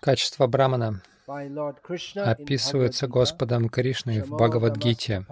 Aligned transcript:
Качество 0.00 0.46
Брамана 0.46 1.02
описывается. 1.26 3.08
Господом 3.08 3.68
Кришной 3.68 4.22
в 4.22 4.30
Бхагавадгите. 4.30 5.26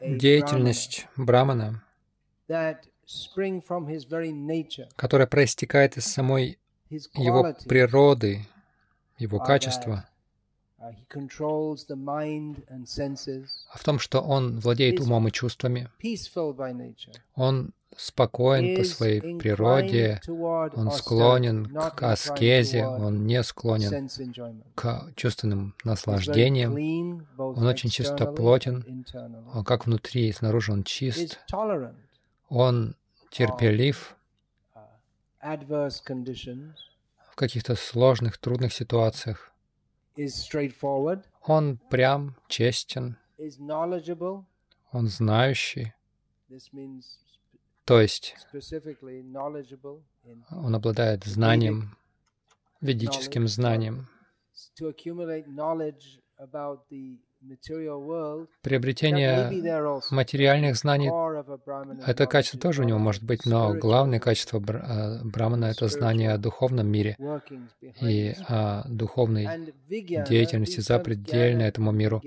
Деятельность 0.00 1.08
Брамана, 1.16 1.82
которая 4.96 5.26
проистекает 5.26 5.96
из 5.96 6.06
самой 6.06 6.58
его 6.90 7.54
природы, 7.66 8.46
его 9.18 9.38
качества, 9.38 10.08
uh, 10.78 10.96
а 13.72 13.78
в 13.78 13.84
том, 13.84 13.98
что 13.98 14.20
он 14.20 14.60
владеет 14.60 15.00
умом 15.00 15.28
и 15.28 15.32
чувствами, 15.32 15.88
он 17.34 17.72
спокоен 17.96 18.76
по 18.76 18.84
своей 18.84 19.20
природе, 19.38 20.20
он 20.28 20.90
склонен 20.92 21.66
к 21.66 22.02
аскезе, 22.02 22.86
он 22.86 23.26
не 23.26 23.42
склонен 23.42 24.08
к 24.74 25.12
чувственным 25.16 25.74
наслаждениям, 25.84 26.74
Он 27.38 27.66
очень 27.66 27.90
чистоплотен, 27.90 29.06
а 29.52 29.64
как 29.64 29.86
внутри 29.86 30.28
и 30.28 30.32
снаружи 30.32 30.72
он 30.72 30.84
чист, 30.84 31.40
он 32.48 32.94
терпелив 33.30 34.16
uh, 34.74 35.90
в 37.30 37.34
каких-то 37.36 37.74
сложных, 37.76 38.38
трудных 38.38 38.72
ситуациях. 38.72 39.52
Он 41.42 41.78
прям, 41.90 42.36
честен, 42.48 43.16
он 44.92 45.08
знающий, 45.08 45.92
то 47.84 48.00
есть 48.00 48.34
он 50.50 50.74
обладает 50.74 51.24
знанием, 51.24 51.96
ведическим 52.80 53.46
знанием. 53.46 54.08
Приобретение 58.62 59.50
материальных 60.10 60.76
знаний 60.76 61.10
Это 62.06 62.26
качество 62.26 62.58
тоже 62.58 62.82
у 62.82 62.84
него 62.84 62.98
может 62.98 63.22
быть, 63.22 63.44
но 63.44 63.74
главное 63.74 64.18
качество 64.20 64.58
бра- 64.58 64.84
а, 64.84 65.20
Брамана— 65.22 65.64
это 65.66 65.88
знание 65.88 66.32
о 66.32 66.38
духовном 66.38 66.88
мире 66.88 67.16
и 68.00 68.34
о 68.48 68.82
духовной 68.88 69.48
деятельности 69.88 70.80
запредельно 70.80 71.62
Jnana 71.62 71.68
этому 71.68 71.92
миру. 71.92 72.22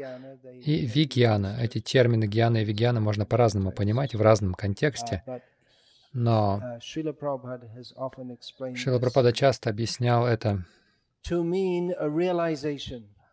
И 0.63 0.85
вигьяна, 0.85 1.57
эти 1.59 1.79
термины 1.79 2.25
гьяна 2.25 2.57
и 2.57 2.65
вигьяна 2.65 3.01
можно 3.01 3.25
по-разному 3.25 3.71
понимать 3.71 4.13
в 4.13 4.21
разном 4.21 4.49
Uh, 4.49 4.55
контексте, 4.57 5.23
but 5.25 5.41
но 6.13 6.59
uh, 6.61 6.79
Шрила 8.75 8.97
this. 8.97 8.99
Прабхупада 8.99 9.33
часто 9.33 9.69
объяснял 9.69 10.25
это. 10.25 10.65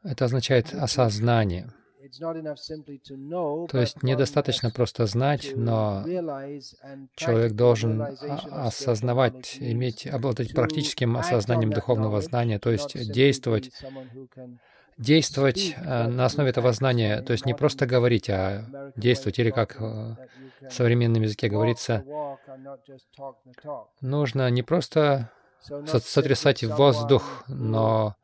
Это 0.07 0.25
означает 0.25 0.73
осознание. 0.75 1.73
То 2.21 3.79
есть 3.79 4.03
недостаточно 4.03 4.71
просто 4.71 5.07
знать, 5.07 5.53
но 5.57 6.05
человек 7.17 7.53
должен 7.53 8.01
осознавать, 8.51 9.57
иметь, 9.59 10.07
обладать 10.07 10.55
практическим 10.55 11.17
осознанием 11.17 11.73
духовного 11.73 12.21
знания, 12.21 12.59
то 12.59 12.71
есть 12.71 13.13
действовать, 13.13 13.73
действовать 14.97 15.75
э, 15.77 16.07
на 16.07 16.25
основе 16.25 16.51
этого 16.51 16.73
знания, 16.73 17.21
то 17.23 17.33
есть 17.33 17.45
не 17.45 17.55
просто 17.55 17.87
говорить, 17.87 18.31
а 18.31 18.93
действовать, 18.97 19.39
или 19.39 19.51
как 19.51 19.77
э, 19.79 20.17
в 20.63 20.71
современном 20.71 21.23
языке 21.23 21.49
говорится, 21.49 22.05
нужно 24.01 24.49
не 24.49 24.63
просто 24.63 25.31
сотрясать 25.61 26.65
воздух, 26.65 27.45
но 27.49 28.17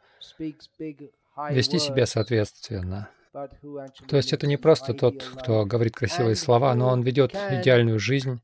вести 1.50 1.78
себя 1.78 2.06
соответственно. 2.06 3.08
То 4.08 4.16
есть 4.16 4.32
это 4.32 4.46
не 4.46 4.56
просто 4.56 4.94
тот, 4.94 5.22
кто 5.22 5.64
говорит 5.64 5.96
красивые 5.96 6.36
слова, 6.36 6.74
но 6.74 6.88
он 6.88 7.02
ведет 7.02 7.34
идеальную 7.34 7.98
жизнь, 7.98 8.40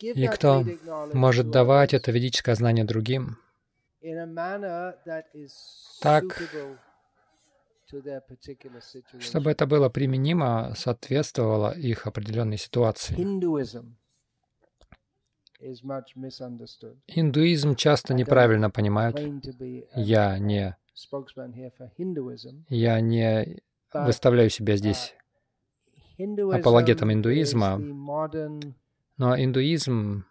и 0.00 0.26
кто 0.28 0.64
может 1.12 1.50
давать 1.50 1.94
это 1.94 2.10
ведическое 2.10 2.54
знание 2.54 2.84
другим 2.84 3.38
так, 6.00 6.42
чтобы 9.18 9.50
это 9.50 9.66
было 9.66 9.88
применимо, 9.88 10.72
соответствовало 10.76 11.72
их 11.72 12.06
определенной 12.06 12.56
ситуации. 12.56 13.14
Индуизм 17.06 17.76
часто 17.76 18.14
неправильно 18.14 18.70
понимают. 18.70 19.20
Я 19.94 20.38
не, 20.38 20.76
я 22.68 23.00
не 23.00 23.62
выставляю 23.92 24.50
себя 24.50 24.76
здесь 24.76 25.14
апологетом 26.18 27.12
индуизма, 27.12 27.78
но 29.16 29.38
индуизм 29.38 30.24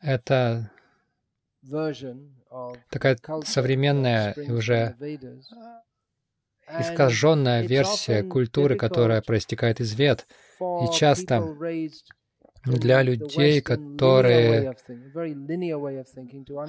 это 0.00 0.70
такая 2.90 3.18
современная 3.44 4.32
и 4.32 4.50
уже 4.50 4.96
искаженная 6.68 7.62
версия 7.66 8.22
культуры, 8.22 8.76
которая 8.76 9.22
проистекает 9.22 9.80
из 9.80 9.94
вет. 9.94 10.26
for 10.58 10.92
часто 10.92 11.42
Для 12.66 13.02
Людей, 13.02 13.60
которые 13.60 14.74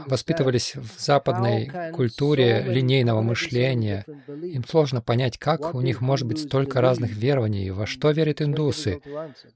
воспитывались 0.05 0.75
в 0.75 0.99
западной 0.99 1.71
культуре 1.93 2.63
линейного 2.67 3.21
мышления, 3.21 4.05
им 4.27 4.63
сложно 4.63 5.01
понять, 5.01 5.37
как 5.39 5.73
у 5.73 5.81
них 5.81 6.01
может 6.01 6.27
быть 6.27 6.39
столько 6.39 6.81
разных 6.81 7.11
верований, 7.11 7.71
во 7.71 7.87
что 7.87 8.11
верят 8.11 8.41
индусы. 8.41 9.01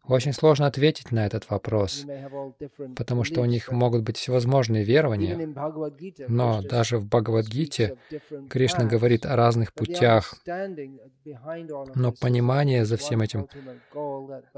Очень 0.06 0.34
сложно 0.34 0.66
ответить 0.66 1.12
на 1.12 1.26
этот 1.26 1.50
вопрос, 1.50 2.06
потому 2.96 3.24
что 3.24 3.42
у 3.42 3.46
них 3.46 3.72
могут 3.72 4.02
быть 4.02 4.18
всевозможные 4.18 4.84
верования, 4.84 5.54
но 6.28 6.62
даже 6.64 6.98
в 6.98 7.06
Бхагавадгите 7.06 7.98
Кришна 8.50 8.86
говорит 8.86 9.26
о 9.26 9.36
разных 9.36 9.74
путях, 9.74 10.34
но 11.96 12.12
понимание 12.12 12.86
за 12.86 12.98
всем 12.98 13.22
этим 13.22 13.48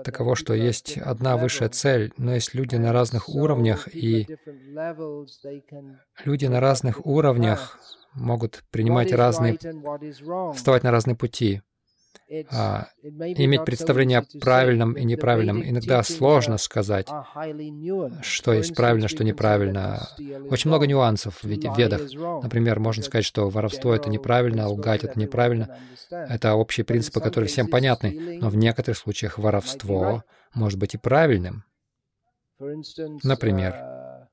таково, 0.03 0.35
что 0.35 0.53
есть 0.53 0.97
одна 0.97 1.35
высшая 1.35 1.72
цель, 1.73 2.13
но 2.17 2.35
есть 2.35 2.53
люди 2.53 2.75
на 2.75 2.93
разных 2.93 3.29
уровнях, 3.29 3.87
и 3.93 4.27
люди 6.23 6.45
на 6.45 6.59
разных 6.59 7.05
уровнях 7.05 7.79
могут 8.13 8.63
принимать 8.71 9.11
разные, 9.11 9.57
вставать 10.53 10.83
на 10.83 10.91
разные 10.91 11.15
пути. 11.15 11.61
А, 12.51 12.87
Иметь 13.03 13.65
представление 13.65 14.19
о 14.19 14.39
правильном 14.39 14.93
и 14.93 15.03
неправильном 15.03 15.61
иногда 15.63 16.01
сложно 16.03 16.57
сказать, 16.57 17.07
что 18.21 18.53
есть 18.53 18.75
правильно, 18.75 19.07
что 19.07 19.23
неправильно. 19.23 20.07
Очень 20.49 20.69
много 20.69 20.87
нюансов 20.87 21.43
в 21.43 21.47
ведах. 21.47 22.01
Например, 22.41 22.79
можно 22.79 23.03
сказать, 23.03 23.25
что 23.25 23.49
воровство— 23.49 23.93
это 23.95 24.09
неправильно, 24.09 24.67
лгать— 24.67 25.03
это 25.03 25.19
неправильно. 25.19 25.77
Это 26.09 26.55
общие 26.55 26.85
принципы, 26.85 27.19
которые 27.19 27.49
всем 27.49 27.67
понятны. 27.67 28.39
Но 28.41 28.49
в 28.49 28.55
некоторых 28.55 28.97
случаях 28.97 29.37
воровство 29.37 30.23
может 30.53 30.79
быть 30.79 30.93
и 30.93 30.97
правильным. 30.97 31.65
Например, 33.23 33.73
uh, 33.73 34.27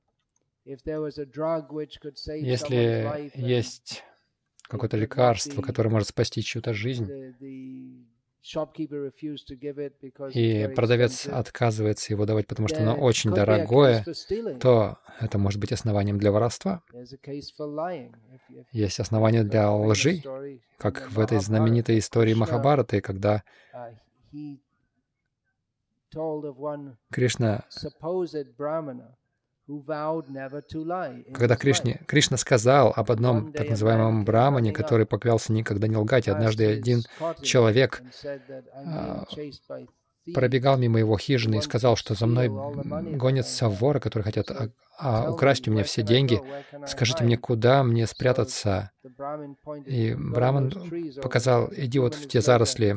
Если 0.65 3.31
есть 3.35 4.05
какое-то 4.63 4.97
лекарство, 4.97 5.63
которое 5.63 5.91
может 5.91 6.09
спасти 6.09 6.43
чью-то 6.43 6.73
жизнь, 6.73 7.09
и 10.35 10.69
продавец 10.75 11.27
отказывается 11.27 12.13
его 12.13 12.25
давать, 12.25 12.47
потому 12.47 12.69
что 12.69 12.81
оно 12.81 12.95
очень 12.95 13.35
дорогое, 13.35 14.05
то 14.61 14.99
это 15.19 15.39
может 15.39 15.61
быть 15.61 15.73
основанием 15.73 16.19
для 16.19 16.33
воровства. 16.33 16.83
Есть 18.73 19.01
основания 19.01 19.45
для 19.45 19.71
лжи, 19.71 20.23
как 20.79 21.11
в 21.11 21.21
этой 21.21 21.41
знаменитой 21.41 21.99
истории 21.99 22.33
Махабараты, 22.33 23.03
когда 23.03 23.43
in 31.15 31.33
когда 31.33 31.57
Кришне. 31.57 32.03
Кришна 32.09 32.37
сказал 32.37 32.93
об 32.95 33.13
одном 33.13 33.53
так 33.53 33.69
называемом 33.69 34.25
брамане, 34.25 34.73
который 34.73 35.07
поклялся 35.07 35.53
никогда 35.53 35.87
не 35.87 35.97
лгать. 35.97 36.29
Однажды 36.29 36.67
один 36.67 37.03
человек 37.43 38.03
а, 38.75 39.25
пробегал 40.35 40.77
мимо 40.77 40.99
его 40.99 41.17
хижины 41.17 41.57
и 41.57 41.61
сказал, 41.61 41.97
что 41.97 42.15
за 42.15 42.27
мной 42.27 42.49
гонятся 42.49 43.69
воры, 43.69 44.01
которые 44.01 44.25
хотят 44.25 44.51
а, 44.51 44.71
а, 44.99 45.31
украсть 45.31 45.69
у 45.69 45.71
меня 45.71 45.85
все 45.85 46.03
деньги. 46.03 46.41
Скажите 46.87 47.25
мне, 47.25 47.39
куда 47.39 47.85
мне 47.85 48.07
спрятаться? 48.07 48.91
И 49.87 50.15
Браман 50.15 50.73
показал, 51.23 51.71
иди 51.73 51.99
вот 51.99 52.15
в 52.15 52.29
те 52.29 52.41
заросли. 52.41 52.97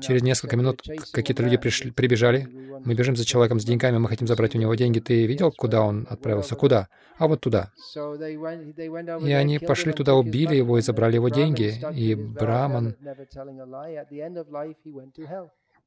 Через 0.00 0.22
несколько 0.22 0.56
минут 0.56 0.82
какие-то 1.12 1.42
люди 1.42 1.56
пришли, 1.56 1.90
прибежали. 1.90 2.46
Мы 2.84 2.94
бежим 2.94 3.16
за 3.16 3.24
человеком 3.24 3.58
с 3.58 3.64
деньгами, 3.64 3.98
мы 3.98 4.08
хотим 4.08 4.28
забрать 4.28 4.54
у 4.54 4.58
него 4.58 4.74
деньги. 4.76 5.00
Ты 5.00 5.26
видел, 5.26 5.50
куда 5.50 5.82
он 5.82 6.06
отправился? 6.08 6.54
Куда? 6.54 6.88
А 7.18 7.26
вот 7.26 7.40
туда. 7.40 7.72
И 7.96 9.32
они 9.32 9.58
пошли 9.58 9.92
туда, 9.92 10.14
убили 10.14 10.54
его 10.54 10.78
и 10.78 10.82
забрали 10.82 11.16
его 11.16 11.30
деньги. 11.30 11.74
И 11.92 12.14
Браман 12.14 12.96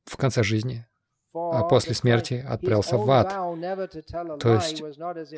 в 0.03 0.17
конце 0.17 0.43
жизни, 0.43 0.85
а 1.33 1.63
после 1.63 1.93
смерти 1.93 2.45
отправился 2.47 2.97
в 2.97 3.09
ад. 3.09 3.29
То 4.41 4.55
есть 4.55 4.81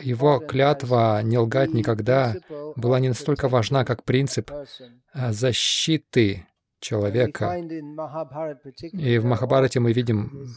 его 0.04 0.40
клятва 0.40 1.22
не 1.22 1.38
лгать 1.38 1.74
никогда 1.74 2.36
была 2.76 3.00
не 3.00 3.10
настолько 3.10 3.48
важна, 3.48 3.86
как 3.86 4.04
принцип 4.04 4.52
а, 5.14 5.32
защиты 5.32 6.48
человека. 6.80 7.56
И 8.94 9.18
в 9.18 9.26
Махабарате 9.26 9.80
мы 9.80 9.94
видим 9.94 10.48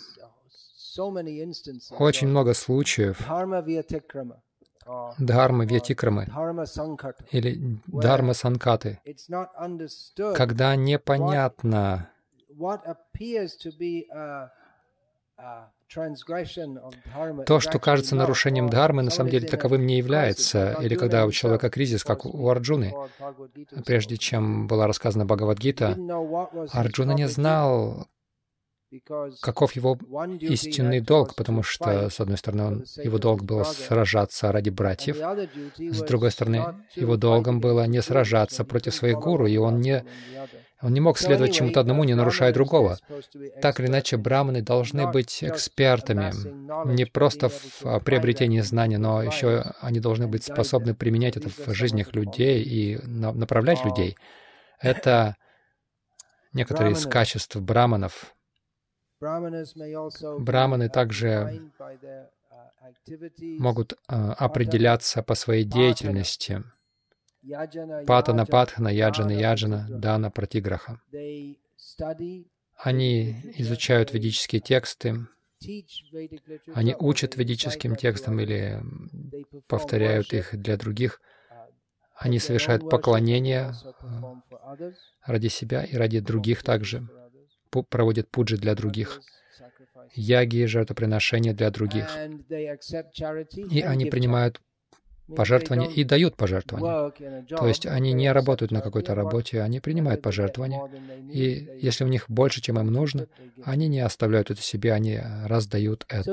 очень 1.98 2.28
много 2.28 2.54
случаев 2.54 3.18
дхармы 5.18 5.66
вьятикрамы 5.66 6.26
или 7.30 7.80
дхарма 7.86 8.34
санкаты, 8.34 9.00
когда 10.34 10.76
непонятно, 10.76 12.10
то, 17.46 17.60
что 17.60 17.78
кажется 17.78 18.16
нарушением 18.16 18.68
дхармы, 18.68 19.02
на 19.02 19.10
самом 19.10 19.30
деле 19.30 19.48
таковым 19.48 19.86
не 19.86 19.98
является. 19.98 20.76
Или 20.80 20.94
когда 20.94 21.26
у 21.26 21.32
человека 21.32 21.70
кризис, 21.70 22.04
как 22.04 22.24
у 22.24 22.48
Арджуны. 22.48 22.94
Прежде 23.84 24.16
чем 24.16 24.66
была 24.66 24.86
рассказана 24.86 25.24
Бхагавадгита, 25.24 25.96
Арджуна 26.72 27.12
не 27.12 27.28
знал, 27.28 28.06
каков 29.40 29.72
его 29.72 29.98
истинный 30.40 31.00
долг, 31.00 31.34
потому 31.34 31.62
что, 31.62 32.10
с 32.10 32.20
одной 32.20 32.38
стороны, 32.38 32.64
он, 32.64 32.84
его 33.02 33.18
долг 33.18 33.42
было 33.42 33.64
сражаться 33.64 34.52
ради 34.52 34.70
братьев, 34.70 35.16
с 35.78 36.02
другой 36.02 36.30
стороны, 36.30 36.76
его 36.94 37.16
долгом 37.16 37.60
было 37.60 37.86
не 37.86 38.02
сражаться 38.02 38.64
против 38.64 38.94
своих 38.94 39.18
гуру, 39.18 39.46
и 39.46 39.56
он 39.56 39.80
не 39.80 40.04
он 40.82 40.92
не 40.92 41.00
мог 41.00 41.16
следовать 41.16 41.54
чему-то 41.54 41.78
одному, 41.78 42.02
не 42.02 42.14
нарушая 42.14 42.52
другого. 42.52 42.98
Так 43.60 43.78
или 43.78 43.86
иначе, 43.86 44.16
браманы 44.16 44.62
должны 44.62 45.08
быть 45.08 45.44
экспертами, 45.44 46.32
не 46.92 47.04
просто 47.04 47.50
в 47.50 48.00
приобретении 48.00 48.60
знания, 48.60 48.98
но 48.98 49.22
еще 49.22 49.72
они 49.80 50.00
должны 50.00 50.26
быть 50.26 50.42
способны 50.42 50.94
применять 50.94 51.36
это 51.36 51.48
в 51.50 51.72
жизнях 51.72 52.14
людей 52.14 52.62
и 52.62 52.98
направлять 53.06 53.84
людей. 53.84 54.16
Это 54.80 55.36
некоторые 56.52 56.94
из 56.94 57.06
качеств 57.06 57.56
браманов. 57.56 58.34
Браманы 60.40 60.88
также 60.88 61.62
могут 63.58 63.94
а, 64.08 64.32
определяться 64.34 65.22
по 65.22 65.34
своей 65.34 65.64
деятельности. 65.64 66.64
Патана 68.06 68.46
Патхана, 68.46 68.88
Яджана 68.88 69.32
Яджана, 69.32 69.86
Дана 69.88 70.30
Пратиграха. 70.30 71.00
Они 72.76 73.36
изучают 73.58 74.12
ведические 74.12 74.60
тексты, 74.60 75.26
они 76.74 76.96
учат 76.98 77.36
ведическим 77.36 77.94
текстам 77.96 78.40
или 78.40 78.80
повторяют 79.68 80.32
их 80.32 80.56
для 80.56 80.76
других. 80.76 81.20
Они 82.16 82.38
совершают 82.38 82.88
поклонение 82.88 83.72
ради 85.24 85.48
себя 85.48 85.84
и 85.84 85.96
ради 85.96 86.20
других 86.20 86.62
также, 86.62 87.08
проводят 87.80 88.28
пуджи 88.28 88.56
для 88.56 88.74
других, 88.74 89.20
яги, 90.14 90.66
жертвоприношения 90.66 91.54
для 91.54 91.70
других. 91.70 92.08
И 93.70 93.80
они 93.80 94.06
принимают 94.06 94.60
пожертвования 95.34 95.88
и 95.88 96.04
дают 96.04 96.36
пожертвования. 96.36 97.12
То 97.48 97.66
есть 97.66 97.86
они 97.86 98.12
не 98.12 98.30
работают 98.32 98.72
на 98.72 98.80
какой-то 98.80 99.14
работе, 99.14 99.62
они 99.62 99.80
принимают 99.80 100.22
пожертвования. 100.22 100.82
И 101.30 101.78
если 101.80 102.04
у 102.04 102.08
них 102.08 102.26
больше, 102.28 102.60
чем 102.60 102.78
им 102.78 102.88
нужно, 102.88 103.26
они 103.64 103.88
не 103.88 104.00
оставляют 104.00 104.50
это 104.50 104.62
себе, 104.62 104.92
они 104.92 105.20
раздают 105.46 106.04
это. 106.08 106.32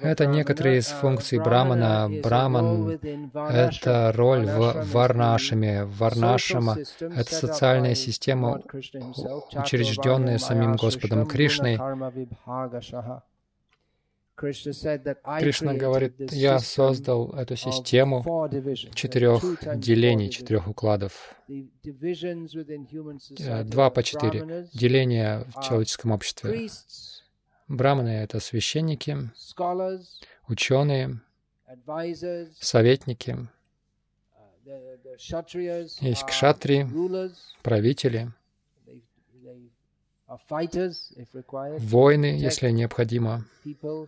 Это 0.00 0.26
некоторые 0.26 0.78
из 0.78 0.86
функций 0.86 1.38
Брамана. 1.38 2.10
Браман— 2.22 2.90
это 3.34 4.12
роль 4.14 4.46
в 4.46 4.86
Варнашаме. 4.92 5.84
Варнашама— 5.84 6.76
это 7.00 7.34
социальная 7.34 7.94
система, 7.94 8.60
учрежденная 9.52 10.38
самим 10.38 10.76
Господом 10.76 11.26
Кришной. 11.26 11.78
Кришна 14.36 15.74
говорит, 15.74 16.32
я 16.32 16.58
создал 16.58 17.32
эту 17.34 17.54
систему 17.56 18.24
четырех 18.94 19.42
делений, 19.76 20.28
четырех 20.28 20.66
укладов. 20.66 21.36
Э, 21.48 21.62
два 23.64 23.90
по 23.90 24.02
четыре. 24.02 24.68
Деления 24.72 25.46
в 25.54 25.62
человеческом 25.62 26.10
обществе. 26.10 26.68
Браманы— 27.68 28.08
это 28.10 28.40
священники, 28.40 29.16
ученые, 30.48 31.20
советники, 32.60 33.48
uh, 34.66 35.88
есть 36.00 36.26
кшатри, 36.26 36.86
правители— 37.62 38.32
войны, 41.78 42.26
если 42.26 42.70
необходимо, 42.70 43.44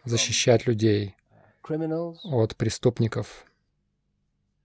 защищать 0.05 0.67
людей 0.67 1.15
от 1.63 2.57
преступников. 2.57 3.45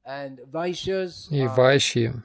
И 0.05 1.47
вайши 1.47 2.23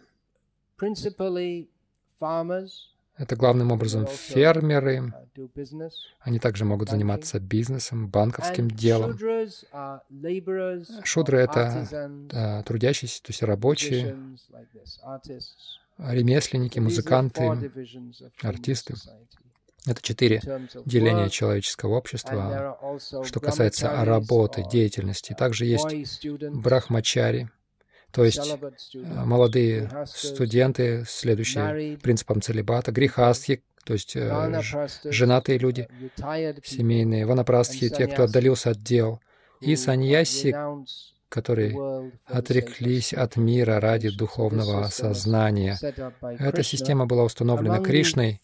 —это 3.18 3.36
главным 3.36 3.72
образом 3.72 4.06
фермеры. 4.06 5.12
Они 6.20 6.38
также 6.38 6.64
могут 6.64 6.90
заниматься 6.90 7.40
бизнесом, 7.40 8.08
банковским 8.08 8.70
делом. 8.70 9.18
Шудры— 11.04 11.38
это 11.40 12.62
трудящиеся, 12.66 13.22
то 13.22 13.30
есть 13.30 13.42
рабочие, 13.42 14.16
ремесленники, 15.98 16.78
музыканты, 16.78 17.70
артисты. 18.42 18.94
Это 19.86 20.02
четыре 20.02 20.42
деления 20.84 21.28
человеческого 21.28 21.94
общества. 21.94 22.76
Что 23.24 23.40
касается 23.40 24.04
работы, 24.04 24.64
деятельности, 24.68 25.34
также 25.38 25.64
есть 25.64 26.26
брахмачари, 26.26 27.48
то 28.10 28.24
есть 28.24 28.56
э, 28.94 28.98
молодые 29.24 29.90
студенты, 30.06 31.04
следующие 31.06 31.98
принципам 31.98 32.40
целебата, 32.40 32.90
грехастхи, 32.90 33.62
то 33.84 33.92
есть 33.92 34.16
э, 34.16 34.62
женатые 35.04 35.58
люди, 35.58 35.86
семейные, 36.64 37.26
ванапрастхи, 37.26 37.90
те, 37.90 38.06
кто 38.06 38.24
отдалился 38.24 38.70
от 38.70 38.82
дел, 38.82 39.20
и 39.60 39.76
саньяси, 39.76 40.56
которые 41.28 42.12
отреклись 42.24 43.12
от 43.12 43.36
мира 43.36 43.80
ради 43.80 44.10
духовного 44.10 44.84
осознания. 44.84 45.78
Эта 46.38 46.62
система 46.62 47.06
была 47.06 47.24
установлена 47.24 47.80
Кришной 47.80 48.40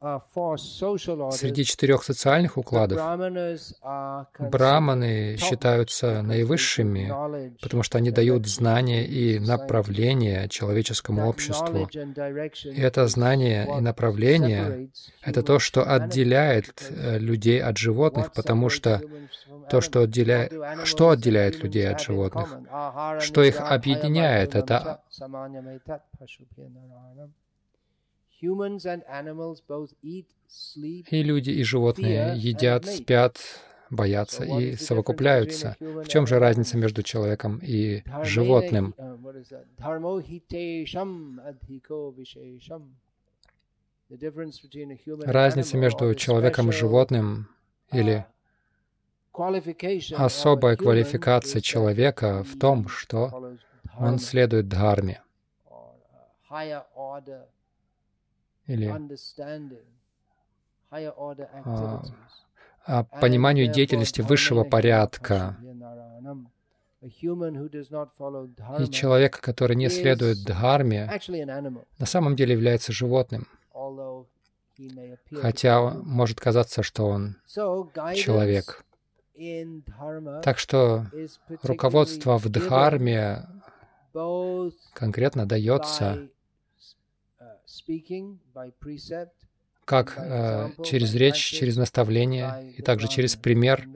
Среди 0.00 1.64
четырех 1.64 2.02
социальных 2.02 2.56
укладов 2.56 2.98
браманы 4.38 5.36
считаются 5.36 6.22
наивысшими, 6.22 7.52
потому 7.60 7.82
что 7.82 7.98
они 7.98 8.10
дают 8.10 8.46
знания 8.46 9.04
и 9.04 9.38
направление 9.38 10.48
человеческому 10.48 11.28
обществу. 11.28 11.86
И 12.64 12.80
это 12.80 13.06
знание 13.08 13.68
и 13.76 13.80
направление— 13.82 14.88
это 15.22 15.42
то, 15.42 15.58
что 15.58 15.82
отделяет 15.84 16.82
э, 16.88 17.18
людей 17.18 17.60
от 17.60 17.76
животных, 17.76 18.32
потому 18.32 18.70
что 18.70 19.02
то, 19.70 19.80
что 19.80 20.02
отделяет, 20.02 20.52
что 20.84 21.10
отделяет 21.10 21.62
людей 21.62 21.88
от 21.88 22.00
животных, 22.00 22.58
что 23.20 23.42
их 23.42 23.60
объединяет, 23.60 24.54
это 24.54 25.02
и 31.10 31.22
люди, 31.22 31.50
и 31.50 31.62
животные 31.62 32.34
едят, 32.36 32.86
спят, 32.86 33.38
боятся 33.90 34.44
и 34.44 34.76
совокупляются. 34.76 35.76
В 35.80 36.06
чем 36.06 36.26
же 36.26 36.38
разница 36.38 36.76
между 36.78 37.02
человеком 37.02 37.60
и 37.62 38.02
животным? 38.22 38.94
Разница 45.24 45.76
между 45.76 46.14
человеком 46.14 46.68
и 46.70 46.72
животным 46.72 47.48
или 47.92 48.26
особая 50.16 50.76
квалификация 50.76 51.60
человека 51.60 52.44
в 52.44 52.58
том, 52.58 52.88
что 52.88 53.56
он 53.98 54.18
следует 54.18 54.68
дхарме 54.68 55.22
или 58.66 58.92
а, 62.86 63.04
пониманию 63.04 63.68
деятельности 63.68 64.20
высшего 64.20 64.64
порядка. 64.64 65.56
И 67.02 68.90
человек, 68.90 69.40
который 69.40 69.76
не 69.76 69.88
следует 69.88 70.44
дхарме, 70.44 71.10
на 71.98 72.06
самом 72.06 72.36
деле 72.36 72.52
является 72.52 72.92
животным, 72.92 73.48
хотя 75.32 75.90
может 75.90 76.40
казаться, 76.40 76.82
что 76.82 77.06
он 77.06 77.36
человек. 77.48 78.84
Так 80.42 80.58
что 80.58 81.06
руководство 81.62 82.38
в 82.38 82.48
дхарме 82.48 83.46
конкретно 84.92 85.46
дается 85.46 86.28
как 89.84 90.14
э, 90.16 90.70
через 90.84 91.14
речь, 91.14 91.36
через 91.36 91.76
наставление 91.76 92.72
и 92.76 92.82
также 92.82 93.08
через 93.08 93.34
пример 93.34 93.88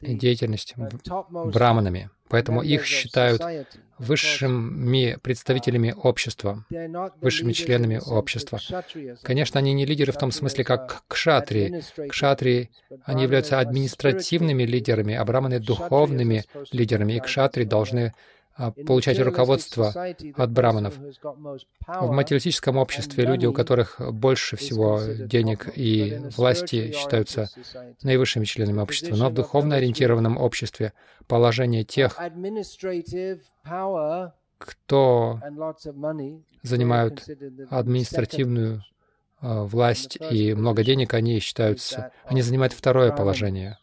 и 0.00 0.14
деятельность 0.14 0.74
браманами. 1.30 2.10
Поэтому 2.28 2.62
их 2.62 2.84
считают 2.84 3.42
высшими 3.98 5.18
представителями 5.22 5.94
общества, 5.96 6.64
высшими 7.20 7.52
членами 7.52 8.00
общества. 8.04 8.60
Конечно, 9.22 9.58
они 9.58 9.72
не 9.72 9.84
лидеры 9.84 10.12
в 10.12 10.18
том 10.18 10.30
смысле, 10.30 10.64
как 10.64 11.02
кшатри. 11.08 11.82
Кшатри, 12.08 12.70
они 13.04 13.24
являются 13.24 13.58
административными 13.58 14.62
лидерами, 14.62 15.14
а 15.14 15.24
браманы— 15.24 15.58
духовными 15.60 16.44
лидерами, 16.72 17.14
и 17.14 17.20
кшатри 17.20 17.64
должны 17.64 18.14
получать 18.86 19.18
руководство 19.18 19.94
от 20.34 20.50
браманов. 20.50 20.98
В 21.86 22.10
материалистическом 22.10 22.76
обществе 22.76 23.24
люди, 23.24 23.46
у 23.46 23.52
которых 23.52 24.00
больше 24.12 24.56
всего 24.56 25.00
денег 25.00 25.70
и 25.76 26.20
власти, 26.36 26.92
считаются 26.92 27.48
наивысшими 28.02 28.44
членами 28.44 28.80
общества. 28.80 29.14
Но 29.16 29.30
в 29.30 29.34
духовно 29.34 29.76
ориентированном 29.76 30.38
обществе 30.38 30.92
положение 31.26 31.84
тех, 31.84 32.18
кто 34.58 35.40
занимают 36.62 37.24
административную 37.70 38.82
а, 39.40 39.62
власть 39.62 40.18
и 40.30 40.52
много 40.54 40.82
денег, 40.82 41.14
они 41.14 41.38
считаются, 41.38 42.10
они 42.24 42.42
занимают 42.42 42.72
второе 42.72 43.12
положение. 43.12 43.78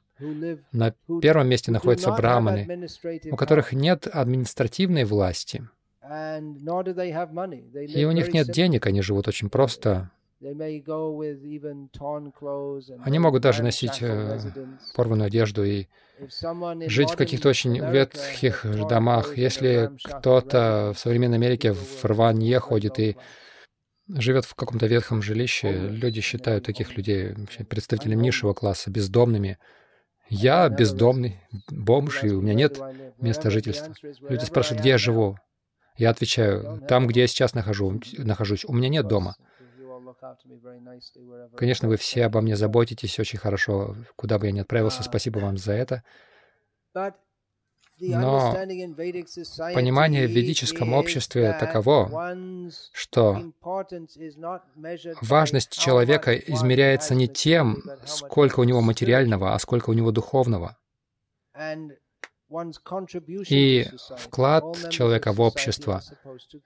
На 0.71 0.93
первом 1.21 1.47
месте 1.47 1.71
находятся 1.71 2.11
браманы, 2.11 2.87
у 3.31 3.35
которых 3.35 3.73
нет 3.73 4.07
административной 4.07 5.03
власти, 5.03 5.67
и 6.03 8.05
у 8.05 8.11
них 8.11 8.33
нет 8.33 8.47
денег, 8.47 8.85
они 8.85 9.01
живут 9.01 9.27
очень 9.27 9.49
просто. 9.49 10.11
Они 13.03 13.19
могут 13.19 13.41
даже 13.41 13.63
носить 13.63 14.01
э, 14.01 14.39
порванную 14.93 15.27
одежду 15.27 15.63
и 15.63 15.87
жить 16.87 17.11
в 17.11 17.15
каких-то 17.15 17.49
очень 17.49 17.79
ветхих 17.79 18.65
домах. 18.87 19.37
Если 19.37 19.91
кто-то 20.03 20.91
в 20.93 20.99
современной 20.99 21.37
Америке 21.37 21.73
в 21.73 22.05
рванье 22.05 22.59
ходит 22.59 22.99
и 22.99 23.17
живет 24.07 24.45
в 24.45 24.53
каком-то 24.53 24.85
ветхом 24.85 25.23
жилище, 25.23 25.71
люди 25.71 26.21
считают 26.21 26.65
таких 26.65 26.95
людей 26.95 27.33
представителями 27.67 28.23
низшего 28.23 28.53
класса, 28.53 28.91
бездомными. 28.91 29.57
Я 30.29 30.69
бездомный, 30.69 31.39
бомж, 31.69 32.23
и 32.23 32.31
у 32.31 32.41
меня 32.41 32.53
нет 32.53 32.79
места 33.19 33.49
жительства. 33.49 33.93
Люди 34.27 34.45
спрашивают, 34.45 34.81
где 34.81 34.89
я 34.89 34.97
живу. 34.97 35.37
Я 35.97 36.09
отвечаю, 36.09 36.81
там, 36.87 37.07
где 37.07 37.21
я 37.21 37.27
сейчас 37.27 37.53
нахожу, 37.53 38.01
нахожусь. 38.17 38.65
У 38.65 38.73
меня 38.73 38.89
нет 38.89 39.07
дома. 39.07 39.35
Конечно, 41.55 41.87
вы 41.87 41.97
все 41.97 42.25
обо 42.25 42.41
мне 42.41 42.55
заботитесь 42.55 43.19
очень 43.19 43.39
хорошо, 43.39 43.95
куда 44.15 44.39
бы 44.39 44.47
я 44.47 44.51
ни 44.51 44.59
отправился. 44.59 45.03
Спасибо 45.03 45.39
вам 45.39 45.57
за 45.57 45.73
это. 45.73 46.03
Но 47.99 48.53
понимание 49.73 50.27
в 50.27 50.31
ведическом 50.31 50.93
обществе 50.93 51.55
таково, 51.59 52.33
что 52.91 53.51
важность 55.21 55.77
человека 55.77 56.35
измеряется 56.35 57.15
не 57.15 57.27
тем, 57.27 57.83
сколько 58.05 58.59
у 58.59 58.63
него 58.63 58.81
материального, 58.81 59.53
а 59.53 59.59
сколько 59.59 59.89
у 59.89 59.93
него 59.93 60.11
духовного. 60.11 60.77
И 63.49 63.87
вклад 64.17 64.89
человека 64.89 65.33
в 65.33 65.41
общество. 65.41 66.01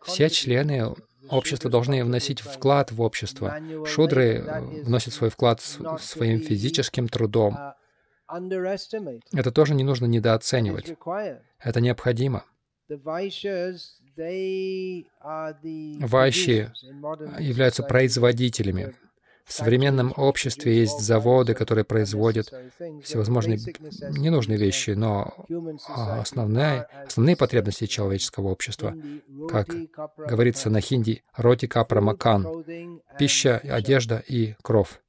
Все 0.03 0.29
члены 0.29 0.93
общества 1.29 1.69
должны 1.69 2.03
вносить 2.03 2.41
вклад 2.41 2.91
в 2.91 3.01
общество. 3.01 3.59
Шудры 3.86 4.43
вносят 4.83 5.13
свой 5.13 5.29
вклад 5.29 5.62
своим 5.62 6.41
физическим 6.41 7.07
трудом, 7.07 7.57
это 9.33 9.51
тоже 9.51 9.74
не 9.74 9.83
нужно 9.83 10.05
недооценивать. 10.05 10.95
Это 11.59 11.81
необходимо. 11.81 12.43
Вайши 16.00 16.74
являются 17.39 17.83
производителями. 17.83 18.95
В 19.45 19.53
современном 19.53 20.13
обществе 20.15 20.77
есть 20.77 21.00
заводы, 21.00 21.55
которые 21.55 21.83
производят 21.83 22.53
всевозможные 23.03 23.57
ненужные 24.12 24.59
вещи, 24.59 24.91
но 24.91 25.33
основные, 25.98 26.83
основные 27.07 27.36
потребности 27.36 27.88
человеческого 27.88 28.50
общества, 28.50 28.95
как 29.50 29.69
говорится 30.17 30.69
на 30.69 30.81
хинди, 30.81 31.24
роти 31.36 31.65
капра 31.65 32.00
макан, 32.00 32.63
пища, 33.17 33.57
одежда 33.57 34.24
и 34.27 34.53
кров. 34.62 35.01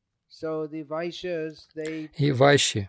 И 2.16 2.32
вайши 2.32 2.88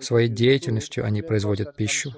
Своей 0.00 0.28
деятельностью 0.28 1.04
они 1.04 1.22
производят 1.22 1.74
пищу. 1.74 2.12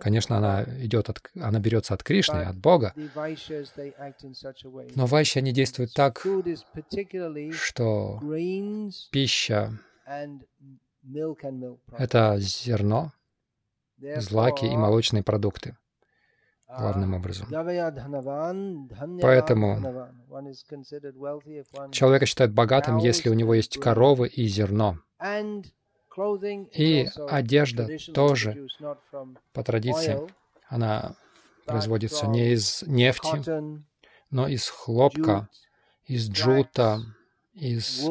Конечно, 0.00 0.36
она 0.36 0.64
идет 0.64 1.08
от, 1.08 1.20
она 1.40 1.60
берется 1.60 1.94
от 1.94 2.02
Кришны, 2.02 2.42
от 2.42 2.56
Бога. 2.56 2.92
Но 4.94 5.06
вайши, 5.06 5.38
они 5.38 5.52
действуют 5.52 5.92
так, 5.94 6.26
что 7.52 8.20
пища— 9.12 9.78
это 11.98 12.36
зерно, 12.38 13.12
злаки 13.98 14.64
и 14.64 14.76
молочные 14.76 15.22
продукты 15.22 15.76
главным 16.78 17.14
образом. 17.14 17.48
Поэтому 19.20 20.08
человека 21.92 22.26
считают 22.26 22.52
богатым, 22.52 22.98
если 22.98 23.28
у 23.28 23.34
него 23.34 23.54
есть 23.54 23.78
коровы 23.78 24.28
и 24.28 24.46
зерно. 24.46 24.98
И 26.72 27.08
одежда 27.28 27.88
тоже, 28.12 28.66
по 29.52 29.64
традиции, 29.64 30.20
она 30.68 31.14
производится 31.64 32.26
не 32.26 32.52
из 32.52 32.82
нефти, 32.82 33.42
но 34.30 34.48
из 34.48 34.68
хлопка, 34.68 35.48
из 36.04 36.28
джута, 36.28 37.00
из 37.54 38.06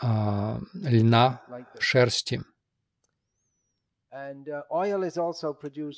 а, 0.00 0.60
льна, 0.74 1.42
шерсти. 1.78 2.42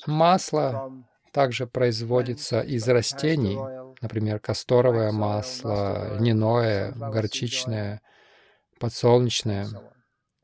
Масло 0.07 0.93
также 1.33 1.67
производится 1.67 2.61
из 2.61 2.89
растений, 2.89 3.59
например, 4.01 4.41
касторовое 4.41 5.13
масло, 5.13 6.17
льняное, 6.19 6.93
горчичное, 6.93 8.01
подсолнечное 8.79 9.67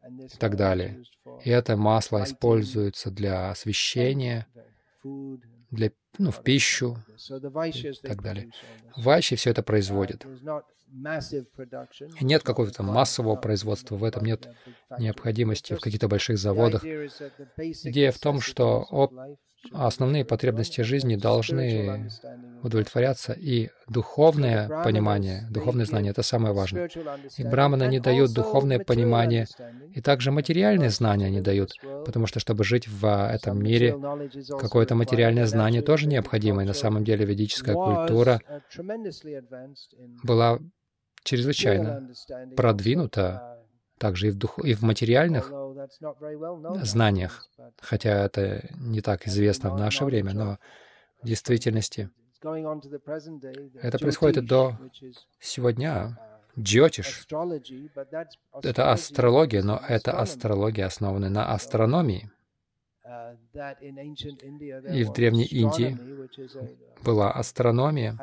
и 0.09 0.39
так 0.39 0.57
далее. 0.57 1.03
И 1.45 1.51
это 1.51 1.77
масло 1.77 2.23
используется 2.25 3.11
для 3.11 3.51
освещения, 3.51 4.47
для, 5.71 5.91
ну, 6.19 6.31
в 6.31 6.43
пищу 6.43 6.99
и 7.17 8.07
так 8.07 8.23
далее. 8.23 8.51
Вайши 8.97 9.37
все 9.37 9.51
это 9.51 9.63
производят. 9.63 10.27
нет 12.21 12.43
какого-то 12.43 12.83
массового 12.83 13.37
производства, 13.37 13.97
в 13.97 14.05
этом 14.05 14.25
нет 14.25 14.49
необходимости 14.99 15.75
в 15.75 15.81
каких-то 15.81 16.09
больших 16.09 16.39
заводах. 16.39 16.85
Идея 16.85 18.13
в 18.13 18.19
том, 18.19 18.41
что 18.41 19.11
основные 19.73 20.25
потребности 20.25 20.83
жизни 20.83 21.17
должны 21.17 22.11
удовлетворяться, 22.63 23.33
и 23.33 23.69
духовное 23.89 24.69
понимание, 24.85 25.47
духовное 25.51 25.85
знание— 25.85 26.11
это 26.13 26.23
самое 26.23 26.55
важное. 26.55 26.89
И 27.37 27.45
браманы 27.45 27.87
не 27.89 28.01
дают 28.01 28.33
духовное 28.33 28.79
понимание 28.79 29.47
И 29.95 30.01
также 30.01 30.31
материальные 30.31 30.91
знания 30.91 31.27
они 31.27 31.41
дают, 31.41 31.73
потому 32.07 32.27
что, 32.27 32.41
чтобы 32.41 32.65
жить 32.65 32.89
в 32.89 33.07
этом 33.07 33.63
мире, 33.63 33.97
какое-то 34.59 34.95
материальное 34.95 35.47
знание 35.47 35.83
тоже 35.83 36.09
необходимо. 36.09 36.63
И 36.63 36.67
на 36.67 36.75
самом 36.75 37.05
деле 37.05 37.25
ведическая 37.25 37.75
культура 37.75 38.41
была 40.23 40.59
чрезвычайно 41.23 42.11
продвинута 42.57 43.55
также 43.99 44.29
и 44.29 44.31
в, 44.31 44.37
дух, 44.37 44.59
и 44.59 44.75
в 44.75 44.83
материальных 44.83 45.53
знаниях, 46.83 47.49
хотя 47.81 48.25
это 48.25 48.69
не 48.79 49.01
так 49.01 49.27
известно 49.27 49.71
в 49.71 49.79
наше 49.79 50.05
время, 50.05 50.33
но 50.35 50.59
в 51.23 51.27
действительности 51.27 52.11
это 53.83 53.99
происходит 53.99 54.45
и 54.45 54.47
до 54.47 54.77
сегодня. 55.41 56.19
Джотиш— 56.57 57.27
это 58.63 58.93
астрология, 58.93 59.63
но 59.63 59.83
это 59.89 60.13
астрология, 60.13 60.87
основанная 60.87 61.31
на 61.31 61.53
астрономии. 61.53 62.31
И 64.93 65.05
в 65.05 65.13
Древней 65.13 65.47
Индии 65.47 65.99
была 67.03 67.33
астрономия, 67.33 68.17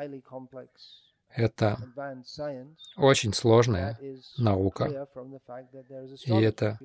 это 1.34 1.78
очень 2.96 3.32
сложная 3.32 3.98
наука, 4.38 5.06
и 6.24 6.32
это 6.32 6.78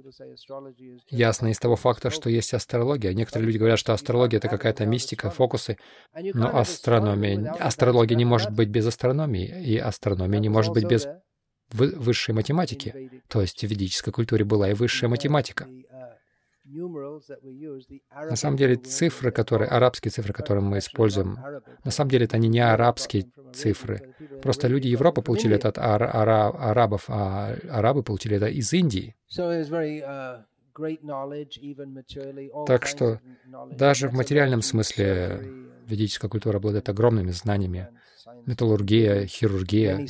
ясно 1.10 1.48
из 1.48 1.60
того 1.60 1.75
факта, 1.75 2.10
что 2.10 2.30
есть 2.30 2.54
астрология. 2.54 3.13
Некоторые 3.13 3.48
люди 3.48 3.58
говорят, 3.58 3.80
что 3.80 3.94
астрология— 3.94 4.38
это 4.39 4.50
какая-то 4.50 4.86
мистика, 4.86 5.30
фокусы, 5.30 5.77
но 6.13 6.58
астрономия, 6.58 7.51
астрология 7.60 8.16
не 8.16 8.25
может 8.25 8.51
быть 8.51 8.70
без 8.70 8.86
астрономии, 8.88 9.48
и 9.63 9.77
астрономия 9.77 10.39
не 10.39 10.50
может 10.50 10.74
быть 10.74 10.86
без 10.86 11.08
высшей 11.72 12.34
математики. 12.34 13.22
То 13.27 13.42
есть 13.42 13.62
в 13.62 13.68
ведической 13.68 14.13
культуре 14.13 14.46
была 14.46 14.70
и 14.70 14.74
высшая 14.74 15.08
математика. 15.08 15.68
На 16.69 18.36
самом 18.36 18.57
деле 18.57 18.75
цифры, 18.75 19.31
которые, 19.31 19.69
арабские 19.69 20.12
цифры, 20.12 20.33
которые 20.33 20.63
мы 20.63 20.79
используем, 20.79 21.38
на 21.83 21.91
самом 21.91 22.12
деле 22.12 22.25
это 22.25 22.36
они 22.36 22.50
не 22.50 22.59
арабские 22.59 23.25
цифры. 23.53 24.13
Просто 24.41 24.67
люди 24.67 24.88
Европы 24.88 25.21
получили 25.21 25.55
это 25.55 25.69
от 25.69 25.77
ара 25.77 26.12
ара 26.13 26.50
арабов, 26.50 27.05
а 27.07 27.55
арабы 27.69 28.03
получили 28.03 28.38
это 28.38 28.47
из 28.47 28.74
Индии. 28.74 29.15
Так 32.67 32.86
что 32.86 33.19
даже 33.71 34.09
в 34.09 34.13
материальном 34.13 34.62
смысле 34.62 35.41
ведическая 35.88 36.27
культура 36.27 36.57
обладает 36.57 36.89
огромными 36.89 37.31
знаниями. 37.31 37.88
Металлургия, 38.48 39.25
хирургия, 39.27 40.08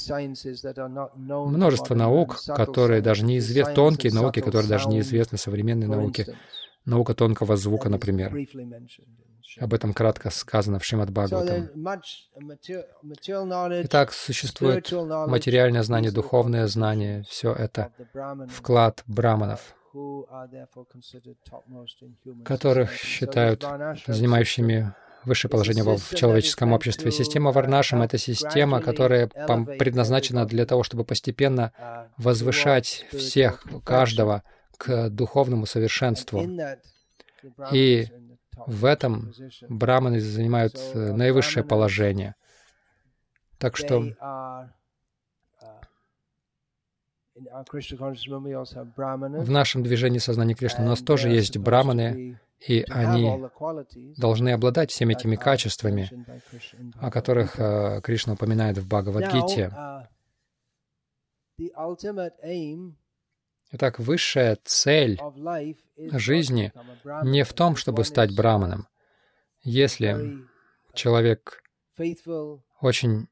множество 1.15 1.95
наук, 1.95 2.37
которые 2.45 3.01
даже 3.01 3.25
неизвестны, 3.25 3.73
тонкие 3.73 4.13
науки, 4.13 4.41
которые 4.41 4.69
даже 4.69 4.89
неизвестны 4.89 5.39
современной 5.39 5.87
науке. 5.87 6.37
Наука 6.85 7.15
тонкого 7.15 7.57
звука, 7.57 7.89
например. 7.89 8.33
Об 9.59 9.73
этом 9.73 9.91
кратко 9.93 10.29
сказано 10.29 10.77
в 10.77 10.85
Шримад 10.85 11.09
Бхагаватам. 11.09 11.69
Итак, 13.85 14.13
существует 14.13 14.91
материальное 14.91 15.81
знание, 15.81 16.11
духовное 16.11 16.67
знание. 16.67 17.23
Все 17.27 17.53
это 17.53 17.91
вклад 18.49 19.03
браманов, 19.07 19.75
которых 22.45 22.93
считают 22.93 23.65
занимающими 24.05 24.93
высшее 25.27 25.51
положение 25.51 25.83
в 25.83 26.15
человеческом 26.15 26.73
обществе. 26.73 27.11
Система 27.11 27.51
Варнашам— 27.51 28.01
это 28.03 28.17
система, 28.17 28.81
которая 28.81 29.27
предназначена 29.27 30.45
для 30.45 30.65
того, 30.65 30.83
чтобы 30.83 31.03
постепенно 31.03 31.71
возвышать 32.17 33.05
всех, 33.11 33.63
каждого 33.83 34.43
к 34.77 35.09
духовному 35.09 35.65
совершенству. 35.65 36.47
И 37.71 38.07
в 38.65 38.85
этом 38.85 39.33
браманы 39.69 40.19
занимают 40.19 40.75
э, 40.93 41.13
наивысшее 41.13 41.63
положение. 41.63 42.35
Так 43.59 43.77
что 43.77 44.03
в 47.35 47.69
нашем 49.49 49.83
движении 49.83 50.17
сознания 50.17 50.55
Кришны 50.55 50.85
у 50.85 50.87
нас 50.87 51.01
тоже 51.01 51.29
есть 51.29 51.57
браманы, 51.57 52.39
и 52.59 52.83
они 52.89 53.31
должны 54.17 54.49
обладать 54.49 54.91
всеми 54.91 55.13
этими 55.13 55.35
качествами, 55.35 56.09
о 56.99 57.11
которых 57.11 57.59
uh, 57.59 58.01
Кришна 58.01 58.33
упоминает 58.33 58.77
в 58.77 58.87
Бхагавадгите. 58.87 59.71
Uh, 59.75 60.07
Итак, 63.71 63.99
высшая 63.99 64.57
цель 64.63 65.19
жизни 66.13 66.71
не 67.23 67.43
в 67.43 67.53
том, 67.53 67.75
чтобы 67.75 68.05
стать 68.05 68.33
браманом. 68.35 68.87
Если 69.63 70.37
человек 70.93 71.63
очень 72.79 73.27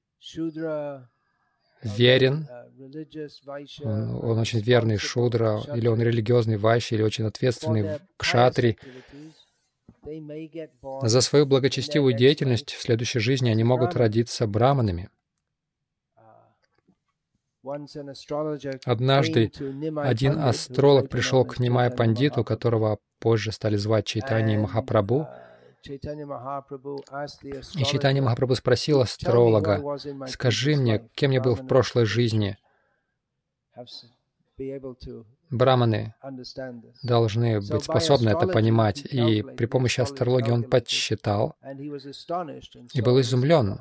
верен, 1.85 2.47
он, 3.83 4.15
он 4.23 4.39
очень 4.39 4.59
верный 4.59 4.97
шудра, 4.97 5.61
или 5.73 5.87
он 5.87 6.01
религиозный 6.01 6.57
вайши, 6.57 6.95
или 6.95 7.03
очень 7.03 7.25
ответственный 7.25 7.99
кшатри, 8.17 8.77
за 11.01 11.21
свою 11.21 11.45
благочестивую 11.45 12.13
деятельность 12.13 12.73
в 12.73 12.81
следующей 12.81 13.19
жизни 13.19 13.49
они 13.49 13.63
могут 13.63 13.95
родиться 13.95 14.45
браманами. 14.45 15.09
Однажды 18.85 19.51
один 19.95 20.37
астролог 20.37 21.09
пришел 21.09 21.43
к 21.45 21.57
Нимай 21.57 21.89
Пандиту, 21.89 22.43
которого 22.43 22.99
позже 23.19 23.51
стали 23.51 23.75
звать 23.75 24.05
Чайтани 24.05 24.57
Махапрабху, 24.57 25.27
и 27.75 27.83
Чайтани 27.83 28.19
Махапрабху 28.21 28.55
спросил 28.55 29.01
астролога, 29.01 29.97
«Скажи 30.27 30.75
мне, 30.75 31.09
кем 31.15 31.31
я 31.31 31.41
был 31.41 31.55
в 31.55 31.67
прошлой 31.67 32.05
жизни?» 32.05 32.57
Браманы 35.55 36.13
должны 37.03 37.59
быть 37.61 37.83
способны 37.83 38.29
это 38.29 38.47
понимать. 38.47 39.01
И 39.05 39.41
при 39.41 39.65
помощи 39.65 40.01
астрологии 40.01 40.51
он 40.51 40.63
подсчитал 40.63 41.55
и 42.93 43.01
был 43.01 43.21
изумлен. 43.21 43.79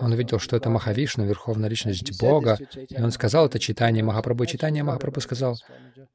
Он 0.00 0.12
увидел, 0.12 0.38
что 0.38 0.56
это 0.56 0.70
Махавишну, 0.70 1.24
Верховная 1.24 1.68
Личность 1.68 2.20
Бога, 2.20 2.58
и 2.88 3.00
он 3.00 3.10
сказал 3.10 3.46
это 3.46 3.58
читание 3.58 4.02
Махапрабху. 4.02 4.46
Читание 4.46 4.82
Махапрабху 4.82 5.20
сказал, 5.20 5.56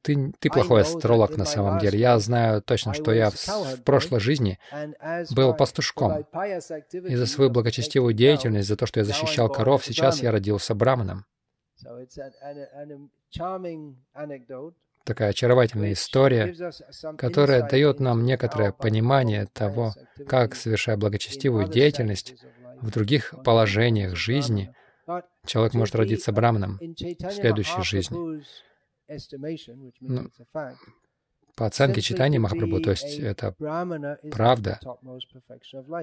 ты, 0.02 0.32
ты 0.38 0.50
плохой 0.50 0.82
астролог 0.82 1.36
на 1.36 1.44
самом 1.44 1.78
деле. 1.78 1.98
Я 1.98 2.18
знаю 2.18 2.62
точно, 2.62 2.94
что 2.94 3.12
я 3.12 3.30
в, 3.30 3.36
в 3.36 3.82
прошлой 3.82 4.20
жизни 4.20 4.58
был 5.30 5.54
пастушком. 5.54 6.24
И 6.92 7.14
за 7.16 7.26
свою 7.26 7.50
благочестивую 7.50 8.14
деятельность, 8.14 8.68
за 8.68 8.76
то, 8.76 8.86
что 8.86 9.00
я 9.00 9.04
защищал 9.04 9.48
коров, 9.48 9.84
сейчас 9.84 10.22
я 10.22 10.30
родился 10.32 10.74
браманом. 10.74 11.24
Такая 15.04 15.30
очаровательная 15.30 15.92
история, 15.94 16.54
которая 17.18 17.68
дает 17.68 17.98
нам 17.98 18.24
некоторое 18.24 18.72
понимание 18.72 19.46
того, 19.52 19.94
как, 20.28 20.54
совершая 20.54 20.96
благочестивую 20.96 21.68
деятельность 21.68 22.34
в 22.80 22.90
других 22.90 23.34
положениях 23.44 24.14
жизни, 24.16 24.72
человек 25.44 25.74
может 25.74 25.94
родиться 25.96 26.32
браманом 26.32 26.78
в 26.78 27.30
следующей 27.30 27.82
жизни. 27.82 28.16
Ну, 30.00 30.30
по 31.56 31.66
оценке 31.66 32.00
читания 32.00 32.40
Махапрабху, 32.40 32.80
то 32.80 32.90
есть 32.90 33.18
это 33.18 33.54
правда. 34.30 34.80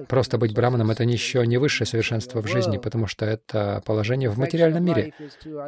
Просто 0.08 0.38
быть 0.38 0.54
браманом— 0.54 0.90
это 0.92 1.02
еще 1.04 1.46
не 1.46 1.58
высшее 1.58 1.86
совершенство 1.86 2.40
в 2.40 2.46
жизни, 2.46 2.78
потому 2.78 3.06
что 3.06 3.26
это 3.26 3.82
положение 3.84 4.30
в 4.30 4.38
материальном 4.38 4.84
мире. 4.84 5.12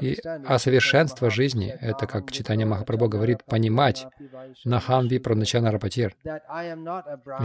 И, 0.00 0.18
а 0.24 0.58
совершенство 0.58 1.30
жизни— 1.30 1.74
это, 1.80 2.06
как 2.06 2.30
читание 2.30 2.66
Махапрабху 2.66 3.08
говорит, 3.08 3.44
понимать 3.44 4.06
«Нахам 4.64 5.08
випраначана 5.08 5.72
рапатир». 5.72 6.14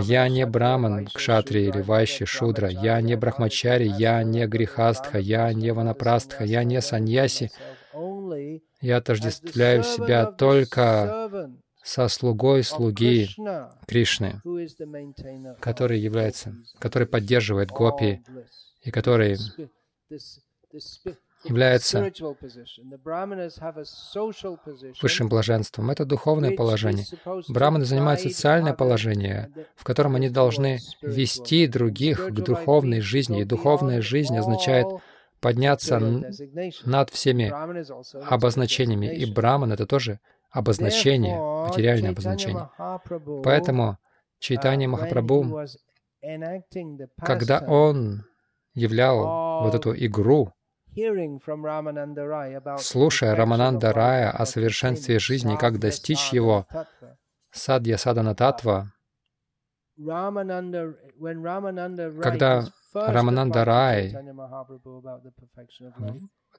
«Я 0.02 0.30
не 0.30 0.46
браман, 0.46 1.08
кшатри 1.08 1.66
или 1.66 1.82
вайши, 1.82 2.26
шудра, 2.26 2.70
я 2.70 3.02
не 3.02 3.16
брахмачари, 3.16 3.88
я 3.98 4.22
не 4.24 4.46
грехастха, 4.46 5.18
я 5.18 5.52
не 5.54 5.72
ванапрастха, 5.72 6.44
я 6.44 6.64
не 6.64 6.82
саньяси, 6.82 7.52
я 8.82 8.98
отождествляю 8.98 9.84
себя 9.84 10.26
только 10.26 11.58
со 11.88 12.10
слугой 12.10 12.64
слуги 12.64 13.30
Кришны, 13.88 14.42
который 15.62 16.00
является, 16.00 16.54
который 16.80 17.08
поддерживает 17.08 17.70
гопи 17.72 18.22
и 18.82 18.92
который 18.92 19.38
является 21.46 22.12
высшим 25.02 25.30
блаженством. 25.30 25.90
Это 25.90 26.04
духовное 26.04 26.58
положение. 26.58 27.06
Браманы 27.48 27.86
занимают 27.86 28.20
социальное 28.20 28.74
положение, 28.74 29.50
в 29.78 29.86
котором 29.86 30.16
они 30.16 30.30
должны 30.30 30.80
вести 31.02 31.68
других 31.68 32.28
к 32.28 32.34
духовной 32.34 33.00
жизни. 33.00 33.42
И 33.42 33.46
духовная 33.46 34.02
жизнь 34.02 34.38
означает 34.38 34.88
подняться 35.40 36.00
над 36.84 37.10
всеми 37.12 37.54
обозначениями. 38.30 39.16
И 39.16 39.32
браман— 39.32 39.72
это 39.74 39.86
тоже 39.86 40.20
обозначение, 40.52 41.38
материальное 41.40 42.12
обозначение. 42.12 42.70
Поэтому 43.44 43.98
Чайтанья 44.40 44.88
Махапрабху, 44.88 45.66
когда 47.18 47.60
он 47.60 48.24
являл 48.74 49.64
вот 49.64 49.76
эту 49.76 49.96
игру, 49.96 50.54
слушая 52.78 53.36
Рамананда 53.36 53.94
Рая 53.94 54.32
о 54.32 54.46
совершенстве 54.46 55.20
жизни, 55.20 55.56
как 55.56 55.80
достичь 55.80 56.34
его, 56.34 56.68
садья 57.52 57.98
садана 57.98 58.36
татва, 58.36 58.92
когда 62.22 62.66
Рамананда 62.94 63.66
Рай 63.66 64.16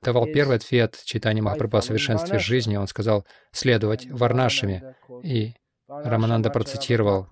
давал 0.02 0.26
первый 0.26 0.56
ответ 0.56 1.00
читания 1.04 1.42
Махапрабху 1.42 1.78
о 1.78 1.82
совершенстве 1.82 2.38
жизни, 2.38 2.76
он 2.76 2.86
сказал 2.86 3.26
следовать 3.52 4.06
варнашами. 4.10 4.94
И 5.22 5.54
Рамананда 5.88 6.50
процитировал. 6.50 7.26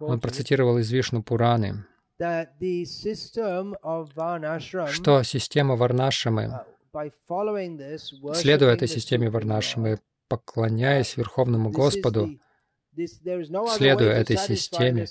Он 0.00 0.20
процитировал 0.20 0.78
из 0.78 0.90
Вишну 0.90 1.22
Пураны, 1.22 1.84
что 4.88 5.22
система 5.22 5.76
Варнашамы, 5.76 6.64
следуя 8.34 8.72
этой 8.72 8.88
системе 8.88 9.30
Варнашамы, 9.30 9.98
поклоняясь 10.28 11.16
Верховному 11.16 11.70
Господу, 11.70 12.30
следуя 12.94 14.12
этой 14.12 14.36
системе, 14.36 15.06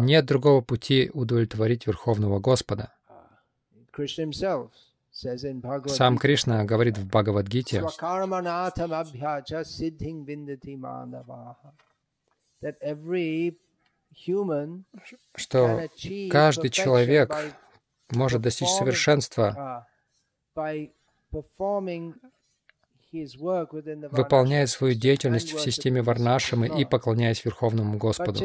нет 0.00 0.26
другого 0.26 0.60
пути 0.60 1.10
удовлетворить 1.12 1.86
Верховного 1.86 2.40
Господа. 2.40 2.92
Сам 5.86 6.18
Кришна 6.18 6.64
говорит 6.64 6.96
в 6.98 7.06
Бхагавадгите, 7.08 7.84
что 15.34 15.88
каждый 16.30 16.70
человек 16.70 17.36
может 18.10 18.42
достичь 18.42 18.68
совершенства, 18.68 19.86
выполняя 23.12 24.66
свою 24.66 24.94
деятельность 24.94 25.52
в 25.52 25.60
системе 25.60 26.02
Варнашамы 26.02 26.68
и 26.68 26.84
поклоняясь 26.84 27.44
Верховному 27.44 27.96
Господу. 27.98 28.40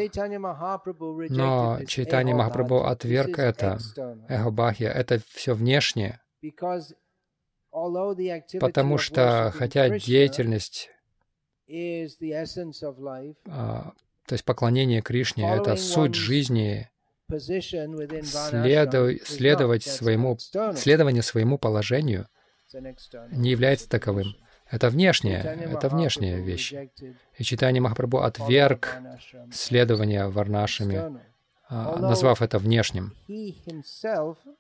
Но 1.30 1.80
Чайтанья 1.88 2.36
Махапрабху 2.36 2.86
отверг 2.86 3.40
это, 3.40 3.78
Эхобахья, 4.30 4.90
это 4.90 5.20
все 5.30 5.54
внешнее, 5.54 6.22
потому 8.60 8.98
что 8.98 9.54
хотя 9.56 9.90
деятельность 10.00 10.90
а, 13.48 13.94
то 14.28 14.34
есть 14.34 14.46
поклонение 14.46 15.02
Кришне— 15.02 15.50
это 15.56 15.76
суть 15.76 16.14
жизни, 16.14 16.90
Следу, 17.30 19.18
следовать 19.24 19.84
своему, 19.84 20.38
следование 20.76 21.24
своему 21.24 21.58
положению 21.58 22.28
не 23.32 23.52
является 23.52 23.90
таковым. 23.90 24.36
Это 24.74 24.90
внешняя, 24.90 25.42
это 25.42 25.88
внешняя 25.88 26.40
вещь. 26.40 26.74
И 27.38 27.44
читание 27.44 27.80
Махапрабху 27.80 28.24
отверг 28.24 28.98
следование 29.52 30.28
варнашами, 30.28 31.22
а, 31.70 32.00
назвав 32.00 32.42
это 32.42 32.58
внешним. 32.58 33.14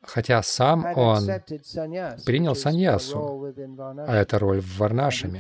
Хотя 0.03 0.43
сам 0.43 0.85
он 0.95 1.25
принял 2.25 2.55
саньясу, 2.55 3.53
а 3.97 4.15
это 4.15 4.37
роль 4.37 4.61
в 4.61 4.77
варнашами, 4.77 5.39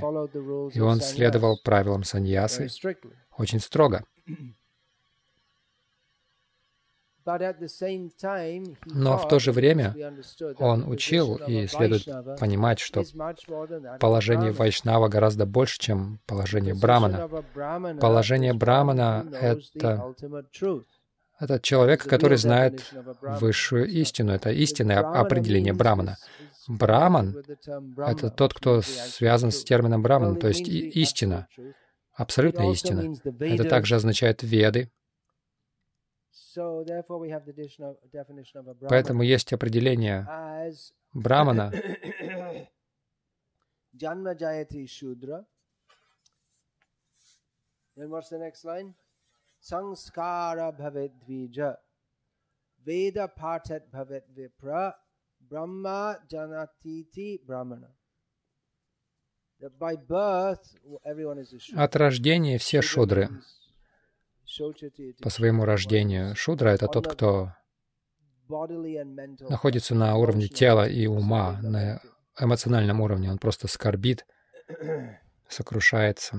и 0.75 0.79
он 0.79 1.01
следовал 1.01 1.59
правилам 1.63 2.03
саньясы 2.03 2.67
очень 3.37 3.59
строго. 3.59 4.03
Но 8.85 9.17
в 9.17 9.27
то 9.27 9.39
же 9.39 9.51
время 9.51 9.95
он 10.57 10.87
учил, 10.87 11.35
и 11.35 11.67
следует 11.67 12.05
понимать, 12.39 12.79
что 12.79 13.03
положение 13.99 14.51
Вайшнава 14.51 15.07
гораздо 15.07 15.45
больше, 15.45 15.79
чем 15.79 16.19
положение 16.25 16.75
Брамана. 16.75 17.29
Положение 17.99 18.53
Брамана— 18.53 19.25
это 19.41 20.13
это 21.39 21.59
человек, 21.59 22.05
который 22.05 22.37
знает 22.37 22.93
высшую 23.21 23.87
истину. 23.87 24.31
Это 24.33 24.51
истинное 24.51 24.99
определение 24.99 25.73
Брамана. 25.73 26.17
Браман— 26.67 27.43
это 27.97 28.29
тот, 28.29 28.53
кто 28.53 28.81
связан 28.81 29.51
с 29.51 29.63
термином 29.63 30.01
Браман, 30.01 30.37
то 30.37 30.47
есть 30.47 30.67
истина, 30.67 31.47
абсолютная 32.13 32.71
истина. 32.71 33.13
Это 33.39 33.65
также 33.65 33.95
означает 33.95 34.43
веды. 34.43 34.89
Поэтому 38.89 39.23
есть 39.23 39.53
определение 39.53 40.27
брамана 41.13 41.71
Janma 43.95 44.33
Jayati 44.35 44.87
Shudra. 44.87 45.45
Then 47.95 48.09
what's 48.09 48.29
the 48.29 48.39
next 48.39 48.65
line? 48.65 48.95
Sanskara 49.61 50.71
Bhavet 50.75 51.11
Dvija. 51.21 51.77
Veda 52.83 53.27
Patat 53.27 53.83
Bhavet 53.91 54.23
Vipra. 54.35 54.93
Brahma 55.39 56.17
Janatiti 56.27 57.39
Brahmana. 57.45 57.89
От 61.75 61.95
рождения 61.95 62.57
все 62.57 62.81
шудры. 62.81 63.29
По 65.21 65.29
своему 65.29 65.65
рождению. 65.65 66.35
Шудра— 66.35 66.69
это 66.71 66.87
тот, 66.87 67.07
кто 67.07 67.53
находится 69.49 69.95
на 69.95 70.15
уровне 70.17 70.47
тела 70.47 70.87
и 70.87 71.07
ума, 71.07 71.59
на 71.61 72.01
эмоциональном 72.39 73.01
уровне. 73.01 73.31
Он 73.31 73.37
просто 73.37 73.67
скорбит, 73.67 74.25
сокрушается. 75.47 76.37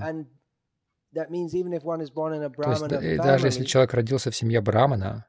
То 1.13 1.25
есть 3.01 3.17
даже 3.17 3.47
если 3.47 3.63
человек 3.63 3.93
родился 3.93 4.31
в 4.31 4.35
семье 4.35 4.61
брамана, 4.61 5.25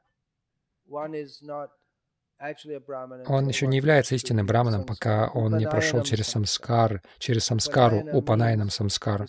он 3.27 3.47
еще 3.47 3.65
не 3.67 3.77
является 3.77 4.13
истинным 4.15 4.45
браманом, 4.45 4.83
пока 4.83 5.29
он 5.33 5.57
не 5.57 5.67
прошел 5.67 6.03
через 6.03 6.27
самскар, 6.27 7.01
через 7.17 7.45
самскару, 7.45 8.03
упанайнам 8.13 8.69
самскар. 8.69 9.25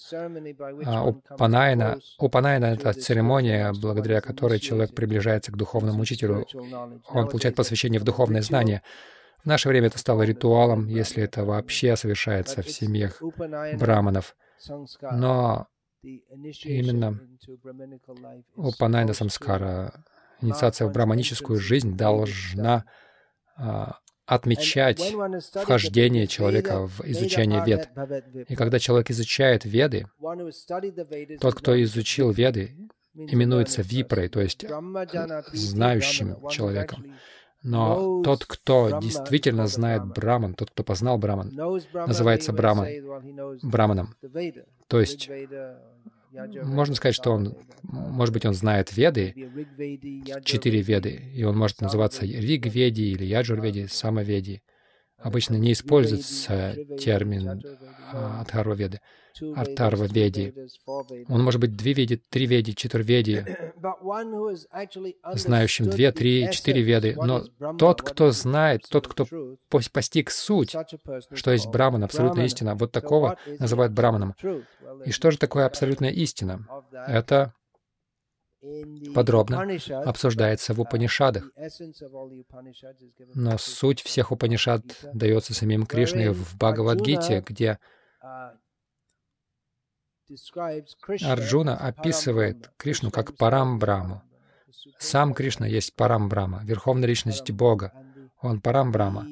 А 0.85 1.07
упанайна, 1.07 1.99
упанайна— 2.19 2.65
это 2.67 2.93
церемония, 2.93 3.73
благодаря 3.73 4.21
которой 4.21 4.59
человек 4.59 4.95
приближается 4.95 5.53
к 5.53 5.57
духовному 5.57 6.03
учителю. 6.03 6.47
Он 7.09 7.29
получает 7.29 7.57
посвящение 7.57 8.01
в 8.01 8.05
духовное 8.05 8.43
знание. 8.43 8.83
В 9.43 9.47
наше 9.47 9.69
время 9.69 9.87
это 9.87 9.99
стало 9.99 10.23
ритуалом, 10.23 10.87
если 10.87 11.23
это 11.23 11.45
вообще 11.45 11.97
совершается 11.97 12.63
в 12.63 12.69
семьях 12.69 13.23
браманов. 13.79 14.37
Но 15.13 15.69
именно 16.03 17.21
Упанайна 18.55 19.15
Самскара, 19.15 20.05
инициация 20.41 20.87
в 20.87 20.93
браманическую 20.93 21.59
жизнь 21.59 21.97
должна 21.97 22.85
а, 23.57 23.99
отмечать 24.27 25.15
вхождение 25.55 26.27
человека 26.27 26.87
в 26.87 27.01
изучение 27.05 27.65
вед. 27.65 27.89
И 28.49 28.55
когда 28.55 28.79
человек 28.79 29.11
изучает 29.11 29.65
веды, 29.65 30.07
тот, 31.41 31.55
кто 31.55 31.83
изучил 31.83 32.31
веды, 32.31 32.77
именуется 33.15 33.83
випрой, 33.83 34.29
то 34.29 34.41
есть 34.41 34.67
знающим 35.53 36.49
человеком. 36.51 37.17
Но 37.63 38.23
тот, 38.23 38.45
кто 38.45 39.01
действительно 39.01 39.67
знает 39.67 40.07
Браман, 40.07 40.55
тот, 40.55 40.71
кто 40.71 40.85
познал 40.85 41.19
Браман, 41.19 41.51
называется 41.93 42.53
Браман, 42.53 42.89
Браманом. 43.63 44.15
То 44.87 45.01
есть 45.01 45.29
можно 46.31 46.95
сказать, 46.95 47.15
что 47.15 47.33
он, 47.33 47.57
может 47.83 48.33
быть, 48.33 48.45
он 48.45 48.55
знает 48.55 48.97
веды, 48.97 49.35
четыре 50.45 50.83
веды, 50.83 51.31
и 51.35 51.45
он 51.45 51.57
может 51.57 51.81
называться 51.81 52.25
Ригведи 52.25 53.13
или 53.13 53.25
Яджурведи, 53.25 53.87
Самоведи. 53.87 54.63
Обычно 55.17 55.57
не 55.57 55.73
используется 55.73 56.77
термин 56.99 57.63
Адхарваведы. 59.43 59.61
Артарва-веди. 59.61 60.55
Он 61.29 61.43
может 61.43 61.61
быть 61.61 61.77
две 61.77 61.93
веди, 61.93 62.17
три 62.17 62.47
веди, 62.47 62.75
четырведи, 62.75 63.45
знающим 65.35 65.91
две, 65.91 66.13
три, 66.13 66.49
четыре 66.51 66.83
веды. 66.83 67.17
Но 67.17 67.45
тот, 67.77 68.03
кто 68.03 68.31
знает, 68.31 68.83
тот, 68.89 69.09
кто 69.09 69.27
постиг 69.69 70.31
суть, 70.31 70.75
что 71.33 71.51
есть 71.51 71.69
Браман, 71.69 72.05
абсолютная 72.05 72.47
истина, 72.47 72.75
вот 72.75 72.93
такого 72.93 73.39
называют 73.59 73.93
Браманом. 73.93 74.35
И 75.05 75.11
что 75.11 75.31
же 75.31 75.39
такое 75.39 75.67
абсолютная 75.67 76.11
истина? 76.11 76.67
Это 77.07 77.55
подробно 79.15 79.67
обсуждается 80.05 80.75
в 80.75 80.81
Упанишадах. 80.81 81.51
Но 83.35 83.59
суть 83.59 84.03
всех 84.03 84.33
Упанишад 84.33 84.83
дается 85.13 85.55
самим 85.55 85.87
Кришной 85.87 86.31
в 86.31 86.57
Бхагавадгите, 86.57 87.45
где 87.47 87.79
Арджуна 91.23 91.77
описывает 91.77 92.71
Кришну 92.77 93.11
как 93.11 93.37
Парамбраму. 93.37 94.23
Сам 94.99 95.35
Кришна 95.35 95.67
есть 95.67 95.95
Парамбрама, 95.95 96.63
Верховная 96.65 97.09
Личность 97.09 97.51
Бога. 97.51 97.93
Он 98.41 98.61
Парамбрама. 98.61 99.27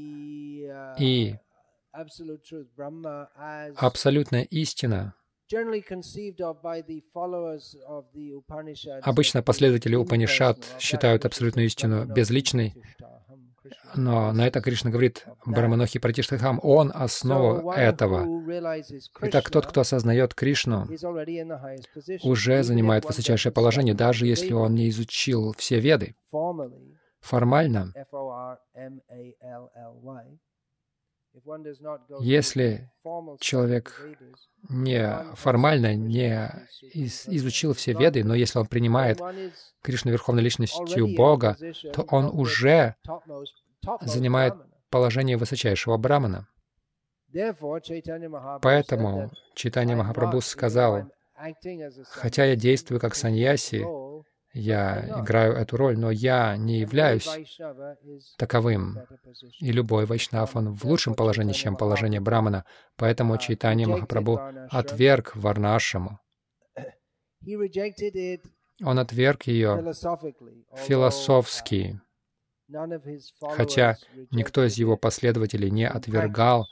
И 0.99 1.37
абсолютная 3.77 4.43
истина 4.43 5.15
Обычно 9.03 9.43
последователи 9.43 9.95
Упанишат 9.95 10.59
считают 10.81 11.25
абсолютную 11.25 11.67
истину 11.67 12.05
безличной, 12.05 12.75
но 13.95 14.33
на 14.33 14.47
это 14.47 14.61
Кришна 14.61 14.91
говорит 14.91 15.27
Браманохи 15.45 15.99
Пратиштахам, 15.99 16.61
он 16.63 16.93
основа 16.95 17.75
этого. 17.75 18.27
Итак, 19.23 19.51
тот, 19.51 19.67
кто 19.67 19.81
осознает 19.81 20.35
Кришну, 20.35 20.87
уже 22.23 22.63
занимает 22.63 23.05
высочайшее 23.05 23.53
положение, 23.53 23.95
даже 23.95 24.27
если 24.27 24.53
он 24.53 24.75
не 24.75 24.89
изучил 24.91 25.55
все 25.57 25.81
веды. 25.81 26.15
Формально, 27.21 27.93
если 32.21 32.91
человек 33.41 34.03
не 34.69 35.35
формально 35.35 35.95
не 35.95 36.51
из, 36.93 37.29
изучил 37.29 37.73
все 37.75 37.93
веды, 37.93 38.25
но 38.25 38.35
если 38.35 38.59
он 38.59 38.67
принимает 38.67 39.21
Кришну 39.83 40.11
Верховной 40.11 40.43
Личностью 40.43 41.15
Бога, 41.15 41.57
то 41.93 42.03
он 42.03 42.27
уже 42.27 42.97
занимает 44.01 44.55
положение 44.91 45.37
высочайшего 45.37 45.97
брамана. 45.97 46.49
Поэтому 48.63 49.31
Чайтанья 49.55 49.97
Махапрабху 49.97 50.41
сказал, 50.41 51.11
«Хотя 52.11 52.45
я 52.45 52.57
действую 52.57 53.01
как 53.01 53.15
саньяси, 53.15 53.85
я 54.57 55.21
играю 55.21 55.53
эту 55.53 55.77
роль, 55.77 55.99
но 55.99 56.11
я 56.11 56.57
не 56.57 56.81
являюсь 56.81 57.29
таковым. 58.39 58.99
И 59.61 59.71
любой 59.71 60.07
вайшнав, 60.07 60.57
он 60.57 60.73
в 60.73 60.85
лучшем 60.85 61.15
положении, 61.15 61.53
чем 61.53 61.77
положение 61.77 62.21
брамана. 62.21 62.65
Поэтому 62.97 63.37
Чайтанья 63.37 63.87
Махапрабху 63.87 64.41
отверг 64.71 65.37
Варнашаму. 65.37 66.19
Он 68.85 68.99
отверг 68.99 69.45
ее 69.45 69.95
философски, 70.75 71.99
хотя 73.41 73.97
никто 74.31 74.67
из 74.67 74.77
его 74.77 74.99
последователей 74.99 75.71
не 75.71 75.89
отвергал 75.89 76.67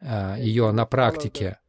э, 0.00 0.36
ее 0.38 0.72
на 0.72 0.86
практике. 0.86 1.60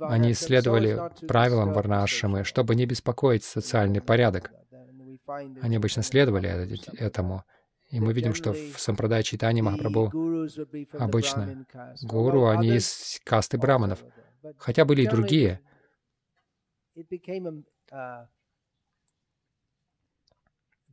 Они 0.00 0.34
следовали 0.34 0.98
правилам 1.26 1.72
Варнашамы, 1.72 2.44
чтобы 2.44 2.74
не 2.74 2.86
беспокоить 2.86 3.44
социальный 3.44 4.00
порядок. 4.00 4.52
Они 5.26 5.76
обычно 5.76 6.02
следовали 6.02 6.78
этому. 6.98 7.44
И 7.90 8.00
мы 8.00 8.12
видим, 8.12 8.34
что 8.34 8.52
в 8.52 8.78
Сампрадай 8.78 9.22
Читани 9.22 9.60
Махапрабху 9.60 10.10
обычно 10.98 11.66
гуру, 12.02 12.46
они 12.46 12.76
из 12.76 13.20
касты 13.24 13.58
браманов. 13.58 14.04
Хотя 14.58 14.84
были 14.84 15.02
и 15.02 15.08
другие. 15.08 15.60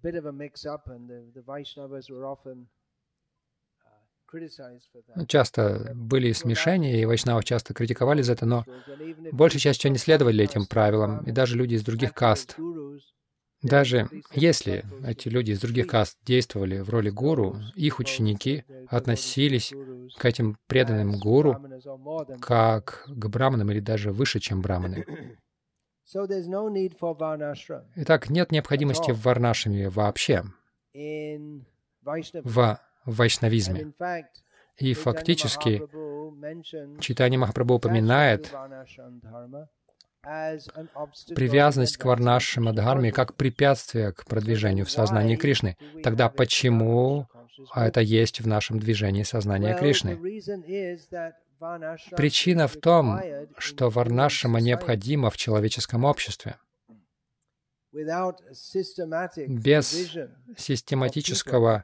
bit 0.03 0.15
of 0.15 0.25
a 0.25 0.33
mix-up, 0.33 0.87
and 0.87 1.09
the, 1.09 1.23
the 1.33 1.41
Vaishnavas 1.41 2.11
were 2.11 2.25
often 2.25 2.67
Часто 5.27 5.91
были 5.95 6.31
смешения, 6.31 7.01
и 7.01 7.05
вайшнавов 7.05 7.45
часто 7.45 7.73
критиковали 7.73 8.21
за 8.21 8.33
это, 8.33 8.45
но 8.45 8.65
большей 9.31 9.59
частью 9.59 9.89
они 9.89 9.97
следовали 9.97 10.43
этим 10.43 10.65
правилам, 10.65 11.23
и 11.25 11.31
даже 11.31 11.57
люди 11.57 11.75
из 11.75 11.83
других 11.83 12.13
каст. 12.13 12.57
Даже 13.61 14.09
если 14.33 14.83
эти 15.07 15.29
люди 15.29 15.51
из 15.51 15.61
других 15.61 15.87
каст 15.87 16.17
действовали 16.25 16.79
в 16.79 16.89
роли 16.89 17.09
гуру, 17.09 17.55
их 17.75 17.99
ученики 17.99 18.65
относились 18.89 19.73
к 20.17 20.25
этим 20.25 20.57
преданным 20.67 21.17
гуру 21.17 21.55
как 22.41 23.05
к 23.07 23.27
браманам 23.27 23.71
или 23.71 23.79
даже 23.79 24.11
выше, 24.11 24.41
чем 24.41 24.61
браманы. 24.61 25.05
Итак, 27.95 28.29
нет 28.29 28.51
необходимости 28.51 29.11
в 29.11 29.21
варнашами 29.21 29.85
вообще. 29.85 30.43
В 32.43 32.79
в 33.05 33.15
вайшнавизме. 33.15 33.93
И 34.77 34.93
фактически 34.93 35.83
читание 36.99 37.39
Махапрабху 37.39 37.75
упоминает 37.75 38.51
привязанность 41.35 41.97
к 41.97 42.05
Варнаши 42.05 42.61
Мадхарме 42.61 43.11
как 43.11 43.35
препятствие 43.35 44.13
к 44.13 44.25
продвижению 44.25 44.85
в 44.85 44.91
сознании 44.91 45.35
Кришны. 45.35 45.77
Тогда 46.01 46.29
почему 46.29 47.27
это 47.75 47.99
есть 47.99 48.39
в 48.41 48.47
нашем 48.47 48.79
движении 48.79 49.23
сознания 49.23 49.77
Кришны? 49.77 50.15
Причина 52.15 52.67
в 52.67 52.77
том, 52.77 53.21
что 53.57 53.89
Варнашама 53.89 54.59
необходима 54.59 55.29
в 55.29 55.37
человеческом 55.37 56.03
обществе 56.03 56.57
без 59.47 60.17
систематического 60.57 61.83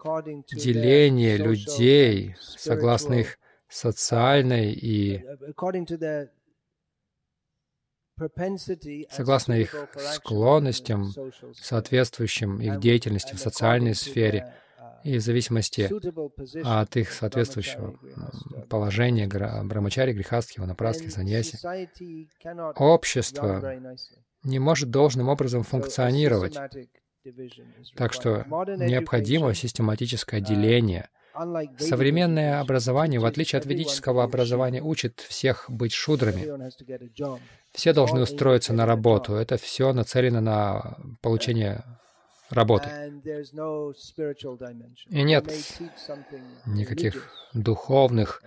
деления 0.51 1.37
людей 1.37 2.35
согласно 2.39 3.13
их 3.15 3.37
социальной 3.67 4.73
и 4.73 5.23
согласно 9.09 9.53
их 9.53 9.75
склонностям, 9.95 11.13
соответствующим 11.53 12.59
их 12.59 12.79
деятельности 12.79 13.33
в 13.33 13.39
социальной 13.39 13.95
сфере, 13.95 14.53
и 15.03 15.17
в 15.17 15.21
зависимости 15.21 15.89
от 16.65 16.97
их 16.97 17.11
соответствующего 17.11 17.97
положения 18.69 19.27
брамачари, 19.27 20.13
грехастхи, 20.13 20.59
ванапрастхи, 20.59 21.07
саньяси, 21.07 21.57
общество 22.75 23.95
не 24.43 24.59
может 24.59 24.89
должным 24.89 25.29
образом 25.29 25.63
функционировать. 25.63 26.57
Так 27.95 28.13
что 28.13 28.45
необходимо 28.77 29.53
систематическое 29.53 30.39
деление. 30.41 31.09
Современное 31.77 32.59
образование, 32.59 33.19
в 33.19 33.25
отличие 33.25 33.59
от 33.59 33.65
ведического 33.65 34.23
образования, 34.23 34.81
учит 34.81 35.19
всех 35.21 35.65
быть 35.69 35.93
шудрами. 35.93 36.71
Все 37.71 37.93
должны 37.93 38.21
устроиться 38.21 38.73
на 38.73 38.85
работу. 38.85 39.35
Это 39.35 39.57
все 39.57 39.93
нацелено 39.93 40.41
на 40.41 40.97
получение 41.21 41.83
работы. 42.49 42.89
И 45.07 45.23
нет 45.23 45.45
никаких 46.65 47.31
духовных 47.53 48.43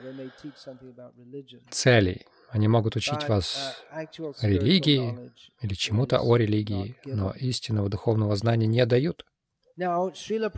целей. 1.70 2.26
Они 2.53 2.69
могут 2.69 2.97
учить 2.97 3.27
вас 3.29 3.83
религии 4.43 5.33
или 5.62 5.73
чему-то 5.73 6.21
о 6.21 6.37
религии, 6.37 6.99
но 7.07 7.33
истинного 7.33 7.88
духовного 7.88 8.37
знания 8.37 8.67
не 8.67 8.85
дают. 8.85 9.25
Шрила 9.79 10.51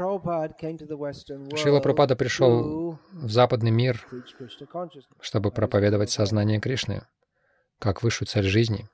Прабхупада 1.81 2.17
пришел 2.17 2.99
в 3.13 3.31
западный 3.31 3.71
мир, 3.71 4.05
чтобы 5.21 5.53
проповедовать 5.53 6.11
сознание 6.11 6.61
Кришны, 6.61 7.07
как 7.79 8.03
высшую 8.03 8.27
цель 8.27 8.49
жизни. 8.49 8.89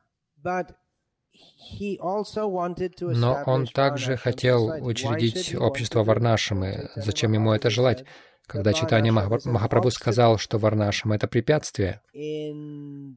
Но 2.99 3.43
он 3.47 3.67
также 3.67 4.19
хотел 4.19 4.67
учредить 4.85 5.55
общество 5.55 6.05
Варнашамы. 6.05 6.91
Зачем 6.97 7.33
ему 7.33 7.55
это 7.55 7.71
желать? 7.71 8.05
Когда 8.51 8.73
читание 8.73 9.13
Махапрабху 9.13 9.91
сказал, 9.91 10.37
что 10.37 10.59
Варнашам— 10.59 11.13
это 11.15 11.29
препятствие 11.29 12.03
в 12.13 13.15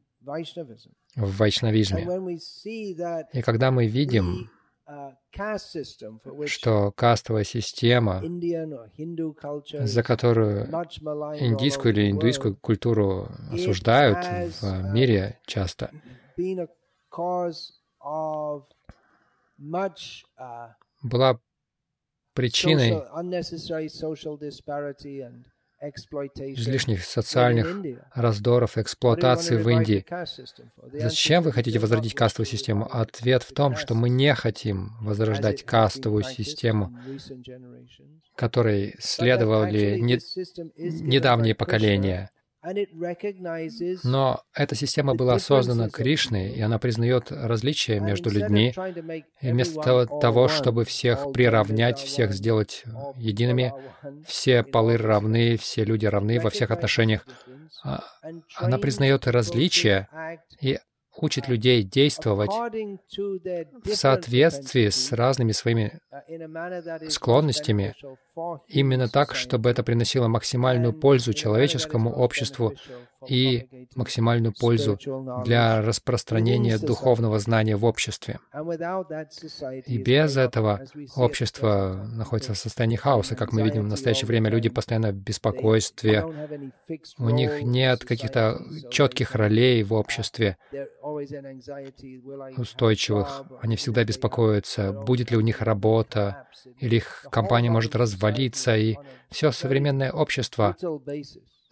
вайшнавизме. 1.38 2.04
И 3.34 3.42
когда 3.42 3.72
мы 3.72 3.88
видим, 3.88 4.52
что 6.46 6.92
кастовая 6.92 7.46
система, 7.46 8.22
за 9.80 10.04
которую 10.04 10.68
индийскую 10.68 11.94
или 11.94 12.12
индуистскую 12.12 12.56
культуру 12.56 13.30
осуждают 13.52 14.20
в 14.62 14.94
мире 14.94 15.40
часто, 15.48 15.90
была 21.02 21.40
причиной 22.34 23.02
излишних 26.54 27.04
социальных 27.04 27.76
раздоров, 28.14 28.78
эксплуатации 28.78 29.58
в 29.58 29.70
Индии. 29.70 30.06
Зачем 30.94 31.44
вы 31.44 31.52
хотите 31.52 31.80
возродить 31.80 32.14
кастовую 32.14 32.48
систему? 32.48 32.88
Ответ 32.90 33.44
в 33.44 33.54
том, 33.54 33.76
что 33.76 33.94
мы 33.94 34.10
не 34.10 34.34
хотим 34.34 34.92
возрождать 35.02 35.64
кастовую 35.64 36.24
систему, 36.24 36.98
которой 38.36 38.96
следовали 39.00 40.00
не, 40.00 40.20
недавние 40.78 41.56
поколения. 41.56 42.32
Но 44.04 44.42
эта 44.54 44.76
система 44.76 45.16
была 45.16 45.40
создана 45.40 45.90
Кришной, 45.90 46.50
и 46.52 46.62
она 46.62 46.80
признает 46.80 47.32
различия 47.32 48.00
между 48.00 48.30
людьми. 48.30 48.74
И 49.42 49.52
вместо 49.52 50.06
того, 50.06 50.48
чтобы 50.48 50.86
всех 50.86 51.32
приравнять, 51.34 52.00
всех 52.00 52.34
сделать 52.34 52.84
едиными, 53.18 53.74
все 54.26 54.64
полы 54.64 54.98
равны, 54.98 55.58
все 55.58 55.84
люди 55.84 56.06
равны 56.06 56.40
во 56.40 56.50
всех 56.50 56.72
отношениях, 56.72 57.26
а, 57.84 58.04
она 58.56 58.78
признает 58.78 59.28
различия 59.28 60.08
и 60.62 60.80
учит 61.18 61.48
людей 61.48 61.84
действовать 61.84 62.52
в 62.52 63.96
соответствии 63.96 64.90
с 64.90 65.12
разными 65.12 65.52
своими 65.52 66.00
склонностями, 67.10 67.96
именно 68.68 69.08
так, 69.08 69.36
чтобы 69.36 69.70
это 69.70 69.84
приносило 69.84 70.28
максимальную 70.28 70.94
пользу 70.94 71.34
человеческому 71.34 72.12
обществу 72.12 72.74
и 73.28 73.88
максимальную 73.96 74.54
пользу 74.54 74.98
для 75.44 75.82
распространения 75.82 76.78
духовного 76.78 77.40
знания 77.40 77.76
в 77.76 77.86
обществе. 77.86 78.40
И 79.86 79.98
без 79.98 80.38
этого 80.38 80.82
общество 81.16 82.06
находится 82.14 82.54
в 82.54 82.58
состоянии 82.58 82.96
хаоса. 82.96 83.36
Как 83.36 83.52
мы 83.52 83.62
видим 83.64 83.84
в 83.84 83.88
настоящее 83.88 84.28
время, 84.28 84.50
люди 84.50 84.70
постоянно 84.70 85.12
в 85.12 85.16
беспокойстве. 85.16 86.24
У 87.18 87.30
них 87.30 87.62
нет 87.64 88.04
каких-то 88.06 88.62
четких 88.90 89.36
ролей 89.36 89.84
в 89.84 89.94
обществе, 89.94 90.58
устойчивых. 92.58 93.44
Они 93.62 93.76
всегда 93.76 94.04
беспокоятся, 94.04 94.92
будет 94.94 95.32
ли 95.32 95.38
у 95.38 95.42
них 95.42 95.62
работа, 95.62 96.48
или 96.80 96.98
их 96.98 97.26
компания 97.32 97.70
может 97.70 97.96
развалиться, 97.96 98.76
и 98.76 98.96
все 99.30 99.52
современное 99.52 100.12
общество 100.12 100.76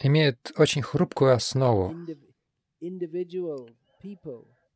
имеет 0.03 0.51
очень 0.57 0.81
хрупкую 0.81 1.33
основу. 1.33 1.95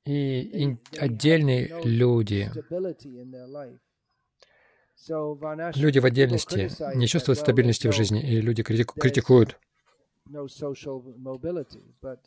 И 0.06 0.78
отдельные 1.00 1.82
люди, 1.84 2.52
люди 5.76 6.00
в 6.00 6.06
отдельности 6.06 6.70
не 6.96 7.08
чувствуют 7.08 7.40
стабильности 7.40 7.88
в 7.88 7.92
жизни, 7.92 8.22
и 8.22 8.40
люди 8.40 8.64
критикуют 8.64 9.60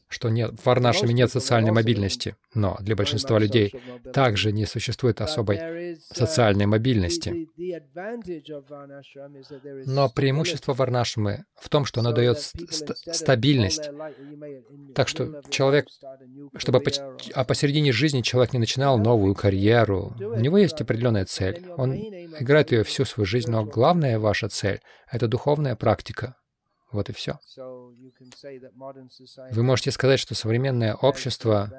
что 0.08 0.28
нет, 0.28 0.52
в 0.52 0.66
Варнашами 0.66 1.12
нет 1.12 1.32
социальной 1.32 1.72
мобильности, 1.72 2.36
но 2.54 2.76
для 2.80 2.94
большинства 2.94 3.38
людей 3.38 3.72
также 4.12 4.52
не 4.52 4.66
существует 4.66 5.20
особой 5.20 5.96
социальной 6.00 6.66
мобильности. 6.66 7.48
Но 9.86 10.08
преимущество 10.08 10.74
Варнашамы 10.74 11.44
в 11.56 11.68
том, 11.68 11.84
что 11.84 12.00
оно 12.00 12.12
дает 12.12 12.38
ст 12.38 12.92
стабильность. 13.12 13.90
Так 14.94 15.08
что 15.08 15.42
человек, 15.50 15.86
чтобы 16.56 16.80
по 16.80 16.90
а 17.34 17.44
посередине 17.44 17.92
жизни 17.92 18.22
человек 18.22 18.52
не 18.52 18.60
начинал 18.60 18.98
новую 18.98 19.34
карьеру, 19.34 20.14
у 20.20 20.38
него 20.38 20.58
есть 20.58 20.80
определенная 20.80 21.24
цель. 21.24 21.66
Он 21.76 21.94
играет 21.94 22.70
ее 22.70 22.84
всю 22.84 23.04
свою 23.04 23.26
жизнь, 23.26 23.50
но 23.50 23.64
главная 23.64 24.18
ваша 24.18 24.48
цель— 24.48 24.80
это 25.10 25.26
духовная 25.26 25.74
практика. 25.74 26.36
Вот 26.90 27.10
и 27.10 27.12
все. 27.12 27.38
Вы 29.50 29.62
можете 29.62 29.90
сказать, 29.90 30.20
что 30.20 30.34
современное 30.34 30.94
общество 30.94 31.70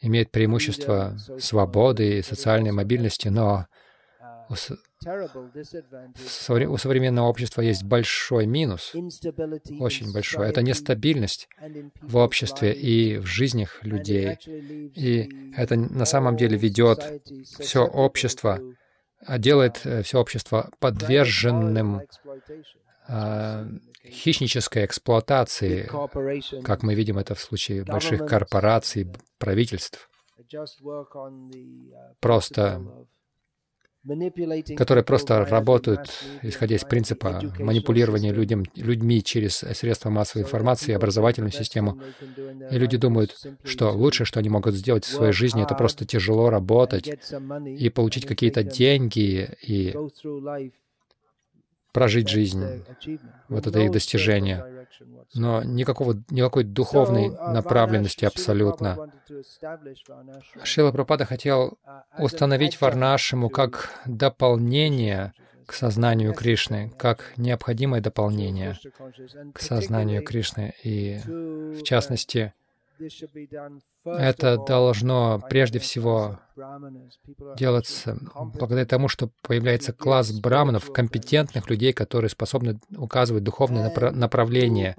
имеет 0.00 0.30
преимущество 0.30 1.16
свободы 1.38 2.18
и 2.18 2.22
социальной 2.22 2.72
мобильности, 2.72 3.28
но 3.28 3.66
у, 4.48 4.54
с... 4.54 4.70
у 4.70 6.76
современного 6.76 7.26
общества 7.26 7.62
есть 7.62 7.84
большой 7.84 8.46
минус, 8.46 8.92
очень 9.80 10.12
большой. 10.12 10.48
Это 10.48 10.62
нестабильность 10.62 11.48
в 12.00 12.16
обществе 12.16 12.72
и 12.72 13.18
в 13.18 13.26
жизнях 13.26 13.82
людей. 13.82 14.36
И 14.46 15.52
это 15.56 15.76
на 15.76 16.04
самом 16.04 16.36
деле 16.36 16.56
ведет 16.56 17.22
все 17.58 17.84
общество, 17.84 18.60
делает 19.38 19.80
э, 19.84 20.02
все 20.02 20.18
общество 20.18 20.68
подверженным 20.80 22.02
хищнической 24.04 24.84
эксплуатации, 24.84 25.88
как 26.62 26.82
мы 26.82 26.94
видим 26.94 27.18
это 27.18 27.34
в 27.34 27.40
случае 27.40 27.84
больших 27.84 28.26
корпораций, 28.26 29.08
правительств, 29.38 30.10
просто 32.20 32.82
которые 34.76 35.04
просто 35.04 35.44
работают, 35.44 36.10
исходя 36.42 36.74
из 36.74 36.82
принципа 36.82 37.40
манипулирования 37.60 38.32
людям, 38.32 38.64
людьми 38.74 39.22
через 39.22 39.58
средства 39.58 40.10
массовой 40.10 40.42
информации, 40.42 40.92
образовательную 40.92 41.52
систему. 41.52 42.00
И 42.70 42.78
люди 42.78 42.96
думают, 42.96 43.36
что 43.62 43.92
лучшее, 43.92 44.26
что 44.26 44.40
они 44.40 44.48
могут 44.48 44.74
сделать 44.74 45.04
в 45.04 45.08
своей 45.08 45.32
жизни, 45.32 45.62
это 45.62 45.76
просто 45.76 46.04
тяжело 46.04 46.50
работать 46.50 47.08
и 47.64 47.90
получить 47.90 48.26
какие-то 48.26 48.64
деньги 48.64 49.56
и 49.62 49.94
прожить 51.92 52.28
жизнь. 52.28 52.84
Вот 53.48 53.66
это 53.66 53.80
их 53.80 53.90
достижение. 53.90 54.86
Но 55.34 55.62
никакого, 55.62 56.22
никакой 56.30 56.64
духовной 56.64 57.30
направленности 57.30 58.24
абсолютно. 58.24 59.10
Шила 60.62 60.92
Пропада 60.92 61.24
хотел 61.24 61.78
установить 62.18 62.80
Варнашиму 62.80 63.48
как 63.48 63.90
дополнение 64.04 65.32
к 65.66 65.74
сознанию 65.74 66.34
Кришны, 66.34 66.92
как 66.98 67.32
необходимое 67.36 68.00
дополнение 68.00 68.78
к 69.54 69.60
сознанию 69.60 70.22
Кришны. 70.22 70.74
И, 70.82 71.20
в 71.24 71.82
частности, 71.82 72.52
это 74.04 74.56
должно 74.58 75.40
прежде 75.48 75.78
всего 75.78 76.38
делаться 77.56 78.18
благодаря 78.34 78.86
тому, 78.86 79.08
что 79.08 79.30
появляется 79.42 79.92
класс 79.92 80.32
браманов, 80.32 80.92
компетентных 80.92 81.70
людей, 81.70 81.92
которые 81.92 82.28
способны 82.30 82.80
указывать 82.96 83.44
духовное 83.44 83.90
напра- 83.90 84.10
направление, 84.10 84.96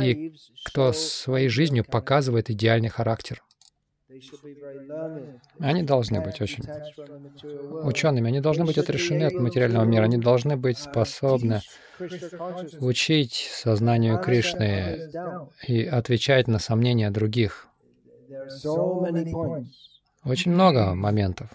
и 0.00 0.34
кто 0.64 0.92
своей 0.92 1.48
жизнью 1.48 1.84
показывает 1.84 2.50
идеальный 2.50 2.88
характер. 2.88 3.42
Они 5.58 5.82
должны 5.82 6.20
быть 6.22 6.40
очень 6.40 6.64
учеными, 7.82 8.28
они 8.28 8.40
должны 8.40 8.64
быть 8.64 8.78
отрешены 8.78 9.24
от 9.24 9.34
материального 9.34 9.84
мира, 9.84 10.04
они 10.04 10.16
должны 10.16 10.56
быть 10.56 10.78
способны 10.78 11.60
учить 12.80 13.50
сознанию 13.52 14.18
Кришны 14.18 15.10
и 15.66 15.84
отвечать 15.84 16.48
на 16.48 16.58
сомнения 16.58 17.10
других. 17.10 17.68
Очень 20.24 20.52
много 20.52 20.94
моментов. 20.94 21.50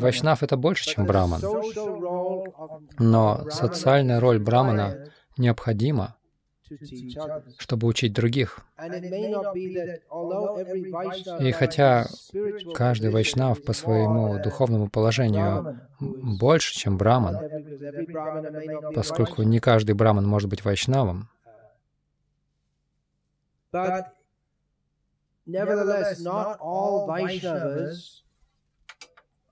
Вайшнав— 0.00 0.42
это 0.42 0.56
больше, 0.56 0.84
чем 0.84 1.06
браман. 1.06 1.40
Но 2.98 3.50
социальная 3.50 4.20
роль 4.20 4.38
брамана 4.38 5.10
необходима, 5.36 6.16
чтобы 7.58 7.86
учить 7.86 8.12
других. 8.12 8.60
И 11.40 11.52
хотя 11.52 12.06
каждый 12.74 13.10
вайшнав 13.10 13.62
по 13.62 13.72
своему 13.72 14.42
духовному 14.42 14.88
положению 14.88 15.80
больше, 16.00 16.74
чем 16.74 16.98
браман, 16.98 17.38
поскольку 18.94 19.42
не 19.42 19.60
каждый 19.60 19.94
браман 19.94 20.26
может 20.26 20.48
быть 20.48 20.64
вайшнавом, 20.64 21.28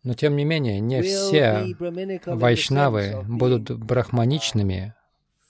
но 0.04 0.14
тем 0.14 0.36
не 0.36 0.44
менее, 0.44 0.80
не 0.80 1.02
все 1.02 1.76
вайшнавы 2.26 3.24
будут 3.26 3.70
брахманичными 3.70 4.94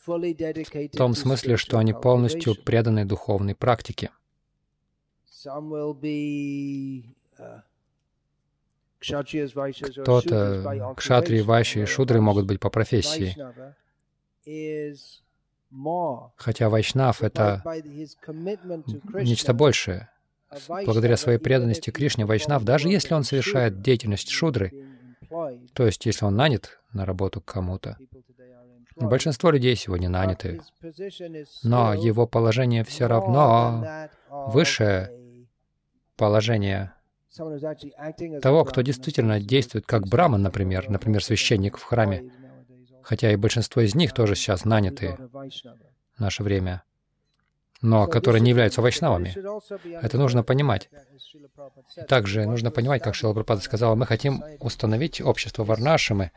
в 0.06 0.96
том 0.96 1.14
смысле, 1.14 1.56
что 1.56 1.78
они 1.78 1.92
полностью 1.92 2.54
преданы 2.54 3.04
духовной 3.04 3.54
практике. 3.54 4.10
Кто-то, 10.02 10.94
кшатрии, 10.96 11.40
вайши 11.40 11.82
и 11.82 11.86
шудры 11.86 12.20
могут 12.20 12.46
быть 12.46 12.60
по 12.60 12.70
профессии. 12.70 13.36
Хотя 16.36 16.68
вайшнав— 16.68 17.22
это 17.24 17.62
нечто 19.14 19.54
большее. 19.54 20.08
Благодаря 20.68 21.16
своей 21.16 21.38
преданности 21.38 21.90
Кришне, 21.90 22.26
вайшнав, 22.26 22.62
даже 22.62 22.88
если 22.88 23.14
он 23.14 23.24
совершает 23.24 23.80
деятельность 23.80 24.28
шудры, 24.28 24.72
То 25.72 25.86
есть, 25.86 26.04
если 26.04 26.26
он 26.26 26.36
нанят 26.36 26.78
на 26.92 27.06
работу 27.06 27.40
к 27.40 27.46
кому-то, 27.46 27.96
большинство 28.96 29.50
людей 29.50 29.76
сегодня 29.76 30.08
наняты, 30.08 30.60
но 31.62 31.94
его 31.94 32.26
положение 32.26 32.84
все 32.84 33.06
равно 33.06 34.08
выше 34.30 35.10
положения 36.16 36.94
того, 38.42 38.64
кто 38.64 38.82
действительно 38.82 39.40
действует 39.40 39.86
как 39.86 40.06
браман, 40.06 40.42
например, 40.42 40.90
например, 40.90 41.24
священник 41.24 41.78
в 41.78 41.82
храме, 41.82 42.30
хотя 43.02 43.32
и 43.32 43.36
большинство 43.36 43.82
из 43.82 43.94
них 43.94 44.12
тоже 44.12 44.34
сейчас 44.34 44.64
наняты 44.64 45.16
в 46.16 46.20
наше 46.20 46.42
время 46.42 46.82
но 47.82 48.06
которые 48.06 48.40
не 48.40 48.50
являются 48.50 48.80
вайшнавами. 48.80 49.34
Это 50.00 50.16
нужно 50.16 50.42
понимать. 50.44 50.88
Также 52.08 52.46
нужно 52.46 52.70
понимать, 52.70 53.02
как 53.02 53.14
Шила 53.14 53.34
Прабхупада 53.34 53.60
сказала, 53.60 53.94
мы 53.96 54.06
хотим 54.06 54.42
установить 54.60 55.20
общество 55.20 55.64
Варнашимы. 55.64 56.30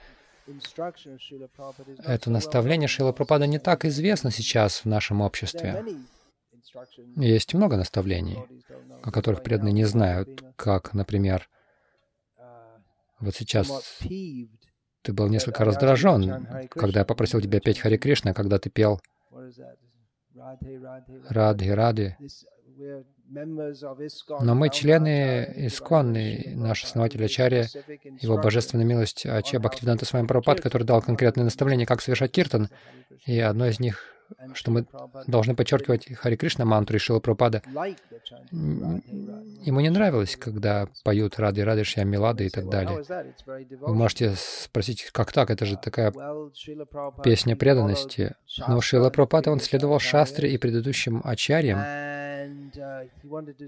Это 1.98 2.30
наставление 2.30 2.88
Шила 2.88 3.12
Прабхупада 3.12 3.48
не 3.48 3.60
так 3.60 3.86
известно 3.86 4.32
сейчас 4.32 4.80
в 4.80 4.86
нашем 4.86 5.22
обществе. 5.22 5.84
Есть 7.16 7.54
много 7.54 7.78
наставлений, 7.78 8.38
о 9.04 9.12
которых 9.12 9.44
преданные 9.44 9.74
не 9.74 9.86
знают, 9.86 10.44
как, 10.56 10.94
например, 10.94 11.50
вот 13.20 13.36
сейчас 13.36 14.00
ты 15.02 15.14
был 15.14 15.30
несколько 15.30 15.64
раздражен, 15.64 16.68
когда 16.70 17.00
я 17.00 17.06
попросил 17.06 17.42
тебя 17.42 17.60
петь 17.60 17.80
Хари 17.80 17.98
Кришна, 17.98 18.34
когда 18.34 18.60
ты 18.60 18.70
пел 18.70 19.00
Радхи, 21.30 21.70
Радхи. 21.70 22.18
Но 23.28 24.56
мы 24.56 24.70
члены 24.70 25.52
Исконны, 25.56 26.54
наш 26.56 26.84
основатель 26.84 27.24
Ачарья, 27.24 27.68
его 28.22 28.38
божественная 28.38 28.86
милость 28.86 29.26
Ача 29.26 29.60
Бхактивиданта 29.60 30.06
Свами 30.06 30.28
Прабхупад, 30.28 30.62
который 30.62 30.84
дал 30.84 31.02
конкретные 31.02 31.44
наставления, 31.44 31.86
как 31.86 32.02
совершать 32.02 32.32
киртан. 32.32 32.70
И 33.26 33.40
одно 33.40 33.68
из 33.68 33.80
них 33.80 34.15
что 34.54 34.72
мы 34.72 34.86
должны 35.28 35.56
подчеркивать 35.56 36.14
Хари 36.16 36.36
Кришна 36.36 36.66
мантру 36.66 36.96
и 36.96 37.00
Шила 37.00 37.20
Прабхупада. 37.20 37.62
Ему 38.52 39.80
не 39.80 39.90
нравилось, 39.90 40.36
когда 40.36 40.88
поют 41.04 41.40
Рады 41.40 41.64
Рады 41.64 41.84
Шьям 41.84 42.10
Милады 42.10 42.46
и 42.46 42.50
так 42.50 42.70
далее. 42.70 43.04
Вы 43.82 43.96
можете 43.96 44.36
спросить, 44.36 45.10
как 45.12 45.32
так? 45.32 45.50
Это 45.50 45.66
же 45.66 45.78
такая 45.78 46.14
песня 47.24 47.56
преданности. 47.56 48.36
Но 48.68 48.82
Шила 48.82 49.10
Прабхупада, 49.10 49.52
он 49.52 49.60
следовал 49.60 50.00
шастре 50.00 50.52
и 50.52 50.58
предыдущим 50.58 51.22
ачарьям, 51.24 51.80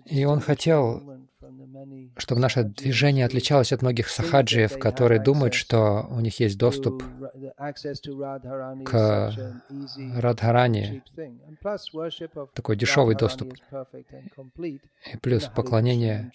и 0.05 0.25
он 0.25 0.39
хотел, 0.39 1.01
чтобы 2.17 2.41
наше 2.41 2.63
движение 2.63 3.25
отличалось 3.25 3.71
от 3.71 3.81
многих 3.81 4.09
сахаджиев, 4.09 4.77
которые 4.79 5.21
думают, 5.21 5.53
что 5.53 6.07
у 6.09 6.19
них 6.19 6.39
есть 6.39 6.57
доступ 6.57 7.03
к 8.85 9.33
Радхарани, 10.15 11.03
такой 12.53 12.75
дешевый 12.75 13.15
доступ. 13.15 13.53
И 15.13 15.17
плюс 15.21 15.49
поклонение 15.55 16.31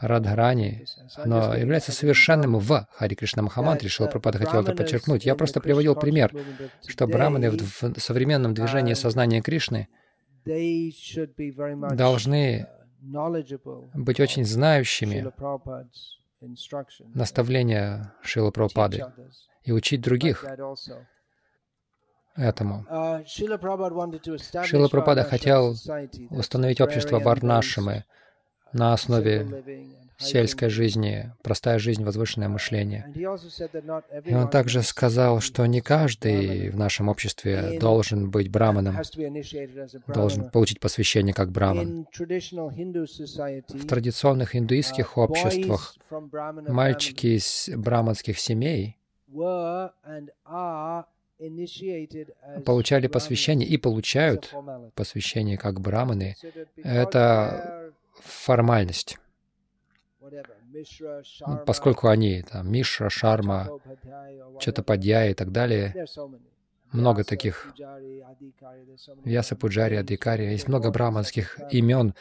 Радхарани, 0.00 0.84
оно 1.16 1.54
является 1.54 1.92
совершенным 1.92 2.58
в 2.58 2.86
Хари 2.92 3.14
Кришна 3.14 3.42
Махамантре. 3.42 3.88
Шила 3.88 4.06
Прабхупада 4.06 4.38
хотел 4.38 4.62
это 4.62 4.74
подчеркнуть. 4.74 5.24
Я 5.24 5.34
просто 5.34 5.60
приводил 5.60 5.94
пример, 5.94 6.32
что 6.86 7.06
браманы 7.06 7.50
в 7.50 7.98
современном 7.98 8.54
движении 8.54 8.94
сознания 8.94 9.40
Кришны 9.42 9.88
должны 11.94 12.68
быть 13.94 14.20
очень 14.20 14.44
знающими 14.44 15.32
наставления 17.14 18.12
Шила 18.22 18.50
Прабхупады 18.50 19.04
и 19.64 19.72
учить 19.72 20.00
других 20.00 20.44
этому. 22.36 22.84
Шила 23.26 23.56
Прабхупада 24.88 25.24
хотел 25.24 25.74
установить 26.30 26.80
общество 26.80 27.18
Варнашимы 27.18 28.04
на 28.72 28.92
основе 28.92 30.05
сельской 30.18 30.68
жизни, 30.68 31.32
простая 31.42 31.78
жизнь, 31.78 32.04
возвышенное 32.04 32.48
мышление. 32.48 33.12
И 34.24 34.34
он 34.34 34.48
также 34.50 34.82
сказал, 34.82 35.40
что 35.40 35.66
не 35.66 35.80
каждый 35.80 36.70
в 36.70 36.76
нашем 36.76 37.08
обществе 37.08 37.78
должен 37.78 38.30
быть 38.30 38.50
браманом, 38.50 38.96
должен 40.06 40.50
получить 40.50 40.80
посвящение 40.80 41.34
как 41.34 41.50
браман. 41.50 42.06
В 42.12 43.86
традиционных 43.86 44.56
индуистских 44.56 45.18
обществах 45.18 45.94
мальчики 46.10 47.36
из 47.36 47.70
браманских 47.76 48.38
семей 48.38 48.96
получали 52.64 53.06
посвящение 53.06 53.68
и 53.68 53.76
получают 53.76 54.54
посвящение 54.94 55.58
как 55.58 55.80
браманы. 55.80 56.36
Это 56.82 57.92
формальность. 58.22 59.18
Ну, 61.46 61.58
поскольку 61.64 62.08
они, 62.08 62.42
там, 62.42 62.70
Мишра, 62.70 63.08
Шарма, 63.08 63.68
Чатападья 64.60 65.28
и 65.30 65.34
так 65.34 65.52
далее, 65.52 66.06
много 66.92 67.24
таких, 67.24 67.74
Вьяса 69.24 69.56
Пуджари, 69.56 69.96
Адикари, 69.96 70.44
есть 70.44 70.68
много 70.68 70.90
браманских 70.90 71.58
имен, 71.70 72.14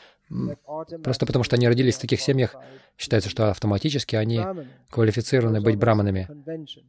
просто 1.04 1.26
потому 1.26 1.43
что 1.43 1.56
они 1.56 1.68
родились 1.68 1.96
в 1.96 2.02
таких 2.02 2.22
семьях, 2.22 2.56
считается, 2.98 3.30
что 3.30 3.50
автоматически 3.50 4.16
они 4.16 4.41
квалифицированы 4.89 5.62
быть 5.62 5.78
браманами. 5.78 6.28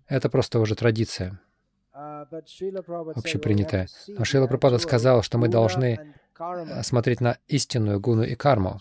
Это 0.08 0.28
просто 0.28 0.58
уже 0.60 0.74
традиция. 0.74 1.38
Общепринятая. 1.92 3.88
Но 4.08 4.24
Шила 4.24 4.46
Прабхупада 4.46 4.78
сказал, 4.78 5.22
что 5.22 5.38
мы 5.38 5.48
должны 5.48 6.14
смотреть 6.82 7.20
на 7.20 7.38
истинную 7.48 8.00
гуну 8.00 8.22
и 8.22 8.34
карму. 8.34 8.78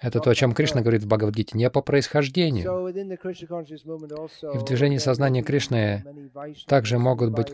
Это 0.00 0.20
то, 0.20 0.30
о 0.30 0.34
чем 0.34 0.52
Кришна 0.52 0.80
говорит 0.80 1.02
в 1.02 1.08
Бхагавадгите, 1.08 1.56
не 1.58 1.68
по 1.70 1.82
происхождению. 1.82 2.88
И 2.88 4.58
в 4.58 4.64
движении 4.64 4.98
сознания 4.98 5.42
Кришны 5.42 6.04
также 6.66 6.98
могут 6.98 7.32
быть 7.32 7.52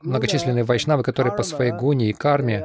многочисленные 0.00 0.64
вайшнавы, 0.64 1.02
которые 1.02 1.34
по 1.34 1.42
своей 1.42 1.72
гуне 1.72 2.10
и 2.10 2.12
карме, 2.12 2.64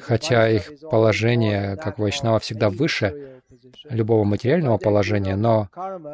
хотя 0.00 0.48
их 0.48 0.72
положение 0.90 1.76
как 1.76 1.98
вайшнава 1.98 2.38
всегда 2.38 2.70
выше 2.70 3.40
любого 3.88 4.24
материального 4.24 4.78
положения, 4.78 5.36
но 5.36 5.68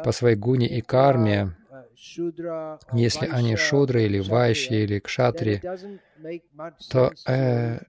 по 0.05 0.13
своей 0.13 0.37
гуне 0.37 0.69
и 0.69 0.81
карме 0.81 1.57
если 2.93 3.27
они 3.27 3.57
шудры 3.57 4.05
или 4.05 4.21
вайши 4.21 4.85
или 4.85 4.99
кшатри, 4.99 5.61
то 6.91 7.13
э, 7.27 7.81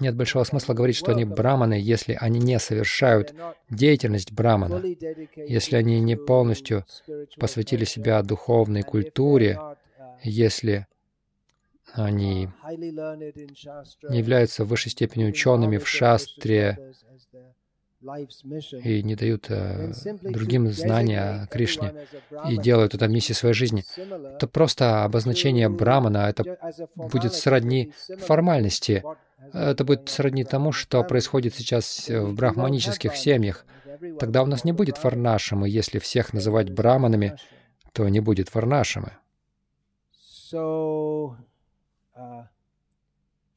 нет 0.00 0.16
большого 0.16 0.44
смысла 0.44 0.74
говорить, 0.74 0.96
что 0.96 1.12
они 1.12 1.24
браманы, 1.24 1.74
если 1.74 2.16
они 2.18 2.38
не 2.38 2.58
совершают 2.58 3.34
деятельность 3.68 4.32
брамана, 4.32 4.82
если 5.36 5.76
они 5.76 6.00
не 6.00 6.16
полностью 6.16 6.86
посвятили 7.36 7.84
себя 7.84 8.22
духовной 8.22 8.82
культуре, 8.82 9.58
если 10.22 10.86
они 11.92 12.48
не 12.76 14.16
являются 14.16 14.64
в 14.64 14.68
высшей 14.68 14.92
степени 14.92 15.26
учеными 15.26 15.78
в 15.78 15.88
шастре, 15.88 16.94
и 18.84 19.02
не 19.02 19.16
дают 19.16 19.46
э, 19.48 19.92
другим 20.22 20.70
знания 20.70 21.42
о 21.42 21.46
Кришне 21.48 22.06
и 22.48 22.56
делают 22.56 22.94
это 22.94 23.08
миссией 23.08 23.34
своей 23.34 23.54
жизни, 23.54 23.84
то 24.38 24.46
просто 24.46 25.04
обозначение 25.04 25.68
Брамана, 25.68 26.28
это 26.28 26.58
будет 26.94 27.34
сродни 27.34 27.92
формальности. 28.18 29.02
Это 29.52 29.84
будет 29.84 30.08
сродни 30.08 30.44
тому, 30.44 30.72
что 30.72 31.02
происходит 31.04 31.54
сейчас 31.54 32.08
в 32.08 32.34
брахманических 32.34 33.16
семьях. 33.16 33.64
Тогда 34.18 34.42
у 34.42 34.46
нас 34.46 34.64
не 34.64 34.72
будет 34.72 35.02
варнашамы. 35.02 35.68
Если 35.68 35.98
всех 35.98 36.32
называть 36.32 36.70
браманами, 36.70 37.36
то 37.92 38.08
не 38.08 38.20
будет 38.20 38.54
варнашамы. 38.54 39.12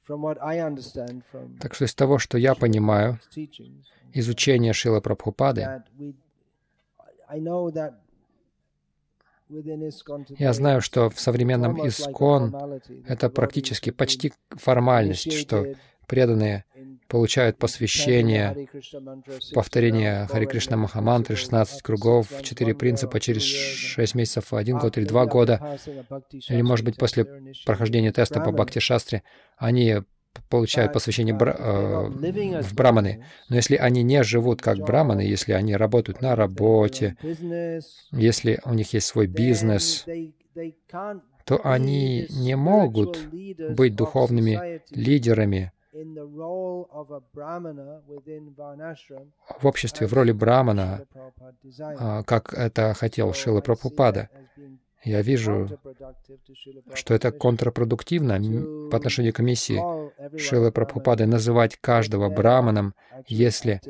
Так 0.08 1.74
что 1.76 1.86
из 1.86 1.96
того, 1.96 2.18
что 2.18 2.38
я 2.38 2.56
понимаю, 2.56 3.20
изучения 4.14 4.74
Шила 4.74 5.00
Прабхупады, 5.00 5.84
я 10.38 10.54
знаю, 10.54 10.82
что 10.82 11.10
в 11.10 11.20
современном 11.20 11.88
Искон 11.88 12.56
это 13.06 13.30
практически 13.30 13.90
почти 13.90 14.34
формальность, 14.52 15.32
что 15.34 15.66
преданные 16.08 16.66
получают 17.08 17.58
посвящение, 17.58 18.68
повторение 19.54 20.28
Хари 20.28 20.46
Кришна 20.46 20.78
Махамантры, 20.78 21.36
16 21.36 21.82
кругов, 21.82 22.28
4 22.42 22.74
принципа 22.76 23.20
через 23.20 23.44
6 23.44 24.16
месяцев, 24.16 24.54
1 24.54 24.78
год 24.78 24.98
или 24.98 25.06
2 25.06 25.26
года, 25.26 25.78
или, 26.48 26.62
может 26.62 26.86
быть, 26.86 26.98
после 26.98 27.26
прохождения 27.66 28.12
теста 28.12 28.40
по 28.40 28.52
Бхакти 28.52 28.80
Шастре, 28.80 29.24
они 29.58 30.02
получают 30.50 30.94
посвящение 30.94 31.36
э, 31.36 32.62
в 32.62 32.74
браманы. 32.74 33.26
Но 33.50 33.58
если 33.58 33.76
они 33.76 34.04
не 34.04 34.24
живут 34.24 34.62
как 34.62 34.78
браманы, 34.78 35.22
если 35.22 35.52
они 35.52 35.76
работают 35.76 36.22
на 36.22 36.36
работе, 36.36 37.18
если 38.12 38.62
у 38.66 38.74
них 38.74 38.94
есть 38.94 39.08
свой 39.08 39.28
бизнес, 39.28 40.06
то 41.46 41.60
они 41.64 42.28
не 42.30 42.56
могут 42.56 43.20
быть 43.32 43.96
духовными 43.96 44.82
лидерами 44.92 45.72
в 49.60 49.66
обществе 49.68 50.08
в 50.08 50.14
роли 50.14 50.32
брамана, 50.32 51.06
а, 51.98 52.24
как 52.24 52.54
это 52.54 52.94
хотел 52.94 53.34
Шила 53.34 53.62
Прабхупада. 53.62 54.30
Я 55.04 55.22
вижу, 55.22 55.68
что 56.94 57.14
это 57.14 57.32
контрпродуктивно 57.32 58.40
по 58.90 58.98
отношению 58.98 59.34
к 59.34 59.40
миссии 59.40 59.82
Шилы 60.38 60.72
Прабхупады 60.72 61.26
называть 61.26 61.76
каждого 61.78 62.30
браманом, 62.30 62.94
если 63.28 63.82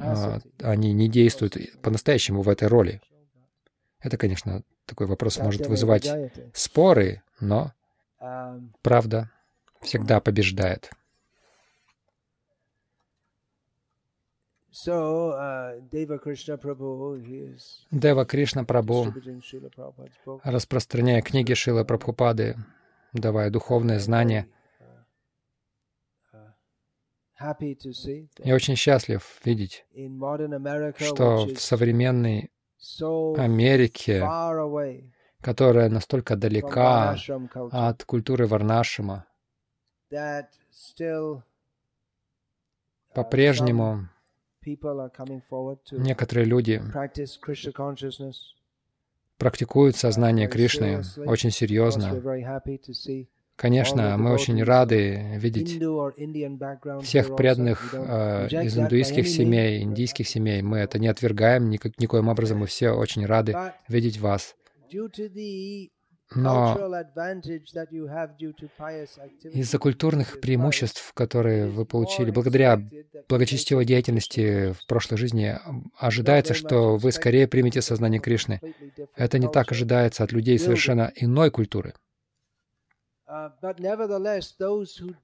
а, 0.00 0.40
они 0.62 0.92
не 0.92 1.08
действуют 1.08 1.56
по-настоящему 1.82 2.42
в 2.42 2.48
этой 2.48 2.68
роли. 2.68 3.00
Это, 4.00 4.16
конечно, 4.16 4.62
такой 4.86 5.06
вопрос 5.06 5.38
может 5.38 5.66
вызывать 5.66 6.10
споры, 6.52 7.22
но 7.40 7.72
правда 8.82 9.30
всегда 9.80 10.20
побеждает. 10.20 10.90
Uh, 14.74 15.80
Дева 15.90 16.18
Кришна 18.26 18.64
Прабhu, 18.64 19.12
распространяя 20.42 21.22
книги 21.22 21.54
Шилы 21.54 21.84
Прабхупады, 21.84 22.56
давая 23.12 23.50
духовное 23.50 24.00
знание, 24.00 24.48
uh, 26.32 26.50
я 28.38 28.54
очень 28.56 28.74
счастлив 28.74 29.40
видеть, 29.44 29.86
что 30.96 31.46
в 31.46 31.60
современной 31.60 32.50
Америке, 33.38 34.28
которая 35.40 35.88
настолько 35.88 36.34
далека 36.34 37.16
от 37.70 38.04
культуры 38.04 38.48
Варнашима, 38.48 39.24
uh, 40.10 40.44
по-прежнему 43.14 44.08
Некоторые 45.92 46.46
люди 46.46 46.82
практикуют 49.38 49.96
сознание 49.96 50.48
Кришны 50.48 51.02
очень 51.26 51.50
серьезно. 51.50 52.20
Конечно, 53.56 54.16
мы 54.18 54.32
очень 54.32 54.62
рады 54.64 55.36
видеть 55.36 55.80
всех 57.02 57.36
преданных 57.36 57.94
э, 57.94 58.48
из 58.48 58.76
индуистских 58.76 59.28
семей, 59.28 59.82
индийских 59.82 60.28
семей. 60.28 60.60
Мы 60.62 60.78
это 60.78 60.98
не 60.98 61.06
отвергаем 61.06 61.70
никак, 61.70 61.98
никоим 62.00 62.28
образом, 62.28 62.58
мы 62.58 62.66
все 62.66 62.90
очень 62.90 63.24
рады 63.26 63.54
видеть 63.88 64.18
вас. 64.18 64.56
Но 66.34 66.74
из-за 69.52 69.78
культурных 69.78 70.40
преимуществ, 70.40 71.12
которые 71.14 71.68
вы 71.68 71.84
получили 71.84 72.30
благодаря 72.30 72.80
благочестивой 73.28 73.84
деятельности 73.84 74.72
в 74.72 74.86
прошлой 74.86 75.18
жизни, 75.18 75.58
ожидается, 75.98 76.54
что 76.54 76.96
вы 76.96 77.12
скорее 77.12 77.46
примете 77.46 77.82
сознание 77.82 78.20
Кришны. 78.20 78.60
Это 79.16 79.38
не 79.38 79.48
так 79.48 79.72
ожидается 79.72 80.24
от 80.24 80.32
людей 80.32 80.58
совершенно 80.58 81.12
иной 81.14 81.50
культуры. 81.50 81.94
Uh, 83.26 83.50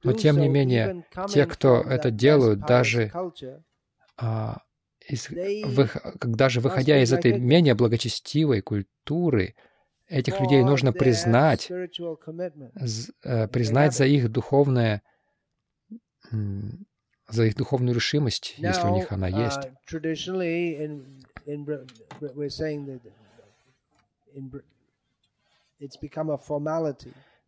Но 0.03 0.13
тем 0.15 0.41
не 0.41 0.49
менее, 0.49 1.05
те, 1.29 1.45
кто 1.45 1.83
это 1.83 2.11
делают, 2.11 2.61
даже 2.61 3.13
а, 4.17 4.63
из, 5.07 5.29
вы, 5.29 5.89
даже 6.23 6.61
выходя 6.61 6.99
из 7.03 7.13
этой 7.13 7.39
менее 7.39 7.75
благочестивой 7.75 8.63
культуры, 8.63 9.55
Этих 10.11 10.41
людей 10.41 10.63
нужно 10.65 10.93
признать, 10.93 11.71
э, 11.71 13.49
признать 13.49 13.95
за 13.95 14.07
их 14.07 14.29
духовное, 14.29 15.03
за 16.31 17.45
их 17.45 17.55
духовную 17.55 17.95
решимость, 17.95 18.57
если 18.59 18.89
у 18.89 18.95
них 18.95 19.13
она 19.13 19.31
uh, 19.31 19.45
есть. 19.45 19.71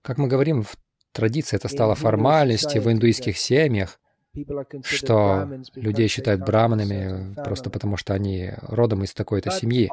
Как 0.03 0.19
мы 0.19 0.29
говорим, 0.29 0.63
в 0.63 0.77
традиции 1.11 1.57
это 1.57 1.67
стало 1.69 1.97
формальностью 1.97 2.81
в 2.81 2.91
индуистских 2.91 3.39
семьях, 3.39 3.99
что 4.85 5.49
людей 5.75 6.09
считают 6.09 6.43
браманами 6.43 7.35
просто 7.35 7.71
потому, 7.71 7.97
что 7.97 8.15
они 8.15 8.53
родом 8.63 9.05
из 9.05 9.13
такой-то 9.13 9.51
семьи. 9.51 9.91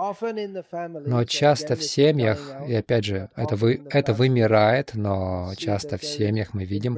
Но 1.05 1.25
часто 1.25 1.75
в 1.75 1.83
семьях, 1.83 2.39
и 2.67 2.73
опять 2.73 3.05
же, 3.05 3.29
это, 3.35 3.55
вы, 3.55 3.81
это 3.89 4.13
вымирает, 4.13 4.91
но 4.93 5.51
часто 5.57 5.97
в 5.97 6.03
семьях 6.03 6.53
мы 6.53 6.63
видим, 6.65 6.97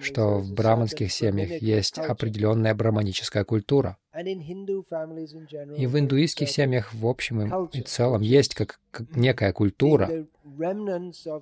что 0.00 0.38
в 0.38 0.52
браманских 0.52 1.10
семьях 1.10 1.60
есть 1.62 1.98
определенная 1.98 2.74
браманическая 2.74 3.44
культура. 3.44 3.96
И 4.14 5.86
в 5.86 5.98
индуистских 5.98 6.48
семьях 6.48 6.94
в 6.94 7.06
общем 7.06 7.68
и 7.72 7.80
целом 7.82 8.22
есть 8.22 8.54
как, 8.54 8.80
как 8.90 9.14
некая 9.14 9.52
культура, 9.52 10.26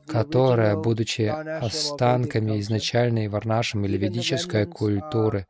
которая, 0.07 0.77
будучи 0.77 1.23
останками 1.23 2.59
изначальной 2.61 3.29
варнашем 3.29 3.85
или 3.85 3.97
ведической 3.97 4.67
культуры, 4.67 5.47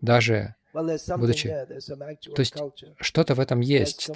даже 0.00 0.54
будучи... 1.16 1.48
То 1.48 2.40
есть 2.40 2.54
что-то 3.00 3.34
в 3.34 3.40
этом 3.40 3.60
есть. 3.60 4.10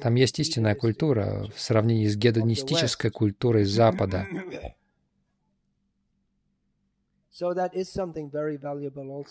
Там 0.00 0.14
есть 0.16 0.38
истинная 0.38 0.74
культура 0.74 1.46
в 1.54 1.60
сравнении 1.60 2.06
с 2.06 2.16
гедонистической 2.16 3.10
культурой 3.10 3.64
Запада. 3.64 4.26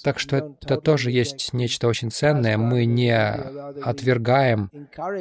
Так 0.04 0.20
что 0.20 0.36
это 0.36 0.78
тоже 0.78 1.12
есть 1.12 1.54
нечто 1.54 1.88
очень 1.88 2.10
ценное. 2.10 2.58
Мы 2.58 2.86
не 2.86 3.16
отвергаем 3.16 4.72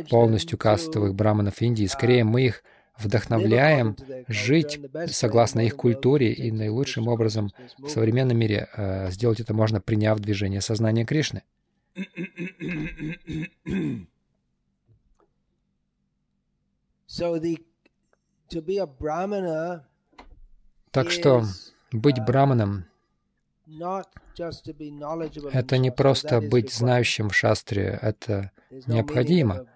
полностью 0.09 0.59
кастовых 0.59 1.15
браманов 1.15 1.61
Индии, 1.61 1.87
скорее 1.87 2.25
мы 2.25 2.47
их 2.47 2.63
вдохновляем 2.97 3.97
жить 4.29 4.81
согласно 5.07 5.61
их 5.61 5.77
культуре 5.77 6.33
и 6.33 6.51
наилучшим 6.51 7.09
образом 7.09 7.51
в 7.79 7.89
современном 7.89 8.39
мире 8.39 8.69
э, 8.75 9.11
сделать 9.11 9.41
это 9.41 9.55
можно, 9.55 9.81
приняв 9.81 10.19
движение 10.19 10.61
сознания 10.61 11.05
Кришны. 11.05 11.43
Так 20.91 21.11
что 21.11 21.45
быть 21.93 22.25
браманом— 22.25 22.85
это 25.53 25.79
не 25.79 25.91
просто 25.91 26.41
быть 26.41 26.73
знающим 26.73 27.29
в 27.29 27.35
шастре, 27.35 27.99
это 28.03 28.51
необходимо. 28.87 29.67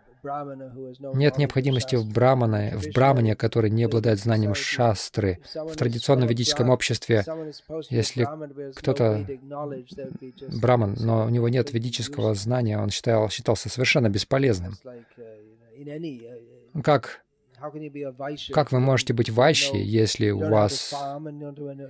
Нет 1.15 1.37
необходимости 1.37 1.97
в, 1.97 2.11
брамане, 2.11 2.77
в 2.77 2.93
брамане, 2.95 3.37
который 3.37 3.69
не 3.69 3.85
обладает 3.85 4.19
знанием 4.19 4.55
шастры. 4.55 5.41
В 5.55 5.77
традиционном 5.77 6.29
ведическом 6.29 6.71
обществе, 6.71 7.25
если 7.91 8.27
кто-то 8.75 9.27
браман, 10.61 10.97
но 10.99 11.27
у 11.27 11.29
него 11.29 11.51
нет 11.51 11.73
ведического 11.75 12.35
знания, 12.35 12.79
он 12.79 12.89
считал, 12.89 13.29
считался 13.29 13.69
совершенно 13.69 14.09
бесполезным. 14.09 14.75
Как 16.83 17.24
как 18.53 18.73
вы 18.73 18.81
можете 18.81 19.13
быть 19.15 19.31
вайши, 19.31 19.77
если 19.77 20.31
у 20.31 20.49
вас, 20.49 20.95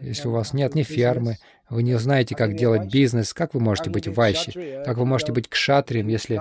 если 0.00 0.28
у 0.28 0.32
вас 0.32 0.52
нет 0.52 0.74
ни 0.74 0.82
фермы, 0.82 1.38
вы 1.68 1.82
не 1.82 1.98
знаете, 1.98 2.34
как 2.34 2.54
делать 2.54 2.92
бизнес? 2.92 3.32
Как 3.34 3.54
вы 3.54 3.60
можете 3.60 3.90
быть 3.90 4.08
вайши? 4.08 4.82
Как 4.84 4.96
вы 4.96 5.06
можете 5.06 5.32
быть 5.32 5.48
кшатрием, 5.48 6.08
если 6.08 6.40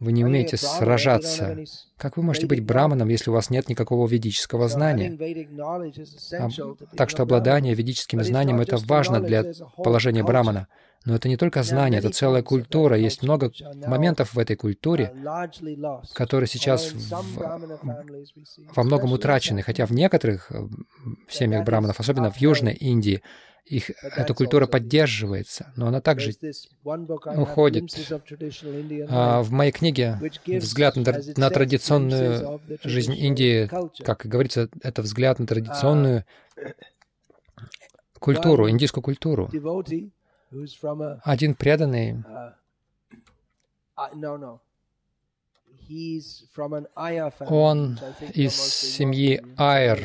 вы 0.00 0.12
не 0.12 0.24
умеете 0.24 0.56
сражаться. 0.56 1.58
Как 1.98 2.16
вы 2.16 2.22
можете 2.22 2.46
быть 2.46 2.64
браманом, 2.64 3.08
если 3.08 3.30
у 3.30 3.34
вас 3.34 3.50
нет 3.50 3.68
никакого 3.68 4.08
ведического 4.08 4.68
знания? 4.68 5.16
А, 6.32 6.48
так 6.96 7.10
что 7.10 7.22
обладание 7.22 7.74
ведическим 7.74 8.24
знанием— 8.24 8.60
это 8.62 8.78
важно 8.78 9.20
для 9.20 9.44
положения 9.76 10.24
брамана. 10.24 10.68
Но 11.06 11.14
это 11.14 11.28
не 11.28 11.38
только 11.38 11.62
знание, 11.62 11.98
это 11.98 12.10
целая 12.10 12.42
культура. 12.42 12.96
Есть 12.96 13.22
много 13.22 13.50
моментов 13.86 14.34
в 14.34 14.38
этой 14.38 14.56
культуре, 14.56 15.14
которые 16.12 16.46
сейчас 16.46 16.92
в, 16.92 17.08
во 18.74 18.82
многом 18.82 19.12
утрачены. 19.12 19.62
Хотя 19.62 19.86
в 19.86 19.92
некоторых 19.92 20.52
э, 20.52 20.68
семьях 21.28 21.64
браманов, 21.64 22.00
особенно 22.00 22.30
в 22.30 22.36
Южной 22.36 22.74
Индии, 22.74 23.22
их, 23.64 23.90
эта 24.02 24.34
культура 24.34 24.66
поддерживается, 24.66 25.72
но 25.76 25.86
она 25.88 26.00
также 26.00 26.32
уходит. 26.84 27.84
А 29.08 29.42
в 29.42 29.50
моей 29.52 29.72
книге 29.72 30.20
«Взгляд 30.46 30.96
на, 30.96 31.50
традиционную 31.50 32.60
жизнь 32.84 33.14
Индии», 33.14 33.70
как 34.02 34.26
говорится, 34.26 34.68
это 34.82 35.02
взгляд 35.02 35.38
на 35.38 35.46
традиционную 35.46 36.24
культуру, 38.18 38.68
индийскую 38.68 39.02
культуру. 39.02 39.50
Один 41.24 41.54
преданный 41.54 42.24
он 47.48 47.98
из 48.34 48.54
семьи 48.54 49.42
Айр. 49.56 49.98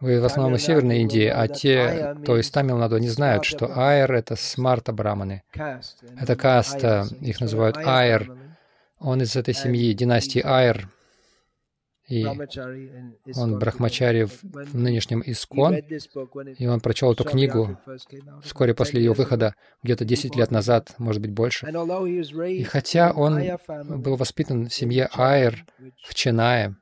Вы 0.00 0.20
в 0.20 0.24
основном 0.24 0.54
из 0.56 0.64
Северной 0.64 1.00
Индии, 1.00 1.26
а 1.26 1.46
те, 1.46 2.14
кто 2.22 2.38
из 2.38 2.50
Тамилнаду, 2.50 2.96
не 2.98 3.08
знают, 3.08 3.44
что 3.44 3.70
Айр— 3.78 4.12
это 4.14 4.34
смарта 4.34 4.92
браманы. 4.92 5.42
Это 6.18 6.36
каста, 6.36 7.06
их 7.20 7.40
называют 7.40 7.76
Айр. 7.76 8.34
Он 8.98 9.20
из 9.20 9.36
этой 9.36 9.54
семьи, 9.54 9.92
династии 9.92 10.42
Айр 10.44 10.88
и 12.10 12.26
он 13.36 13.58
брахмачари 13.58 14.24
в, 14.24 14.42
в 14.42 14.74
нынешнем 14.74 15.22
Искон, 15.24 15.76
и 16.58 16.66
он 16.66 16.80
прочел 16.80 17.12
эту 17.12 17.24
книгу 17.24 17.78
вскоре 18.42 18.74
после 18.74 19.00
ее 19.00 19.12
выхода, 19.12 19.54
где-то 19.84 20.04
10 20.04 20.34
лет 20.34 20.50
назад, 20.50 20.94
может 20.98 21.22
быть, 21.22 21.30
больше. 21.30 21.66
И 21.68 22.62
хотя 22.64 23.12
он 23.12 23.40
был 24.02 24.16
воспитан 24.16 24.68
в 24.68 24.74
семье 24.74 25.08
Айр 25.14 25.64
в 26.02 26.14
Ченае, 26.14 26.76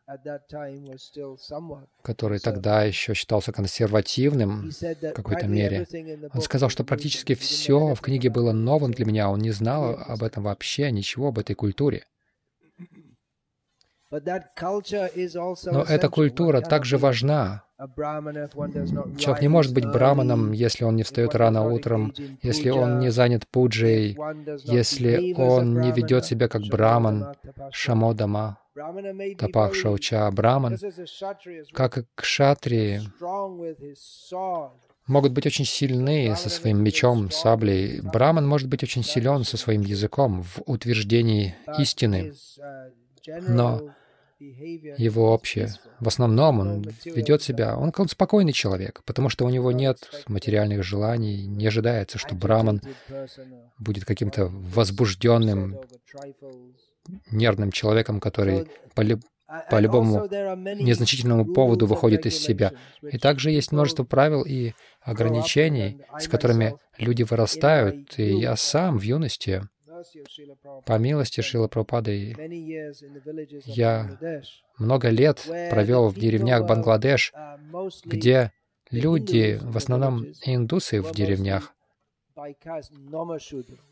который 2.02 2.38
тогда 2.38 2.84
еще 2.84 3.12
считался 3.12 3.52
консервативным 3.52 4.70
в 4.70 5.12
какой-то 5.12 5.46
мере, 5.46 5.86
он 6.32 6.40
сказал, 6.40 6.70
что 6.70 6.84
практически 6.84 7.34
все 7.34 7.94
в 7.94 8.00
книге 8.00 8.30
было 8.30 8.52
новым 8.52 8.92
для 8.92 9.04
меня, 9.04 9.28
он 9.28 9.40
не 9.40 9.50
знал 9.50 9.98
об 10.06 10.22
этом 10.22 10.44
вообще, 10.44 10.90
ничего 10.90 11.28
об 11.28 11.38
этой 11.38 11.54
культуре. 11.54 12.04
Но 14.10 15.82
эта 15.82 16.08
культура 16.08 16.60
также 16.62 16.96
важна. 16.96 17.64
Человек 19.18 19.42
не 19.42 19.48
может 19.48 19.74
быть 19.74 19.86
браманом, 19.86 20.52
если 20.52 20.84
он 20.84 20.96
не 20.96 21.02
встает 21.02 21.34
рано 21.34 21.68
утром, 21.68 22.14
если 22.42 22.70
он 22.70 22.98
не 22.98 23.10
занят 23.10 23.46
пуджей, 23.46 24.16
если 24.64 25.34
он 25.34 25.80
не 25.80 25.92
ведет 25.92 26.24
себя 26.24 26.48
как 26.48 26.62
браман, 26.62 27.34
шамодама, 27.70 28.58
тапах 29.38 29.74
шауча, 29.74 30.30
браман, 30.30 30.76
как 31.72 31.98
и 31.98 32.06
кшатрии, 32.14 33.02
могут 35.06 35.32
быть 35.32 35.46
очень 35.46 35.64
сильны 35.64 36.34
со 36.36 36.48
своим 36.48 36.82
мечом, 36.82 37.30
саблей. 37.30 38.00
Браман 38.00 38.46
может 38.46 38.68
быть 38.68 38.82
очень 38.82 39.04
силен 39.04 39.44
со 39.44 39.56
своим 39.56 39.82
языком 39.82 40.42
в 40.42 40.62
утверждении 40.66 41.54
истины. 41.78 42.32
Но 43.26 43.94
его 44.38 45.32
общее. 45.32 45.74
В 46.00 46.08
основном 46.08 46.60
он 46.60 46.86
ведет 47.04 47.42
себя, 47.42 47.76
он, 47.76 47.92
спокойный 48.08 48.52
человек, 48.52 49.02
потому 49.04 49.28
что 49.28 49.44
у 49.44 49.50
него 49.50 49.72
нет 49.72 49.98
материальных 50.28 50.82
желаний, 50.82 51.46
не 51.46 51.66
ожидается, 51.66 52.18
что 52.18 52.34
Браман 52.34 52.80
будет 53.78 54.04
каким-то 54.04 54.46
возбужденным, 54.46 55.80
нервным 57.30 57.72
человеком, 57.72 58.20
который 58.20 58.66
по 58.94 59.80
любому 59.80 60.28
незначительному 60.28 61.46
поводу 61.54 61.86
выходит 61.86 62.26
из 62.26 62.36
себя. 62.38 62.72
И 63.02 63.18
также 63.18 63.50
есть 63.50 63.72
множество 63.72 64.04
правил 64.04 64.42
и 64.42 64.74
ограничений, 65.00 66.02
с 66.18 66.28
которыми 66.28 66.74
люди 66.98 67.22
вырастают, 67.22 68.18
и 68.18 68.40
я 68.40 68.56
сам 68.56 68.98
в 68.98 69.02
юности 69.02 69.62
по 70.84 70.98
милости 70.98 71.40
Шила 71.40 71.68
Прабхупады, 71.68 72.36
я 73.64 74.18
много 74.78 75.08
лет 75.10 75.44
провел 75.70 76.08
в 76.08 76.14
деревнях 76.14 76.66
Бангладеш, 76.66 77.32
где 78.04 78.52
люди, 78.90 79.58
в 79.62 79.76
основном 79.76 80.26
индусы 80.44 81.00
в 81.02 81.12
деревнях, 81.12 81.74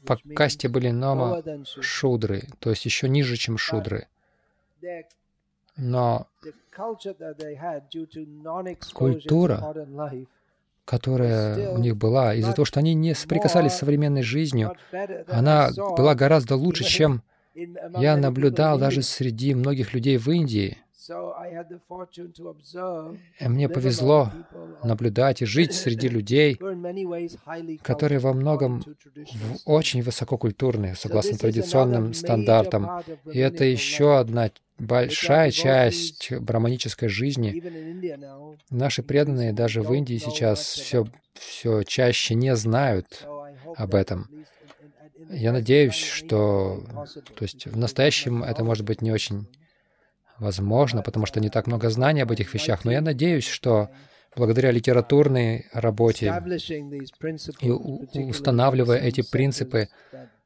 по 0.06 0.16
касте 0.34 0.68
были 0.68 0.90
нома 0.90 1.42
шудры, 1.80 2.44
то 2.60 2.70
есть 2.70 2.84
еще 2.84 3.08
ниже, 3.08 3.36
чем 3.36 3.58
шудры. 3.58 4.06
Но 5.76 6.26
культура 8.94 9.74
которая 10.86 11.72
у 11.72 11.78
них 11.78 11.96
была, 11.96 12.34
из-за 12.34 12.52
того, 12.52 12.64
что 12.64 12.80
они 12.80 12.94
не 12.94 13.14
соприкасались 13.14 13.72
с 13.72 13.78
современной 13.78 14.22
жизнью, 14.22 14.72
она 15.28 15.70
была 15.76 16.14
гораздо 16.14 16.56
лучше, 16.56 16.84
чем 16.84 17.22
я 17.98 18.16
наблюдал 18.16 18.78
даже 18.78 19.02
среди 19.02 19.54
многих 19.54 19.92
людей 19.92 20.16
в 20.16 20.30
Индии. 20.30 20.78
Мне 23.40 23.68
повезло 23.68 24.32
наблюдать 24.82 25.42
и 25.42 25.46
жить 25.46 25.72
среди 25.72 26.08
людей, 26.08 26.58
которые 27.82 28.18
во 28.18 28.32
многом 28.32 28.82
очень 29.64 30.02
высококультурные, 30.02 30.94
согласно 30.96 31.38
традиционным 31.38 32.12
стандартам. 32.12 33.02
И 33.32 33.38
это 33.38 33.64
еще 33.64 34.18
одна 34.18 34.50
большая 34.78 35.50
часть 35.50 36.32
браманической 36.32 37.08
жизни. 37.08 37.62
Наши 38.70 39.02
преданные 39.02 39.52
даже 39.52 39.82
в 39.82 39.92
Индии 39.92 40.18
сейчас 40.18 40.60
все, 40.60 41.06
все 41.34 41.82
чаще 41.82 42.34
не 42.34 42.54
знают 42.56 43.26
об 43.76 43.94
этом. 43.94 44.28
Я 45.30 45.52
надеюсь, 45.52 45.94
что 45.94 46.84
то 47.34 47.42
есть 47.42 47.66
в 47.66 47.76
настоящем 47.76 48.42
это 48.42 48.62
может 48.64 48.84
быть 48.84 49.02
не 49.02 49.10
очень 49.10 49.48
возможно, 50.38 51.02
потому 51.02 51.26
что 51.26 51.40
не 51.40 51.48
так 51.48 51.66
много 51.66 51.90
знаний 51.90 52.20
об 52.20 52.30
этих 52.30 52.52
вещах, 52.54 52.84
но 52.84 52.92
я 52.92 53.00
надеюсь, 53.00 53.46
что 53.46 53.90
благодаря 54.36 54.70
литературной 54.70 55.66
работе 55.72 56.26
и 57.60 57.70
устанавливая 57.70 58.98
эти 58.98 59.22
принципы, 59.22 59.88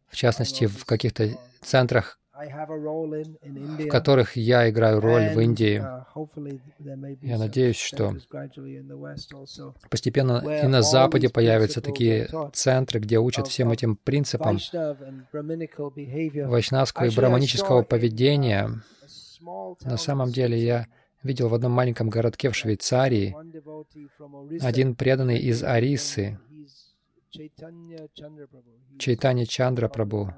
в 0.08 0.16
частности, 0.16 0.66
в 0.66 0.84
каких-то 0.84 1.36
центрах, 1.60 2.19
в 2.48 3.88
которых 3.88 4.36
я 4.36 4.68
играю 4.70 5.00
роль 5.00 5.28
в 5.34 5.40
Индии. 5.40 5.82
Я 7.22 7.38
надеюсь, 7.38 7.78
что 7.78 8.14
постепенно 9.88 10.62
и 10.62 10.66
на 10.66 10.82
Западе 10.82 11.28
появятся 11.28 11.80
такие 11.80 12.28
центры, 12.52 13.00
где 13.00 13.18
учат 13.18 13.48
всем 13.48 13.70
этим 13.70 13.96
принципам 13.96 14.58
вайшнавского 15.32 17.06
и 17.06 17.14
браманического 17.14 17.82
поведения, 17.82 18.70
на 19.40 19.96
самом 19.96 20.30
деле 20.30 20.58
я 20.58 20.86
видел 21.22 21.48
в 21.48 21.54
одном 21.54 21.72
маленьком 21.72 22.08
городке 22.08 22.50
в 22.50 22.56
Швейцарии 22.56 23.36
один 24.60 24.94
преданный 24.94 25.38
из 25.38 25.62
Арисы, 25.62 26.38
Чайтани 28.98 29.44
Чандра 29.44 29.88
Прабу. 29.88 30.30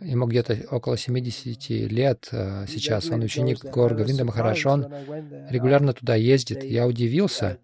Ему 0.00 0.26
где-то 0.26 0.66
около 0.70 0.96
70 0.96 1.70
лет 1.90 2.28
э, 2.32 2.66
сейчас. 2.66 3.10
Он 3.10 3.22
ученик 3.22 3.64
Гор 3.64 3.94
Гавинда 3.94 4.24
Махарадж. 4.24 4.66
Он 4.66 4.86
регулярно 5.50 5.92
туда 5.92 6.14
ездит. 6.14 6.64
Я 6.64 6.86
удивился. 6.86 7.58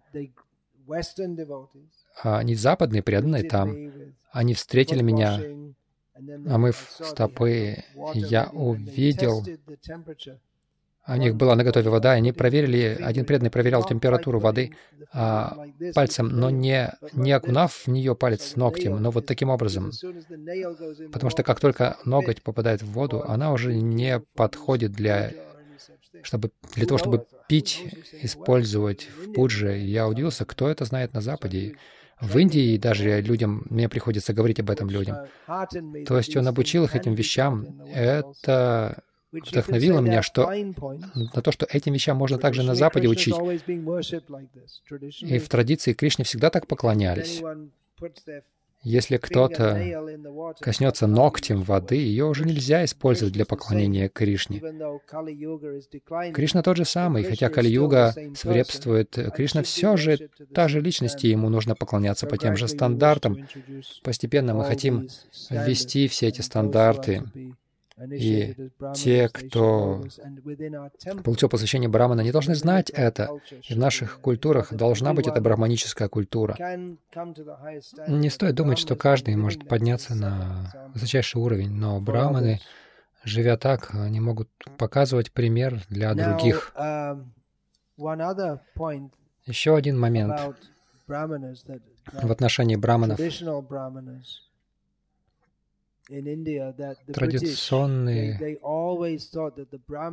А 2.23 2.37
они 2.37 2.55
западные 2.55 3.01
преданные 3.01 3.43
там. 3.43 3.75
Они 4.31 4.53
встретили 4.53 5.01
меня 5.01 5.39
омыв 6.47 6.91
стопы, 6.99 7.83
я 8.13 8.49
увидел, 8.53 9.43
у 11.05 11.15
них 11.15 11.35
была 11.35 11.55
наготове 11.55 11.89
вода, 11.89 12.15
и 12.15 12.17
они 12.17 12.31
проверили, 12.31 12.97
один 13.01 13.25
преданный 13.25 13.51
проверял 13.51 13.83
температуру 13.83 14.39
воды 14.39 14.71
а, 15.11 15.57
пальцем, 15.93 16.29
но 16.29 16.49
не, 16.49 16.93
не 17.11 17.33
окунав 17.33 17.73
в 17.85 17.87
нее 17.87 18.15
палец 18.15 18.55
ногтем, 18.55 19.01
но 19.01 19.11
вот 19.11 19.25
таким 19.25 19.49
образом. 19.49 19.91
Потому 21.11 21.29
что 21.29 21.43
как 21.43 21.59
только 21.59 21.97
ноготь 22.05 22.41
попадает 22.41 22.81
в 22.81 22.91
воду, 22.91 23.21
она 23.27 23.51
уже 23.51 23.73
не 23.73 24.21
подходит 24.35 24.93
для, 24.93 25.31
чтобы, 26.21 26.51
для 26.75 26.85
того, 26.85 26.97
чтобы 26.97 27.25
пить, 27.49 27.83
использовать 28.21 29.09
в 29.09 29.33
пудже. 29.33 29.77
Я 29.77 30.07
удивился, 30.07 30.45
кто 30.45 30.69
это 30.69 30.85
знает 30.85 31.13
на 31.13 31.19
Западе. 31.19 31.75
В 32.21 32.37
Индии 32.37 32.77
даже 32.77 33.19
людям, 33.19 33.65
мне 33.69 33.89
приходится 33.89 34.33
говорить 34.33 34.59
об 34.61 34.69
этом 34.69 34.89
людям. 34.89 35.17
То 35.47 36.17
есть 36.17 36.37
он 36.37 36.47
обучил 36.47 36.85
их 36.85 36.95
этим 36.95 37.13
вещам. 37.13 37.81
Это 37.93 39.03
вдохновило 39.33 39.99
меня 39.99 40.21
что, 40.21 40.51
на 40.51 41.41
то, 41.41 41.51
что 41.51 41.65
этим 41.69 41.93
вещам 41.93 42.17
можно 42.17 42.37
также 42.37 42.63
на 42.63 42.75
Западе 42.75 43.07
учить. 43.07 43.35
И 45.21 45.39
в 45.39 45.49
традиции 45.49 45.93
Кришне 45.93 46.25
всегда 46.25 46.49
так 46.49 46.67
поклонялись. 46.67 47.41
Если 48.83 49.15
кто-то 49.15 50.53
коснется 50.59 51.07
ногтем 51.07 51.61
воды, 51.61 51.95
ее 51.95 52.25
уже 52.25 52.43
нельзя 52.43 52.83
использовать 52.83 53.33
для 53.33 53.45
поклонения 53.45 54.09
Кришне. 54.09 54.59
Кришна 56.33 56.61
тот 56.63 56.75
же 56.75 56.83
самый, 56.83 57.23
хотя 57.23 57.49
Кали-юга 57.49 58.13
свирепствует, 58.35 59.17
Кришна 59.33 59.63
все 59.63 59.95
же 59.95 60.29
та 60.53 60.67
же 60.67 60.81
личность, 60.81 61.23
и 61.23 61.29
ему 61.29 61.47
нужно 61.47 61.75
поклоняться 61.75 62.27
по 62.27 62.37
тем 62.37 62.57
же 62.57 62.67
стандартам. 62.67 63.47
Постепенно 64.03 64.53
мы 64.53 64.65
хотим 64.65 65.07
ввести 65.49 66.09
все 66.09 66.27
эти 66.27 66.41
стандарты 66.41 67.23
И 67.97 68.55
те, 68.95 69.29
кто 69.29 70.03
получил 71.23 71.47
посвящение 71.49 71.89
Брамана, 71.89 72.21
не 72.21 72.31
должны 72.31 72.55
знать 72.55 72.89
это. 72.89 73.29
И 73.67 73.73
в 73.73 73.77
наших 73.77 74.19
культурах 74.19 74.73
должна 74.73 75.13
быть 75.13 75.27
эта 75.27 75.39
браманическая 75.41 76.09
культура. 76.09 76.55
Не 78.07 78.29
стоит 78.29 78.55
думать, 78.55 78.79
что 78.79 78.95
каждый 78.95 79.35
может 79.35 79.67
подняться 79.67 80.15
на 80.15 80.91
высочайший 80.93 81.39
уровень, 81.39 81.71
но 81.71 82.01
браманы, 82.01 82.59
живя 83.23 83.57
так, 83.57 83.93
они 83.93 84.19
могут 84.19 84.49
показывать 84.77 85.31
пример 85.31 85.81
для 85.89 86.13
других. 86.15 86.73
Um, 86.75 87.31
Еще 89.45 89.75
один 89.75 89.99
момент 89.99 90.39
в 91.07 92.31
отношении 92.31 92.75
браманов. 92.75 93.19
Традиционные 97.13 98.59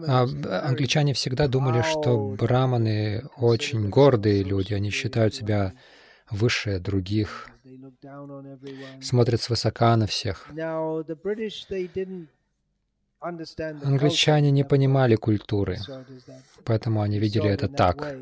а, 0.07 0.23
англичане 0.69 1.15
всегда 1.15 1.49
думали, 1.49 1.83
что 1.83 2.37
браманы 2.39 3.25
очень 3.37 3.89
гордые 3.89 4.45
люди, 4.45 4.73
они 4.73 4.91
считают 4.91 5.35
себя 5.35 5.73
выше 6.31 6.79
других, 6.79 7.51
смотрят 9.03 9.41
свысока 9.41 9.97
на 9.97 10.07
всех. 10.07 10.49
Англичане 13.21 14.51
не 14.53 14.65
понимали 14.65 15.17
культуры, 15.17 15.79
поэтому 16.65 17.03
они 17.03 17.19
видели 17.19 17.51
это 17.51 17.69
так. 17.69 18.15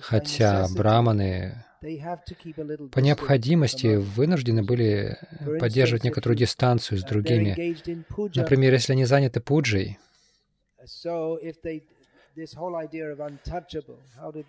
Хотя 0.00 0.66
браманы 0.74 1.64
по 1.80 2.98
необходимости 2.98 3.96
вынуждены 3.96 4.62
были 4.62 5.16
поддерживать 5.58 6.04
некоторую 6.04 6.36
дистанцию 6.36 6.98
с 6.98 7.04
другими. 7.04 7.76
Например, 8.36 8.72
если 8.74 8.92
они 8.92 9.06
заняты 9.06 9.40
пуджей, 9.40 9.98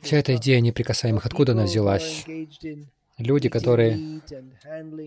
вся 0.01 0.17
эта 0.17 0.35
идея 0.35 0.59
неприкасаемых, 0.59 1.25
откуда 1.25 1.53
она 1.53 1.63
взялась? 1.63 2.25
Люди, 3.17 3.49
которые 3.49 4.21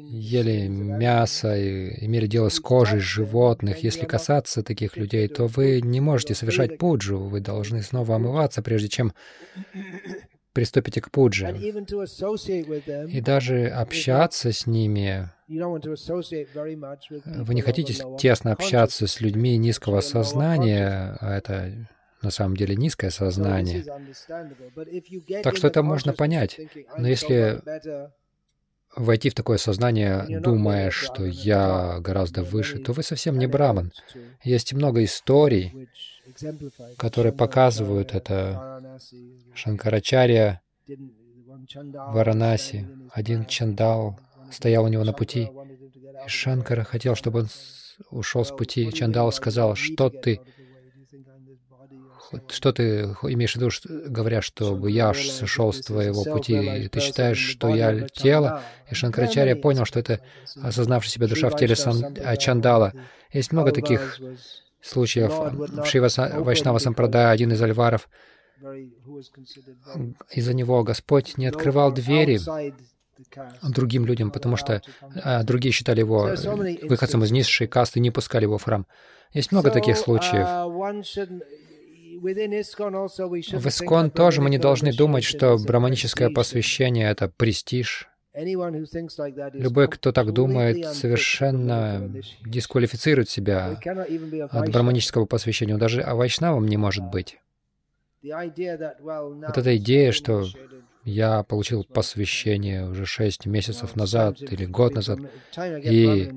ели 0.09 0.69
мясо 0.69 1.57
и 1.57 2.07
имели 2.07 2.27
дело 2.27 2.49
с 2.49 2.61
кожей 2.61 3.01
животных, 3.01 3.83
если 3.83 4.07
касаться 4.07 4.63
таких 4.63 4.97
людей, 4.97 5.27
то 5.29 5.47
вы 5.47 5.81
не 5.81 6.01
можете 6.01 6.35
совершать 6.35 6.79
пуджу, 6.79 7.19
вы 7.19 7.41
должны 7.41 7.83
снова 7.83 8.17
омываться, 8.17 8.63
прежде 8.63 8.89
чем 8.89 9.13
приступите 10.55 11.03
к 11.03 11.11
пудже. 11.11 11.55
И 13.09 13.21
даже 13.21 13.67
общаться 13.67 14.53
с 14.53 14.67
ними, 14.67 15.29
вы 15.47 17.55
не 17.55 17.61
хотите 17.61 17.95
тесно 18.19 18.53
общаться 18.53 19.07
с 19.07 19.21
людьми 19.21 19.59
низкого 19.59 20.01
сознания, 20.01 21.19
а 21.21 21.37
это 21.37 21.87
на 22.23 22.31
самом 22.31 22.57
деле 22.57 22.77
низкое 22.77 23.11
сознание. 23.11 23.85
Так 25.43 25.57
что 25.57 25.67
это 25.67 25.83
можно 25.83 26.15
понять. 26.15 26.59
Но 26.97 27.07
если 27.07 27.61
войти 28.97 29.29
в 29.29 29.35
такое 29.35 29.59
сознание, 29.59 30.41
думая, 30.41 30.91
что 30.91 31.25
я 31.25 31.99
гораздо 32.01 32.43
выше, 32.43 32.79
то 32.79 32.93
вы 32.93 33.03
совсем 33.03 33.39
не 33.39 33.47
браман. 33.47 33.93
Есть 34.43 34.73
много 34.73 35.05
историй, 35.05 35.89
которые 36.97 37.33
показывают 37.33 38.15
это. 38.15 38.99
Шанкарачарья 39.55 40.61
Варанаси, 41.67 42.87
один 43.13 43.47
чандал 43.47 44.19
стоял 44.51 44.85
у 44.85 44.89
него 44.89 45.05
на 45.05 45.13
пути, 45.13 45.51
и 46.25 46.29
Шанкара 46.29 46.85
хотел, 46.85 47.15
чтобы 47.15 47.41
он 47.41 47.49
ушел 48.11 48.45
с 48.45 48.51
пути. 48.51 48.93
Чандал 48.93 49.33
сказал, 49.33 49.75
что 49.75 50.11
ты 50.11 50.41
что 52.49 52.73
ты 52.73 53.03
имеешь 53.23 53.53
в 53.53 53.57
виду, 53.57 53.71
говоря, 54.11 54.43
чтобы 54.43 54.91
я 54.91 55.15
сошел 55.15 55.73
с 55.73 55.81
твоего 55.83 56.25
пути? 56.25 56.89
Ты 56.89 57.01
считаешь, 57.01 57.39
что 57.39 57.69
я 57.69 58.09
тело? 58.09 58.63
И 58.91 58.95
Шанкарачарья 58.95 59.55
понял, 59.55 59.85
что 59.85 60.01
это 60.01 60.21
осознавшая 60.61 61.13
себя 61.13 61.29
душа 61.29 61.49
в 61.49 61.57
теле 61.57 61.77
сан, 61.77 62.17
а, 62.25 62.37
Чандала. 62.37 62.93
Есть 63.33 63.53
много 63.53 63.71
таких 63.73 64.21
случаев. 64.85 65.87
Шива 65.87 66.09
Вайшнава 66.43 66.79
Сампрадая 66.79 67.31
один 67.31 67.53
из 67.53 67.63
альваров, 67.63 68.09
из-за 70.31 70.55
него 70.55 70.83
Господь 70.85 71.37
не 71.37 71.47
открывал 71.47 71.93
двери 71.93 72.39
другим 73.63 74.07
людям, 74.07 74.31
потому 74.31 74.57
что 74.57 74.83
а, 75.23 75.43
другие 75.45 75.73
считали 75.73 76.01
его 76.01 76.31
выходцем 76.83 77.23
из 77.23 77.31
низшей 77.31 77.67
касты, 77.67 78.01
не 78.01 78.11
пускали 78.11 78.45
его 78.45 78.59
в 78.59 78.65
храм. 78.65 78.87
Есть 79.33 79.53
много 79.53 79.71
таких 79.71 79.97
случаев. 79.97 80.47
Uh, 80.47 81.41
в 82.25 83.67
Искон 83.69 84.11
тоже 84.11 84.41
мы 84.41 84.49
не 84.49 84.59
должны 84.59 84.93
думать, 84.95 85.25
что 85.25 85.59
браманическое 85.59 86.31
посвящение— 86.31 87.11
это 87.11 87.29
престиж. 87.29 88.09
Любой, 88.35 89.89
кто 89.89 90.11
так 90.11 90.33
думает, 90.33 90.87
совершенно 90.95 92.11
дисквалифицирует 92.45 93.31
себя 93.31 93.79
от 94.51 94.73
браманического 94.73 95.25
посвящения. 95.27 95.77
Даже 95.77 96.03
вайшнавом 96.03 96.67
не 96.67 96.77
может 96.77 97.05
быть. 97.05 97.39
Вот 98.23 99.59
эта 99.59 99.77
идея, 99.77 100.11
что 100.13 100.47
я 101.05 101.43
получил 101.43 101.85
посвящение 101.85 102.89
уже 102.89 103.05
шесть 103.05 103.45
месяцев 103.45 103.95
назад 103.95 104.41
или 104.41 104.65
год 104.65 104.95
назад, 104.95 105.19
и 105.59 106.33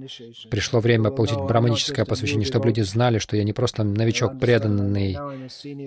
пришло 0.52 0.82
время 0.82 1.10
получить 1.10 1.40
браманическое 1.40 2.06
посвящение, 2.06 2.46
чтобы 2.46 2.68
люди 2.68 2.82
знали, 2.82 3.18
что 3.18 3.38
я 3.38 3.44
не 3.44 3.54
просто 3.54 3.84
новичок 3.84 4.40
преданный, 4.40 5.18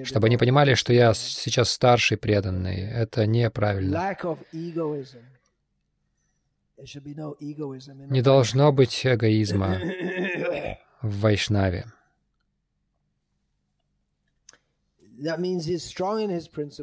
чтобы 0.04 0.26
они 0.26 0.38
понимали, 0.38 0.74
что 0.74 0.92
я 0.92 1.14
сейчас 1.14 1.70
старший 1.70 2.16
преданный. 2.16 2.80
Это 2.80 3.26
неправильно. 3.26 4.16
Не 8.08 8.22
должно 8.22 8.72
быть 8.72 9.06
эгоизма 9.06 9.80
в 11.02 11.20
Вайшнаве. 11.20 11.86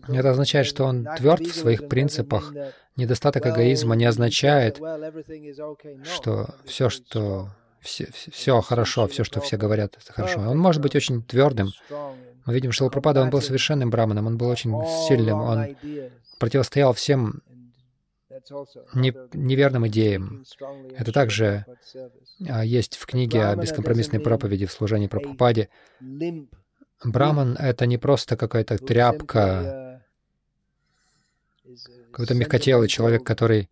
Это 0.08 0.30
означает, 0.30 0.68
что 0.68 0.86
он 0.86 1.08
тверд 1.18 1.42
в 1.48 1.56
своих 1.56 1.88
принципах. 1.88 2.54
Недостаток 2.96 3.48
эгоизма 3.48 3.96
не 3.96 4.06
означает, 4.06 4.80
что 6.04 6.56
все, 6.66 6.90
что 6.90 7.50
все, 7.80 8.08
все 8.12 8.62
хорошо, 8.62 9.08
все, 9.08 9.24
что 9.24 9.42
все 9.42 9.58
говорят, 9.58 9.98
это 10.02 10.14
хорошо. 10.14 10.42
Он 10.42 10.58
может 10.58 10.82
быть 10.82 10.96
очень 10.96 11.24
твердым. 11.24 11.72
Мы 12.46 12.54
видим, 12.54 12.72
что 12.72 12.86
Лапрапада, 12.86 13.22
он 13.22 13.30
был 13.30 13.42
совершенным 13.42 13.90
браманом, 13.90 14.28
он 14.28 14.38
был 14.38 14.50
очень 14.50 14.74
сильным, 15.08 15.42
он 15.42 15.76
противостоял 16.40 16.94
всем 16.94 17.42
неверным 19.34 19.88
идеям. 19.88 20.44
Это 20.96 21.12
также 21.12 21.66
а, 22.48 22.64
есть 22.64 22.96
в 22.96 23.06
книге 23.06 23.46
о 23.46 23.56
бескомпромиссной 23.56 24.20
проповеди 24.20 24.66
в 24.66 24.72
служении 24.72 25.08
Прабхупаде. 25.08 25.70
Браман— 27.04 27.56
это 27.60 27.86
не 27.86 27.98
просто 27.98 28.36
какая-то 28.38 28.78
тряпка, 28.78 30.04
какой-то 32.12 32.34
мягкотелый 32.34 32.88
человек, 32.88 33.24
который 33.24 33.70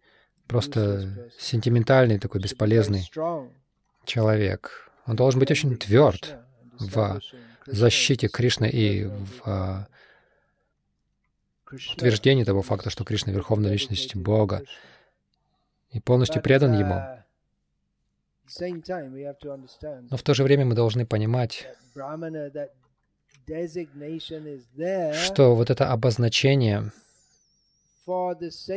просто 0.48 1.32
сентиментальный, 1.40 2.20
такой 2.20 2.42
бесполезный 2.42 3.10
человек. 4.06 4.92
Он 5.08 5.16
должен 5.16 5.40
быть 5.40 5.52
очень 5.52 5.76
тверд 5.78 6.36
в 6.80 7.20
защите 7.66 8.28
Кришны 8.28 8.70
и 8.70 9.06
в 9.06 9.88
утверждении 11.72 12.44
того 12.44 12.62
факта, 12.62 12.90
что 12.90 13.04
Кришна— 13.04 13.32
Верховная 13.34 13.72
Личность 13.72 14.16
Бога, 14.16 14.64
и 15.92 16.00
полностью 16.00 16.42
предан 16.42 16.74
Ему. 16.74 17.02
Но 20.10 20.18
в 20.18 20.24
то 20.24 20.34
же 20.34 20.44
время 20.44 20.66
мы 20.66 20.76
должны 20.76 21.06
понимать, 21.06 21.68
что 25.14 25.56
вот 25.56 25.70
это 25.70 25.92
обозначение 25.92 26.92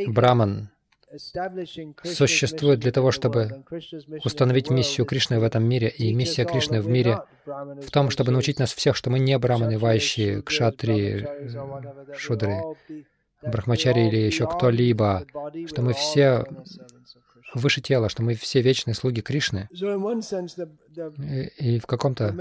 Браман 0.07 0.71
существует 2.05 2.81
для 2.81 2.93
того, 2.93 3.11
чтобы 3.11 3.65
установить 4.25 4.71
миссию 4.71 5.07
Кришны 5.07 5.41
в 5.41 5.43
этом 5.43 5.65
мире. 5.65 5.89
И 5.89 6.13
миссия 6.15 6.45
Кришны 6.45 6.81
в 6.81 6.89
мире 6.89 7.23
в 7.47 7.91
том, 7.91 8.11
чтобы 8.11 8.33
научить 8.33 8.59
нас 8.59 8.73
всех, 8.73 8.97
что 8.97 9.11
мы 9.11 9.19
не 9.19 9.39
браманы, 9.39 9.79
вайши, 9.79 10.43
кшатри, 10.43 11.27
шудры, 12.15 12.61
брахмачари 13.43 14.09
или 14.09 14.17
еще 14.17 14.47
кто-либо, 14.47 15.25
что 15.67 15.83
мы 15.83 15.93
все 15.93 16.45
выше 17.55 17.81
тела, 17.81 18.09
что 18.09 18.23
мы 18.23 18.35
все 18.35 18.61
вечные 18.61 18.95
слуги 18.95 19.21
Кришны. 19.21 19.69
И, 19.71 21.79
в 21.79 21.87
каком-то 21.87 22.35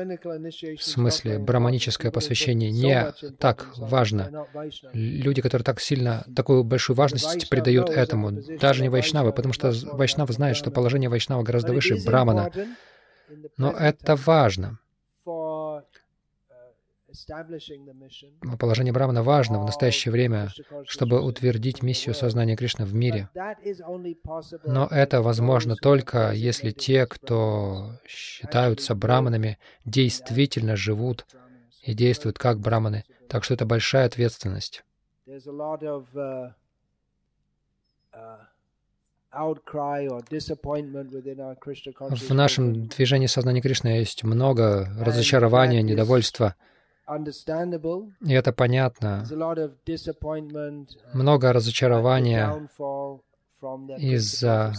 смысле 0.80 1.39
браманическое 1.39 2.12
посвящение 2.12 2.72
не 2.72 3.14
так 3.39 3.72
важно. 3.78 4.45
Люди, 4.93 5.41
которые 5.41 5.66
так 5.66 5.80
сильно, 5.80 6.26
такую 6.36 6.64
большую 6.64 6.95
важность 6.95 7.49
придают 7.49 7.89
этому, 7.89 8.32
даже 8.60 8.84
не 8.84 8.89
вайшнавы, 8.89 9.34
потому 9.34 9.53
что 9.53 9.74
вайшнава 9.93 10.32
знает, 10.34 10.58
что 10.58 10.72
положение 10.72 11.10
вайшнава 11.10 11.43
гораздо 11.43 11.74
выше 11.74 12.03
брамана. 12.03 12.51
Но 13.58 13.72
это 13.72 14.16
важно. 14.16 14.80
Положение 18.60 18.91
Брамана 18.93 19.24
важно 19.24 19.62
в 19.62 19.66
настоящее 19.66 20.12
время, 20.12 20.49
чтобы 20.86 21.22
утвердить 21.22 21.82
миссию 21.82 22.14
сознания 22.14 22.55
Кришны 22.58 22.86
в 22.86 22.93
мире. 22.93 23.30
Но 24.66 24.88
это 24.88 25.22
возможно 25.22 25.76
только, 25.76 26.32
если 26.32 26.72
те, 26.72 27.05
кто 27.05 27.91
считаются 28.05 28.93
браманами, 28.93 29.58
действительно 29.86 30.76
живут 30.76 31.26
и 31.82 31.93
действуют 31.93 32.38
как 32.39 32.60
браманы. 32.60 33.05
Так 33.30 33.43
что 33.43 33.53
это 33.53 33.66
большая 33.66 34.05
ответственность. 34.05 34.84
В 42.10 42.34
нашем 42.34 42.88
движении 42.88 43.28
сознания 43.28 43.62
Кришны 43.62 43.89
есть 43.89 44.24
много 44.24 44.89
разочарования, 44.99 45.82
недовольства. 45.82 46.55
И 47.08 48.34
это 48.34 48.51
понятно. 48.51 49.26
Много 51.14 51.53
разочарования 51.53 52.70
из-за 53.97 54.74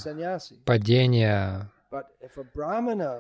падения, 0.64 1.70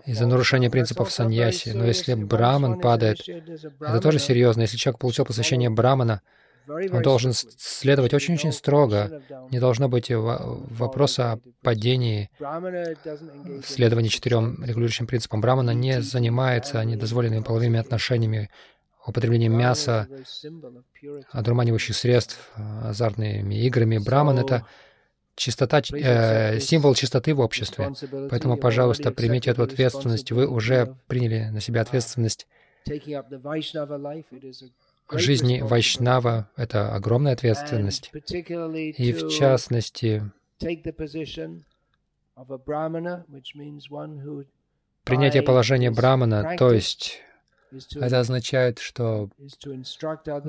из-за 0.04 0.26
нарушения 0.26 0.70
принципов 0.70 1.10
саньяси. 1.10 1.70
Но 1.70 1.84
если 1.84 2.14
браман 2.14 2.80
падает, 2.80 3.26
это 3.28 4.00
тоже 4.00 4.18
серьезно. 4.18 4.62
Если 4.62 4.76
человек 4.76 5.00
получил 5.00 5.24
посвящение 5.24 5.70
брамана, 5.70 6.20
он 6.68 7.00
должен 7.02 7.32
следовать 7.32 8.12
очень-очень 8.12 8.52
строго. 8.52 9.22
Не 9.50 9.58
должно 9.58 9.88
быть 9.88 10.10
вопроса 10.10 11.32
о 11.32 11.40
падении 11.62 12.30
следования 13.64 14.10
четырем 14.10 14.62
регулирующим 14.62 15.06
принципам. 15.06 15.40
Брамана 15.40 15.70
не 15.70 16.02
занимается 16.02 16.84
недозволенными 16.84 17.42
половыми 17.42 17.78
отношениями, 17.80 18.50
употреблением 19.08 19.56
мяса, 19.56 20.08
одурманивающих 21.30 21.96
средств, 21.96 22.50
азартными 22.82 23.54
играми. 23.54 23.98
Браман— 23.98 24.38
это 24.40 24.66
чистота, 25.34 25.80
э, 25.92 26.60
символ 26.60 26.94
чистоты 26.94 27.34
в 27.34 27.40
обществе. 27.40 27.92
Поэтому, 28.30 28.56
пожалуйста, 28.56 29.10
примите 29.12 29.50
эту 29.50 29.62
ответственность. 29.62 30.32
Вы 30.32 30.46
уже 30.46 30.96
приняли 31.06 31.48
на 31.50 31.60
себя 31.60 31.82
ответственность 31.82 32.46
жизни 35.12 35.60
Вайшнава— 35.60 36.50
это 36.56 36.94
огромная 36.94 37.32
ответственность. 37.32 38.10
И 38.12 39.12
в 39.12 39.28
частности, 39.30 40.30
принятие 45.04 45.42
положения 45.42 45.90
брамана, 45.90 46.56
то 46.58 46.72
есть 46.72 47.22
это 47.94 48.20
означает, 48.20 48.78
что 48.78 49.30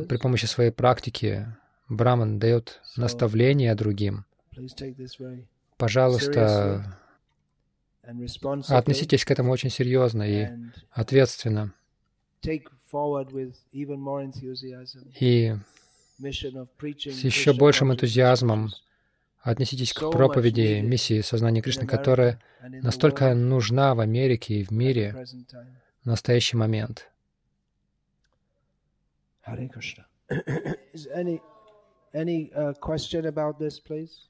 при 0.08 0.18
помощи 0.18 0.46
своей 0.46 0.72
практики 0.72 1.48
браман 1.88 2.40
дает 2.40 2.82
наставление 2.96 3.76
другим. 3.76 4.26
Пожалуйста, 5.78 6.98
относитесь 8.68 9.26
к 9.26 9.32
этому 9.32 9.52
очень 9.52 9.70
серьезно 9.70 10.24
и 10.24 10.50
ответственно. 10.92 11.74
И 15.20 15.56
с 16.20 17.24
еще 17.24 17.54
большим 17.54 17.94
энтузиазмом 17.94 18.72
отнеситесь 19.42 19.94
к 19.94 20.12
проповеди 20.12 20.82
миссии 20.82 21.22
сознания 21.22 21.62
Кришны, 21.62 21.88
которая 21.88 22.42
настолько 22.62 23.34
нужна 23.34 23.96
в 23.96 24.02
Америке 24.02 24.56
и 24.56 24.64
в 24.64 24.72
мире 24.72 25.26
настоящий 26.10 26.58
момент. 26.58 27.10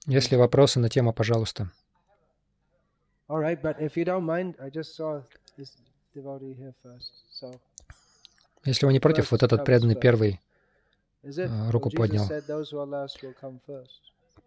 Если 0.05 0.35
вопросы 0.35 0.79
на 0.79 0.89
тему, 0.89 1.13
пожалуйста. 1.13 1.71
Если 8.65 8.85
вы 8.85 8.93
не 8.93 8.99
против, 8.99 9.31
вот 9.31 9.43
этот 9.43 9.65
преданный 9.65 9.95
первый 9.95 10.39
э, 11.23 11.69
руку 11.69 11.89
поднял. 11.89 12.25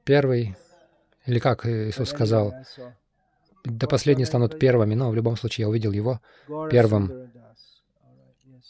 Первый, 0.05 0.57
или 1.27 1.39
как 1.39 1.67
Иисус 1.67 2.11
сказал, 2.11 2.55
до 3.65 3.87
последние 3.87 4.27
станут 4.27 4.59
первыми, 4.59 4.95
но 4.95 5.11
в 5.11 5.15
любом 5.15 5.37
случае 5.37 5.65
я 5.65 5.69
увидел 5.69 5.93
его 5.93 6.21
первым. 6.71 7.22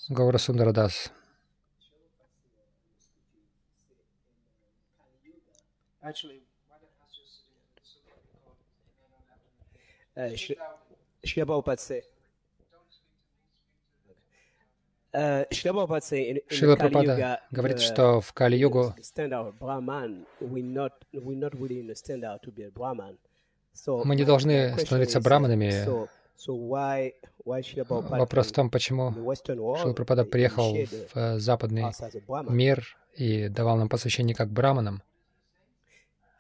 Гаура 0.09 0.39
Сундарадас. 0.39 1.13
Шри 10.35 10.59
Прабхупад 11.45 11.81
Шрила 16.51 16.77
Прабхупада 16.77 17.43
говорит, 17.51 17.81
что 17.81 18.21
в 18.21 18.33
Кали-югу 18.33 18.95
мы 23.87 24.17
не 24.17 24.25
должны 24.25 24.79
становиться 24.79 25.21
браманами. 25.21 25.85
Вопрос 27.45 28.49
в 28.49 28.53
том, 28.53 28.71
почему 28.71 29.13
Шрила 29.13 29.95
Прабхупада 29.95 30.25
приехал 30.25 30.75
в 30.75 31.17
э, 31.17 31.39
западный 31.39 31.85
мир 32.49 32.97
и 33.15 33.49
давал 33.49 33.77
нам 33.77 33.89
посвящение 33.89 34.35
как 34.35 34.51
браманам. 34.51 35.03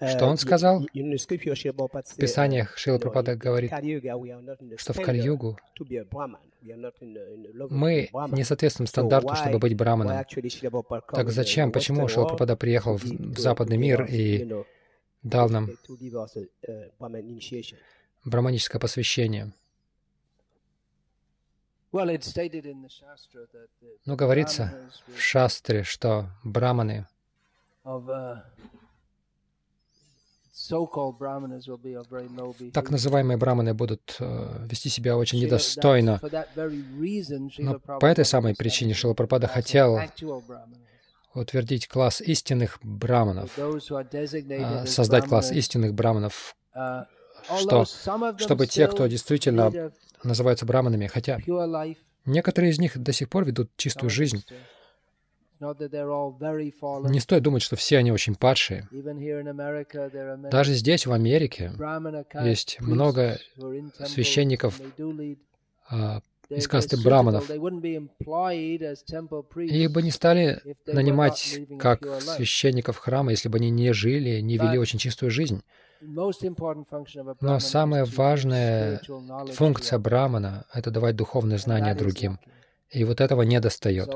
Что 0.08 0.26
он 0.26 0.36
сказал? 0.36 0.80
В 0.80 2.16
Писаниях 2.16 2.76
Шила 2.76 2.98
Прабхупада 2.98 3.36
говорит, 3.36 3.72
что 4.76 4.92
в 4.92 5.00
Кали-югу 5.00 5.58
мы 7.70 8.08
не 8.30 8.44
соответствуем 8.44 8.86
стандарту, 8.86 9.34
чтобы 9.34 9.58
быть 9.58 9.76
браманом. 9.76 10.24
Так 11.12 11.30
зачем, 11.30 11.72
почему 11.72 12.08
Шила 12.08 12.24
Прабхупада 12.24 12.56
приехал 12.56 12.96
в, 12.96 13.04
в 13.04 13.38
западный 13.38 13.76
мир 13.76 14.04
и 14.04 14.48
дал 15.22 15.48
нам 15.48 15.68
браманическое 18.24 18.80
посвящение? 18.80 19.52
Ну, 24.06 24.16
говорится 24.16 24.90
в 25.14 25.20
шастре, 25.20 25.82
что 25.82 26.30
браманы 26.42 27.06
так 32.72 32.90
называемые 32.90 33.36
браманы 33.36 33.74
будут 33.74 34.16
э, 34.20 34.66
вести 34.68 34.88
себя 34.88 35.16
очень 35.16 35.40
недостойно. 35.40 36.20
Но 37.58 37.78
по 37.78 38.06
этой 38.06 38.24
самой 38.24 38.54
причине 38.54 38.94
Шилапрапада 38.94 39.48
хотел 39.48 39.98
утвердить 41.34 41.88
класс 41.88 42.20
истинных 42.20 42.78
браманов, 42.82 43.58
э, 43.58 44.86
создать 44.86 45.24
класс 45.26 45.50
истинных 45.50 45.94
браманов, 45.94 46.54
uh, 46.76 47.06
что, 47.58 47.84
чтобы 48.36 48.66
те, 48.66 48.86
кто 48.86 49.06
действительно 49.06 49.92
называются 50.24 50.66
браманами, 50.66 51.06
хотя 51.06 51.38
некоторые 52.24 52.70
из 52.70 52.78
них 52.78 52.98
до 52.98 53.12
сих 53.12 53.28
пор 53.28 53.44
ведут 53.44 53.70
чистую 53.76 54.10
жизнь, 54.10 54.44
не 55.62 57.20
стоит 57.20 57.42
думать, 57.42 57.62
что 57.62 57.76
все 57.76 57.98
они 57.98 58.10
очень 58.10 58.34
падшие. 58.34 58.88
Даже 60.50 60.74
здесь, 60.74 61.06
в 61.06 61.12
Америке, 61.12 61.72
есть 62.42 62.80
много 62.80 63.38
священников 64.04 64.80
а, 65.88 66.20
из 66.48 66.66
касты 66.66 66.96
браманов. 66.96 67.48
Их 67.50 67.60
бы 69.92 70.02
не 70.02 70.10
стали 70.10 70.60
нанимать 70.86 71.60
как 71.78 72.04
священников 72.20 72.96
храма, 72.96 73.30
если 73.30 73.48
бы 73.48 73.58
они 73.58 73.70
не 73.70 73.92
жили, 73.92 74.40
не 74.40 74.58
вели 74.58 74.78
очень 74.78 74.98
чистую 74.98 75.30
жизнь. 75.30 75.62
Но 77.40 77.60
самая 77.60 78.04
важная 78.04 79.00
функция 79.52 79.98
брамана— 79.98 80.66
это 80.72 80.90
давать 80.90 81.16
духовные 81.16 81.58
знания 81.58 81.94
другим. 81.94 82.38
И 82.90 83.04
вот 83.04 83.20
этого 83.20 83.42
не 83.42 83.58
достает. 83.60 84.10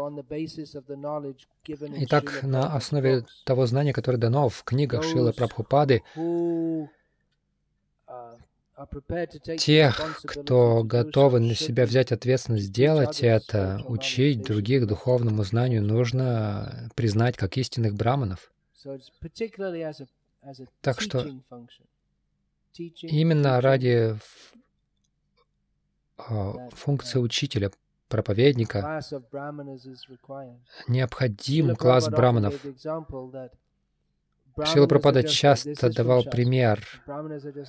Итак, 1.66 2.43
на 2.43 2.74
основе 2.74 3.24
того 3.45 3.66
знания, 3.66 3.93
которое 3.95 4.18
дано 4.18 4.49
в 4.51 4.64
книгах 4.64 5.03
Шилы 5.03 5.32
Прабхупады, 5.32 6.03
тех, 9.59 10.20
кто 10.24 10.82
готовы 10.84 11.41
на 11.41 11.55
себя 11.55 11.87
взять 11.87 12.12
ответственность 12.12 12.66
сделать 12.66 13.22
это, 13.22 13.80
учить 13.87 14.43
других 14.43 14.87
духовному 14.87 15.43
знанию, 15.45 15.82
нужно 15.82 16.91
признать 16.95 17.39
как 17.39 17.57
истинных 17.57 17.95
браманов. 17.95 18.53
Так 20.80 21.01
что 21.01 21.26
именно 23.03 23.61
ради 23.61 24.16
а, 26.18 26.68
функция 26.70 27.20
учителя, 27.20 27.70
проповедника, 28.09 29.01
необходим 30.88 31.76
класс 31.76 32.09
браманов. 32.09 32.55
Шила 34.64 34.86
Прабхупада 34.86 35.22
часто 35.22 35.92
давал 35.92 36.24
пример 36.24 36.82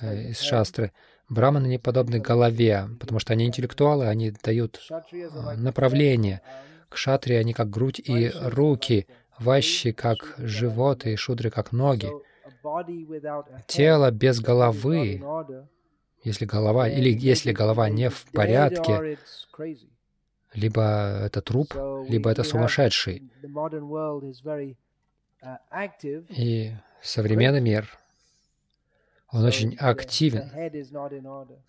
э, 0.00 0.30
из 0.30 0.40
шастры. 0.40 0.92
Браманы 1.28 1.66
не 1.66 1.78
подобны 1.78 2.18
голове, 2.18 2.88
потому 2.98 3.18
что 3.18 3.34
они 3.34 3.44
интеллектуалы, 3.44 4.06
они 4.06 4.30
дают 4.30 4.80
а, 4.90 5.54
направление. 5.54 6.40
К 6.88 6.96
шатре 6.96 7.38
они 7.38 7.52
как 7.52 7.68
грудь 7.68 8.00
и 8.02 8.32
руки, 8.34 9.06
ващи 9.38 9.92
как 9.92 10.34
живот 10.38 11.04
и 11.04 11.16
шудры 11.16 11.50
как 11.50 11.72
ноги. 11.72 12.08
Тело 13.66 14.10
без 14.10 14.40
головы, 14.40 15.22
если 16.22 16.44
голова, 16.44 16.88
или 16.88 17.10
если 17.10 17.52
голова 17.52 17.88
не 17.88 18.10
в 18.10 18.24
порядке, 18.32 19.18
либо 20.54 20.82
это 21.24 21.40
труп, 21.40 21.74
либо 22.08 22.30
это 22.30 22.42
сумасшедший. 22.42 23.30
И 26.28 26.72
современный 27.02 27.60
мир, 27.60 27.98
он 29.30 29.44
очень 29.44 29.76
активен. 29.76 30.50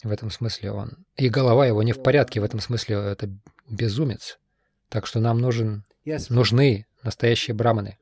В 0.04 0.12
этом 0.12 0.30
смысле 0.32 0.72
он... 0.72 1.06
И 1.18 1.30
голова 1.30 1.66
его 1.66 1.84
не 1.84 1.91
в 1.91 2.02
порядке, 2.02 2.39
в 2.39 2.43
этом 2.43 2.60
смысле 2.60 2.95
это 2.95 3.30
безумец. 3.70 4.39
Так 4.88 5.06
что 5.06 5.20
нам 5.20 5.39
нужен, 5.39 5.84
нужны 6.30 6.88
настоящие 7.04 7.54
браманы. 7.54 7.97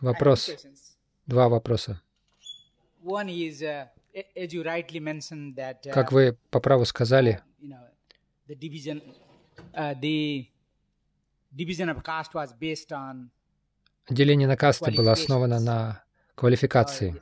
Вопрос. 0.00 0.50
Два 1.26 1.48
вопроса. 1.48 2.00
Uh, 3.02 3.88
как 5.92 6.12
вы 6.12 6.38
по 6.50 6.60
праву 6.60 6.84
сказали, 6.84 7.42
деление 14.08 14.48
на 14.48 14.56
касты 14.56 14.92
было 14.92 15.12
основано 15.12 15.60
на 15.60 16.04
квалификации. 16.34 17.20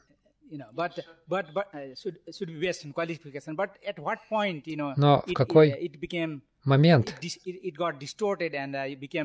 Но 4.97 5.25
в 5.27 5.33
какой 5.33 5.91
момент 6.65 7.15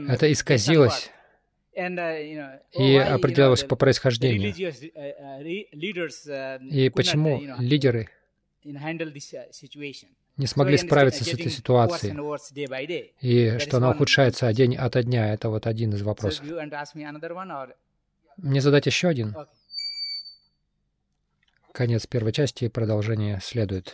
это 0.08 0.32
исказилось 0.32 1.12
и 1.76 2.96
определялось 2.96 3.64
по 3.64 3.76
происхождению. 3.76 4.54
И 6.72 6.90
почему 6.90 7.42
лидеры 7.60 8.10
не 10.38 10.48
смогли 10.48 10.78
справиться 10.78 11.24
с 11.24 11.34
этой 11.34 11.50
ситуацией, 11.50 12.14
и 13.22 13.58
что 13.60 13.78
она 13.78 13.92
ухудшается 13.92 14.52
день 14.54 14.76
ото 14.76 15.04
дня, 15.04 15.34
это 15.34 15.50
вот 15.50 15.68
один 15.68 15.94
из 15.94 16.02
вопросов. 16.02 16.46
Мне 18.38 18.62
задать 18.62 18.86
еще 18.86 19.10
один? 19.10 19.36
Конец 21.74 22.08
первой 22.08 22.32
части, 22.32 22.68
продолжение 22.68 23.40
следует. 23.42 23.94